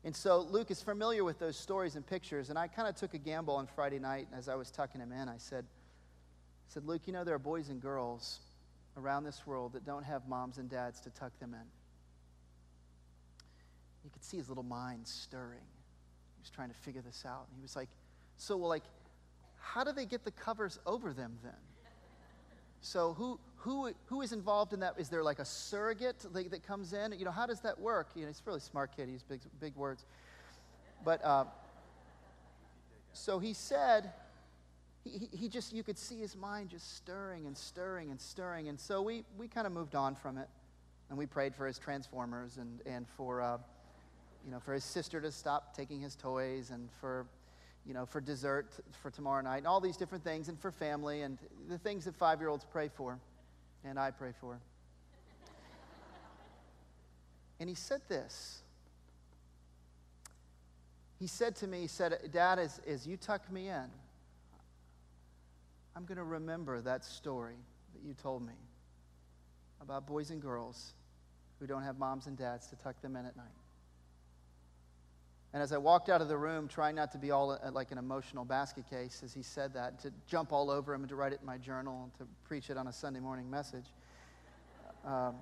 And 0.03 0.15
so 0.15 0.47
Luke 0.49 0.71
is 0.71 0.81
familiar 0.81 1.23
with 1.23 1.39
those 1.39 1.57
stories 1.57 1.95
and 1.95 2.05
pictures, 2.05 2.49
and 2.49 2.57
I 2.57 2.67
kind 2.67 2.87
of 2.87 2.95
took 2.95 3.13
a 3.13 3.17
gamble 3.17 3.55
on 3.55 3.67
Friday 3.67 3.99
night 3.99 4.27
as 4.33 4.47
I 4.47 4.55
was 4.55 4.71
tucking 4.71 5.01
him 5.01 5.11
in. 5.11 5.27
I 5.27 5.37
said, 5.37 5.65
I 5.65 6.73
said, 6.73 6.85
Luke, 6.85 7.01
you 7.05 7.11
know 7.11 7.23
there 7.23 7.35
are 7.35 7.39
boys 7.39 7.69
and 7.69 7.81
girls 7.81 8.39
around 8.95 9.23
this 9.23 9.45
world 9.45 9.73
that 9.73 9.85
don't 9.85 10.03
have 10.03 10.27
moms 10.27 10.57
and 10.57 10.69
dads 10.69 11.01
to 11.01 11.09
tuck 11.09 11.37
them 11.39 11.53
in. 11.53 11.67
You 14.05 14.09
could 14.11 14.23
see 14.23 14.37
his 14.37 14.47
little 14.47 14.63
mind 14.63 15.07
stirring. 15.07 15.59
Was 16.49 16.55
trying 16.55 16.69
to 16.69 16.75
figure 16.75 17.01
this 17.01 17.25
out. 17.27 17.45
And 17.47 17.55
he 17.55 17.61
was 17.61 17.75
like, 17.75 17.89
So, 18.37 18.57
well, 18.57 18.69
like, 18.69 18.83
how 19.59 19.83
do 19.83 19.91
they 19.91 20.05
get 20.05 20.23
the 20.23 20.31
covers 20.31 20.79
over 20.85 21.13
them 21.13 21.37
then? 21.43 21.53
So, 22.81 23.13
who, 23.13 23.39
who, 23.57 23.91
who 24.05 24.21
is 24.21 24.31
involved 24.31 24.73
in 24.73 24.79
that? 24.79 24.95
Is 24.97 25.09
there 25.09 25.21
like 25.21 25.39
a 25.39 25.45
surrogate 25.45 26.19
that, 26.33 26.51
that 26.51 26.65
comes 26.65 26.93
in? 26.93 27.13
You 27.17 27.25
know, 27.25 27.31
how 27.31 27.45
does 27.45 27.59
that 27.61 27.79
work? 27.79 28.09
You 28.15 28.21
know, 28.21 28.27
he's 28.29 28.39
a 28.39 28.43
really 28.47 28.61
smart 28.61 28.95
kid. 28.95 29.09
He's 29.09 29.21
big, 29.21 29.41
big 29.59 29.75
words. 29.75 30.05
But, 31.03 31.23
uh, 31.23 31.45
so 33.13 33.37
he 33.37 33.53
said, 33.53 34.11
he, 35.03 35.29
he 35.31 35.49
just, 35.49 35.73
you 35.73 35.83
could 35.83 35.97
see 35.97 36.19
his 36.19 36.35
mind 36.35 36.69
just 36.69 36.95
stirring 36.95 37.45
and 37.47 37.57
stirring 37.57 38.09
and 38.11 38.19
stirring. 38.19 38.69
And 38.69 38.79
so 38.79 39.01
we, 39.01 39.23
we 39.37 39.47
kind 39.47 39.67
of 39.67 39.73
moved 39.73 39.95
on 39.95 40.15
from 40.15 40.37
it. 40.37 40.47
And 41.09 41.17
we 41.17 41.25
prayed 41.25 41.53
for 41.55 41.67
his 41.67 41.77
transformers 41.77 42.57
and, 42.57 42.81
and 42.85 43.07
for, 43.17 43.41
uh, 43.41 43.57
you 44.45 44.51
know, 44.51 44.59
for 44.59 44.73
his 44.73 44.83
sister 44.83 45.21
to 45.21 45.31
stop 45.31 45.75
taking 45.75 45.99
his 45.99 46.15
toys 46.15 46.69
and 46.71 46.89
for, 46.99 47.25
you 47.85 47.93
know, 47.93 48.05
for 48.05 48.21
dessert 48.21 48.73
for 49.01 49.11
tomorrow 49.11 49.41
night 49.41 49.57
and 49.57 49.67
all 49.67 49.79
these 49.79 49.97
different 49.97 50.23
things 50.23 50.49
and 50.49 50.59
for 50.59 50.71
family 50.71 51.21
and 51.21 51.37
the 51.67 51.77
things 51.77 52.05
that 52.05 52.15
five 52.15 52.39
year 52.39 52.49
olds 52.49 52.65
pray 52.71 52.87
for 52.87 53.19
and 53.83 53.99
I 53.99 54.11
pray 54.11 54.31
for. 54.39 54.59
and 57.59 57.69
he 57.69 57.75
said 57.75 58.01
this. 58.07 58.61
He 61.19 61.27
said 61.27 61.55
to 61.57 61.67
me, 61.67 61.81
he 61.81 61.87
said, 61.87 62.17
Dad, 62.31 62.59
as, 62.59 62.79
as 62.87 63.05
you 63.05 63.17
tuck 63.17 63.51
me 63.51 63.67
in, 63.67 63.85
I'm 65.95 66.05
going 66.05 66.17
to 66.17 66.23
remember 66.23 66.79
that 66.81 67.03
story 67.03 67.57
that 67.93 68.07
you 68.07 68.13
told 68.13 68.45
me 68.45 68.53
about 69.81 70.07
boys 70.07 70.29
and 70.29 70.41
girls 70.41 70.93
who 71.59 71.67
don't 71.67 71.83
have 71.83 71.99
moms 71.99 72.27
and 72.27 72.37
dads 72.37 72.67
to 72.67 72.77
tuck 72.77 73.01
them 73.01 73.17
in 73.17 73.25
at 73.25 73.35
night. 73.35 73.58
And 75.51 75.63
as 75.63 75.71
I 75.71 75.77
walked 75.77 76.09
out 76.09 76.21
of 76.21 76.27
the 76.27 76.37
room, 76.37 76.67
trying 76.67 76.95
not 76.95 77.11
to 77.13 77.17
be 77.17 77.31
all 77.31 77.51
uh, 77.51 77.71
like 77.71 77.91
an 77.91 77.97
emotional 77.97 78.45
basket 78.45 78.87
case, 78.87 79.21
as 79.23 79.33
he 79.33 79.41
said 79.41 79.73
that, 79.73 79.99
to 80.01 80.11
jump 80.27 80.53
all 80.53 80.69
over 80.69 80.93
him 80.93 81.01
and 81.01 81.09
to 81.09 81.15
write 81.15 81.33
it 81.33 81.39
in 81.39 81.45
my 81.47 81.57
journal 81.57 82.03
and 82.03 82.13
to 82.19 82.27
preach 82.43 82.69
it 82.69 82.77
on 82.77 82.87
a 82.87 82.93
Sunday 82.93 83.19
morning 83.19 83.49
message, 83.49 83.85
um, 85.05 85.35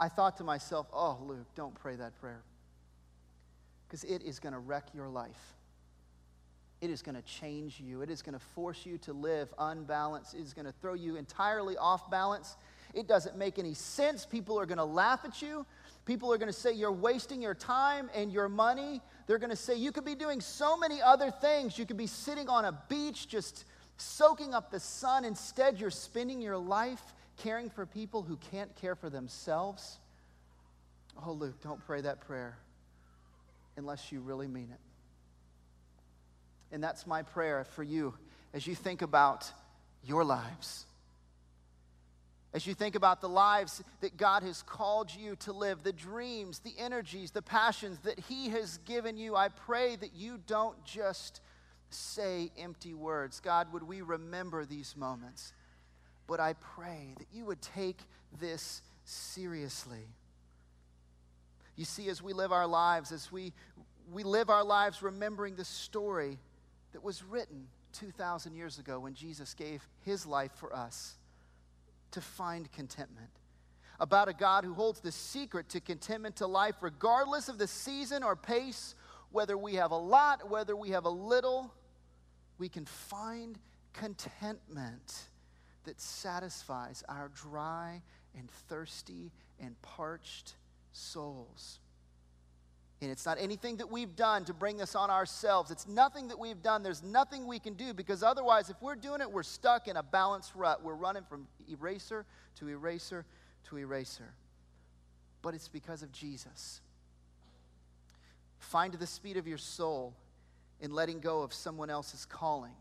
I 0.00 0.08
thought 0.08 0.38
to 0.38 0.44
myself, 0.44 0.86
oh, 0.92 1.18
Luke, 1.26 1.46
don't 1.54 1.74
pray 1.74 1.96
that 1.96 2.18
prayer. 2.20 2.42
Because 3.86 4.04
it 4.04 4.22
is 4.22 4.38
going 4.38 4.52
to 4.52 4.58
wreck 4.58 4.84
your 4.94 5.08
life. 5.08 5.54
it 6.80 6.90
is 6.90 7.02
going 7.02 7.16
to 7.16 7.22
change 7.22 7.80
you. 7.80 8.02
It 8.02 8.10
is 8.10 8.22
going 8.22 8.34
to 8.34 8.44
force 8.54 8.86
you 8.86 8.98
to 8.98 9.12
live 9.12 9.52
unbalanced. 9.58 10.34
It 10.34 10.42
is 10.42 10.54
going 10.54 10.66
to 10.66 10.72
throw 10.80 10.94
you 10.94 11.16
entirely 11.16 11.76
off 11.76 12.10
balance. 12.10 12.56
It 12.94 13.08
doesn't 13.08 13.36
make 13.36 13.58
any 13.58 13.74
sense. 13.74 14.24
People 14.24 14.58
are 14.58 14.66
going 14.66 14.78
to 14.78 14.84
laugh 14.84 15.24
at 15.24 15.42
you. 15.42 15.66
People 16.08 16.32
are 16.32 16.38
going 16.38 16.50
to 16.50 16.58
say 16.58 16.72
you're 16.72 16.90
wasting 16.90 17.42
your 17.42 17.54
time 17.54 18.08
and 18.14 18.32
your 18.32 18.48
money. 18.48 19.02
They're 19.26 19.36
going 19.36 19.50
to 19.50 19.56
say 19.56 19.76
you 19.76 19.92
could 19.92 20.06
be 20.06 20.14
doing 20.14 20.40
so 20.40 20.74
many 20.74 21.02
other 21.02 21.30
things. 21.30 21.78
You 21.78 21.84
could 21.84 21.98
be 21.98 22.06
sitting 22.06 22.48
on 22.48 22.64
a 22.64 22.72
beach 22.88 23.28
just 23.28 23.66
soaking 23.98 24.54
up 24.54 24.70
the 24.70 24.80
sun. 24.80 25.26
Instead, 25.26 25.78
you're 25.78 25.90
spending 25.90 26.40
your 26.40 26.56
life 26.56 27.02
caring 27.36 27.68
for 27.68 27.84
people 27.84 28.22
who 28.22 28.38
can't 28.50 28.74
care 28.76 28.94
for 28.94 29.10
themselves. 29.10 29.98
Oh, 31.26 31.32
Luke, 31.32 31.60
don't 31.62 31.84
pray 31.84 32.00
that 32.00 32.22
prayer 32.22 32.56
unless 33.76 34.10
you 34.10 34.20
really 34.20 34.48
mean 34.48 34.70
it. 34.72 34.80
And 36.72 36.82
that's 36.82 37.06
my 37.06 37.20
prayer 37.20 37.64
for 37.64 37.82
you 37.82 38.14
as 38.54 38.66
you 38.66 38.74
think 38.74 39.02
about 39.02 39.52
your 40.02 40.24
lives. 40.24 40.86
As 42.54 42.66
you 42.66 42.72
think 42.72 42.94
about 42.94 43.20
the 43.20 43.28
lives 43.28 43.82
that 44.00 44.16
God 44.16 44.42
has 44.42 44.62
called 44.62 45.14
you 45.14 45.36
to 45.36 45.52
live, 45.52 45.82
the 45.82 45.92
dreams, 45.92 46.60
the 46.60 46.72
energies, 46.78 47.30
the 47.30 47.42
passions 47.42 47.98
that 48.00 48.18
He 48.18 48.48
has 48.50 48.78
given 48.78 49.18
you, 49.18 49.36
I 49.36 49.48
pray 49.48 49.96
that 49.96 50.14
you 50.14 50.38
don't 50.46 50.82
just 50.84 51.42
say 51.90 52.50
empty 52.58 52.94
words. 52.94 53.40
God, 53.40 53.72
would 53.72 53.82
we 53.82 54.00
remember 54.00 54.64
these 54.64 54.96
moments? 54.96 55.52
But 56.26 56.40
I 56.40 56.54
pray 56.54 57.14
that 57.18 57.26
you 57.32 57.44
would 57.44 57.60
take 57.60 58.00
this 58.40 58.80
seriously. 59.04 60.06
You 61.76 61.84
see, 61.84 62.08
as 62.08 62.22
we 62.22 62.32
live 62.32 62.50
our 62.50 62.66
lives, 62.66 63.12
as 63.12 63.30
we, 63.30 63.52
we 64.10 64.24
live 64.24 64.48
our 64.48 64.64
lives 64.64 65.02
remembering 65.02 65.54
the 65.54 65.64
story 65.64 66.38
that 66.92 67.04
was 67.04 67.22
written 67.22 67.68
2,000 67.92 68.54
years 68.54 68.78
ago 68.78 69.00
when 69.00 69.14
Jesus 69.14 69.54
gave 69.54 69.86
his 70.04 70.26
life 70.26 70.52
for 70.56 70.74
us 70.74 71.16
to 72.12 72.20
find 72.20 72.70
contentment. 72.72 73.30
About 74.00 74.28
a 74.28 74.32
God 74.32 74.64
who 74.64 74.74
holds 74.74 75.00
the 75.00 75.12
secret 75.12 75.68
to 75.70 75.80
contentment 75.80 76.36
to 76.36 76.46
life, 76.46 76.76
regardless 76.80 77.48
of 77.48 77.58
the 77.58 77.66
season 77.66 78.22
or 78.22 78.36
pace, 78.36 78.94
whether 79.30 79.58
we 79.58 79.74
have 79.74 79.90
a 79.90 79.96
lot, 79.96 80.48
whether 80.48 80.76
we 80.76 80.90
have 80.90 81.04
a 81.04 81.10
little, 81.10 81.74
we 82.58 82.68
can 82.68 82.86
find 82.86 83.58
contentment 83.92 85.28
that 85.84 86.00
satisfies 86.00 87.02
our 87.08 87.30
dry 87.34 88.02
and 88.36 88.50
thirsty 88.68 89.32
and 89.58 89.80
parched 89.82 90.54
souls. 90.92 91.80
And 93.00 93.10
it's 93.10 93.24
not 93.24 93.38
anything 93.40 93.76
that 93.76 93.90
we've 93.90 94.16
done 94.16 94.44
to 94.46 94.54
bring 94.54 94.76
this 94.76 94.96
on 94.96 95.08
ourselves. 95.08 95.70
It's 95.70 95.86
nothing 95.86 96.28
that 96.28 96.38
we've 96.38 96.60
done. 96.60 96.82
There's 96.82 97.02
nothing 97.02 97.46
we 97.46 97.60
can 97.60 97.74
do 97.74 97.94
because 97.94 98.24
otherwise, 98.24 98.70
if 98.70 98.82
we're 98.82 98.96
doing 98.96 99.20
it, 99.20 99.30
we're 99.30 99.44
stuck 99.44 99.86
in 99.86 99.96
a 99.96 100.02
balanced 100.02 100.52
rut. 100.56 100.82
We're 100.82 100.94
running 100.94 101.22
from 101.28 101.46
eraser 101.70 102.26
to 102.56 102.68
eraser 102.68 103.24
to 103.68 103.78
eraser. 103.78 104.34
But 105.42 105.54
it's 105.54 105.68
because 105.68 106.02
of 106.02 106.10
Jesus. 106.10 106.80
Find 108.58 108.92
the 108.94 109.06
speed 109.06 109.36
of 109.36 109.46
your 109.46 109.58
soul 109.58 110.14
in 110.80 110.92
letting 110.92 111.20
go 111.20 111.42
of 111.42 111.54
someone 111.54 111.90
else's 111.90 112.24
calling 112.24 112.74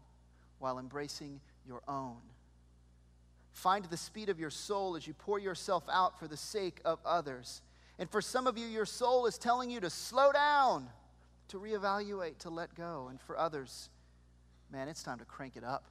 while 0.60 0.80
embracing 0.80 1.40
your 1.68 1.82
own. 1.88 2.18
Find 3.52 3.86
the 3.86 3.98
speed 3.98 4.30
of 4.30 4.40
your 4.40 4.50
soul 4.50 4.96
as 4.96 5.08
you 5.08 5.14
pour 5.14 5.40
yourself 5.40 5.84
out 5.92 6.20
for 6.20 6.28
the 6.28 6.38
sake 6.38 6.80
of 6.86 7.00
others. 7.06 7.62
And 8.00 8.10
for 8.10 8.22
some 8.22 8.48
of 8.48 8.58
you, 8.58 8.68
your 8.68 8.86
soul 8.86 9.26
is 9.26 9.38
telling 9.38 9.70
you 9.70 9.80
to 9.80 9.90
slow 9.90 10.32
down, 10.32 10.88
to 11.50 11.58
reevaluate, 11.58 12.38
to 12.40 12.50
let 12.50 12.76
go. 12.76 13.08
And 13.10 13.20
for 13.20 13.38
others, 13.38 13.90
man, 14.72 14.88
it's 14.88 15.04
time 15.04 15.20
to 15.20 15.26
crank 15.26 15.56
it 15.56 15.64
up. 15.64 15.86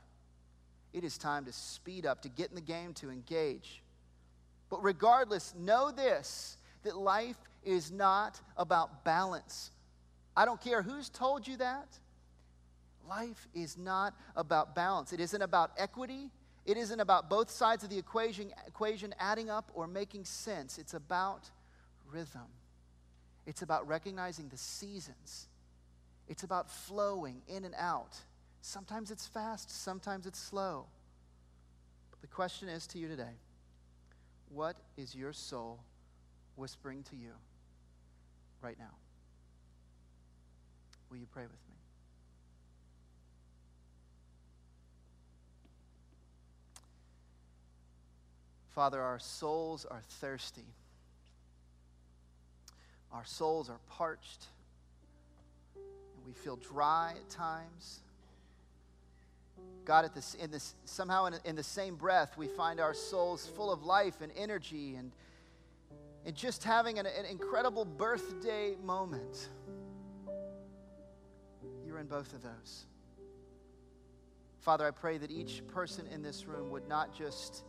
It 0.93 1.05
is 1.05 1.19
time 1.19 1.45
to 1.47 1.53
speed 1.53 2.07
up, 2.07 2.23
to 2.23 2.29
get 2.29 2.51
in 2.51 2.55
the 2.55 2.61
game, 2.61 2.95
to 2.95 3.11
engage. 3.11 3.83
But 4.71 4.83
regardless, 4.83 5.55
know 5.59 5.91
this 5.91 6.57
that 6.85 6.97
life 6.97 7.37
is 7.65 7.91
not 7.91 8.41
about 8.57 9.05
balance. 9.05 9.73
I 10.37 10.45
don't 10.45 10.61
care 10.61 10.83
who's 10.83 11.09
told 11.09 11.47
you 11.47 11.57
that. 11.57 11.89
Life 13.09 13.49
is 13.55 13.77
not 13.77 14.15
about 14.37 14.75
balance. 14.75 15.13
It 15.13 15.21
isn't 15.21 15.43
about 15.43 15.73
equity. 15.77 16.31
It 16.65 16.77
isn't 16.77 17.01
about 17.01 17.29
both 17.29 17.51
sides 17.51 17.85
of 17.85 17.91
the 17.91 17.99
equation, 17.99 18.53
equation 18.67 19.15
adding 19.19 19.51
up 19.51 19.71
or 19.75 19.87
making 19.87 20.25
sense. 20.25 20.79
It's 20.79 20.95
about 20.95 21.51
rhythm. 22.11 22.49
It's 23.47 23.63
about 23.63 23.87
recognizing 23.87 24.49
the 24.49 24.57
seasons. 24.57 25.47
It's 26.29 26.43
about 26.43 26.71
flowing 26.71 27.43
in 27.49 27.65
and 27.65 27.75
out. 27.79 28.17
Sometimes 28.61 29.11
it's 29.11 29.27
fast, 29.27 29.71
sometimes 29.71 30.27
it's 30.27 30.39
slow. 30.39 30.87
The 32.21 32.27
question 32.27 32.69
is 32.69 32.87
to 32.89 32.99
you 32.99 33.09
today 33.09 33.37
what 34.49 34.77
is 34.97 35.15
your 35.15 35.33
soul 35.33 35.81
whispering 36.57 37.03
to 37.05 37.17
you 37.17 37.33
right 38.63 38.79
now? 38.79 38.95
Will 41.11 41.19
you 41.19 41.27
pray 41.33 41.43
with 41.43 41.53
me? 41.53 41.77
Father, 48.71 49.01
our 49.01 49.19
souls 49.19 49.87
are 49.87 50.03
thirsty. 50.21 50.67
Our 53.13 53.25
souls 53.25 53.71
are 53.71 53.81
parched. 53.89 54.47
And 55.75 56.27
we 56.27 56.33
feel 56.33 56.57
dry 56.57 57.15
at 57.17 57.29
times. 57.31 58.01
God, 59.85 60.05
at 60.05 60.15
this, 60.15 60.35
in 60.35 60.51
this, 60.51 60.75
somehow 60.85 61.27
in, 61.27 61.35
in 61.45 61.57
the 61.57 61.63
same 61.63 61.95
breath, 61.95 62.37
we 62.37 62.49
find 62.49 62.81
our 62.81 62.95
souls 62.95 63.47
full 63.57 63.73
of 63.73 63.85
life 63.85 64.21
and 64.21 64.33
energy 64.37 64.97
and, 64.97 65.13
and 66.25 66.35
just 66.35 66.65
having 66.65 66.99
an, 66.99 67.07
an 67.07 67.25
incredible 67.25 67.85
birthday 67.85 68.75
moment. 68.83 69.49
You're 71.87 71.99
in 71.99 72.07
both 72.07 72.33
of 72.33 72.43
those. 72.43 72.87
Father, 74.61 74.87
I 74.87 74.91
pray 74.91 75.19
that 75.19 75.31
each 75.31 75.63
person 75.69 76.09
in 76.09 76.23
this 76.23 76.47
room 76.47 76.71
would 76.71 76.89
not 76.89 77.17
just 77.17 77.63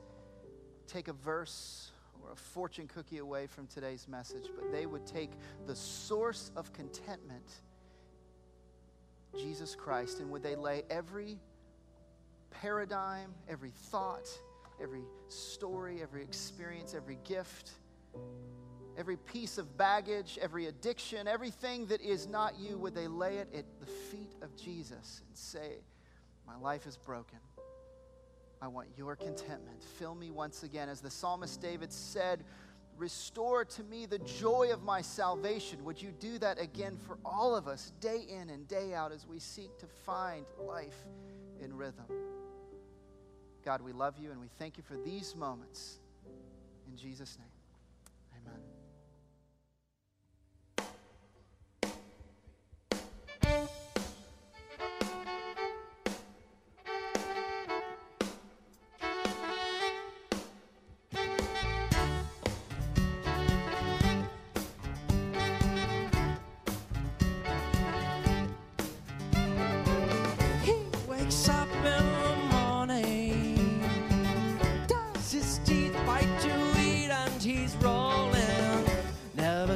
take 0.88 1.08
a 1.08 1.14
verse 1.14 1.92
or 2.24 2.32
a 2.34 2.36
fortune 2.36 2.88
cookie 2.88 3.20
away 3.20 3.48
from 3.48 3.68
today's 3.68 4.08
message, 4.08 4.50
but 4.56 4.72
they 4.72 4.86
would 4.86 5.06
take 5.06 5.32
the 5.66 5.76
source 5.76 6.52
of 6.56 6.72
contentment, 6.74 7.62
Jesus 9.38 9.76
Christ, 9.76 10.20
and 10.20 10.30
would 10.32 10.44
they 10.44 10.56
lay 10.56 10.84
every 10.90 11.40
paradigm, 12.50 13.34
every 13.50 13.72
thought, 13.72 14.28
every 14.82 15.04
story, 15.30 16.02
every 16.02 16.24
experience, 16.24 16.94
every 16.94 17.18
gift, 17.24 17.72
every 18.98 19.18
piece 19.18 19.58
of 19.58 19.78
baggage, 19.78 20.40
every 20.42 20.68
addiction, 20.68 21.28
everything 21.28 21.86
that 21.88 22.02
is 22.02 22.28
not 22.28 22.60
you, 22.60 22.78
would 22.78 22.96
they 22.96 23.08
lay 23.08 23.38
it 23.38 23.48
at 23.54 23.66
the 23.80 23.86
feet 23.86 24.34
of 24.42 24.56
Jesus 24.56 25.22
and 25.28 25.38
say, 25.38 25.78
My 26.46 26.58
life 26.58 26.88
is 26.88 26.98
broken. 26.98 27.40
I 28.62 28.68
want 28.68 28.88
your 28.98 29.16
contentment. 29.16 29.84
Fill 29.98 30.16
me 30.16 30.32
once 30.32 30.64
again. 30.64 30.90
As 30.90 31.02
the 31.02 31.12
psalmist 31.12 31.62
David 31.62 31.94
said, 31.94 32.44
Restore 32.98 33.64
to 33.64 33.84
me 33.84 34.08
the 34.08 34.18
joy 34.20 34.72
of 34.74 34.82
my 34.82 35.02
salvation. 35.02 35.86
Would 35.86 36.02
you 36.02 36.12
do 36.20 36.40
that 36.40 36.60
again 36.60 36.98
for 36.98 37.20
all 37.24 37.56
of 37.56 37.68
us, 37.68 37.92
day 38.00 38.26
in 38.28 38.50
and 38.50 38.68
day 38.68 38.96
out, 38.96 39.12
as 39.12 39.28
we 39.28 39.38
seek 39.38 39.78
to 39.78 39.86
find 40.04 40.46
life 40.60 41.06
in 41.62 41.78
rhythm? 41.78 42.06
God, 43.64 43.82
we 43.82 43.92
love 43.92 44.16
you 44.18 44.32
and 44.32 44.40
we 44.40 44.48
thank 44.58 44.78
you 44.78 44.84
for 44.84 44.98
these 45.06 45.36
moments. 45.36 46.00
In 46.90 46.98
Jesus' 46.98 47.38
name. 47.38 47.47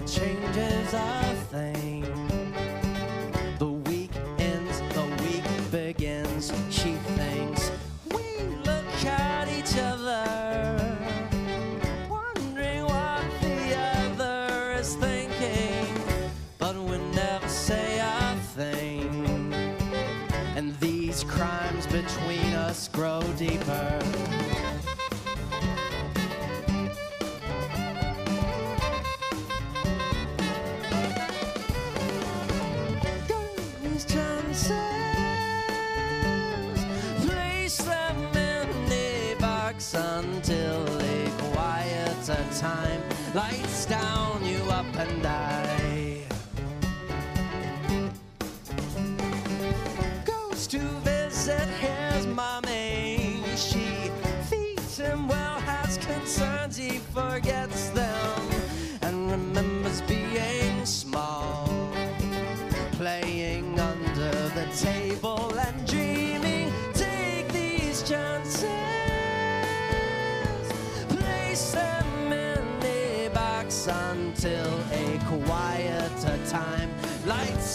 changes 0.07 0.93
I 0.93 1.35
think. 1.51 2.00
Time. 42.61 43.01
Lights 43.33 43.87
down 43.87 44.45
you 44.45 44.61
up 44.69 44.85
and 44.95 45.25
I 45.25 45.50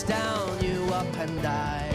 down 0.07 0.63
you 0.63 0.85
up 0.95 1.19
and 1.19 1.47
I. 1.47 1.86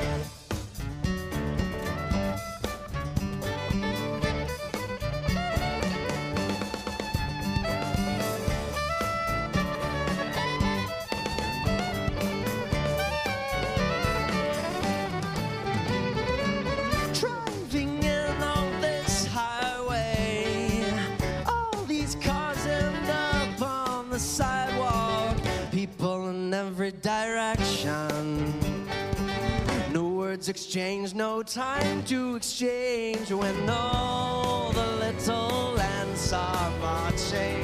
Exchanged, 30.51 31.15
no 31.15 31.41
time 31.41 32.03
to 32.03 32.35
exchange 32.35 33.31
when 33.31 33.69
all 33.69 34.73
the 34.73 34.85
little 34.97 35.79
ants 35.79 36.33
are 36.33 36.71
marching. 36.79 37.63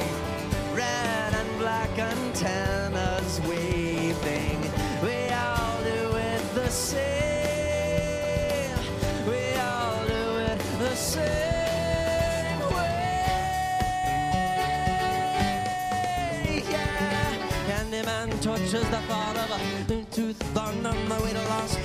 Red 0.72 1.34
and 1.34 1.58
black 1.58 1.90
antennas 1.98 3.42
waving. 3.42 4.58
We 5.02 5.28
all 5.34 5.82
do 5.82 6.16
it 6.16 6.54
the 6.54 6.70
same. 6.70 7.04
We 9.26 9.54
all 9.60 10.06
do 10.06 10.38
it 10.50 10.58
the 10.78 10.96
same 10.96 11.48
tortures 18.40 18.88
the 18.90 19.02
thought 19.08 19.36
of 19.36 19.50
a 19.50 20.04
tooth 20.12 20.56
on 20.56 20.82
the 20.82 20.90
way 21.22 21.32
to 21.32 21.48
lost 21.48 21.78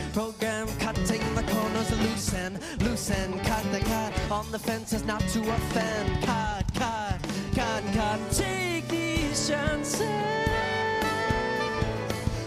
program 0.65 0.79
cutting 0.79 1.35
the 1.35 1.43
corners 1.43 1.91
loose 1.99 2.33
and 2.33 2.59
loose 2.81 3.09
and 3.11 3.41
cut 3.43 3.63
the 3.71 3.79
cut 3.79 4.13
on 4.31 4.49
the 4.51 4.59
fences 4.59 5.03
not 5.03 5.21
to 5.21 5.39
offend. 5.41 6.23
Cut 6.23 6.65
cut 6.73 7.19
cut 7.55 7.83
cut. 7.93 8.19
Take 8.31 8.87
these 8.87 9.49
chances. 9.49 10.01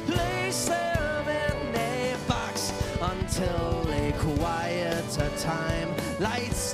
Place 0.07 0.67
them 0.67 1.29
in 1.29 1.77
a 1.77 2.17
box 2.29 2.73
until 3.01 3.87
a 3.91 4.13
quieter 4.13 5.31
time 5.39 5.89
lights 6.19 6.73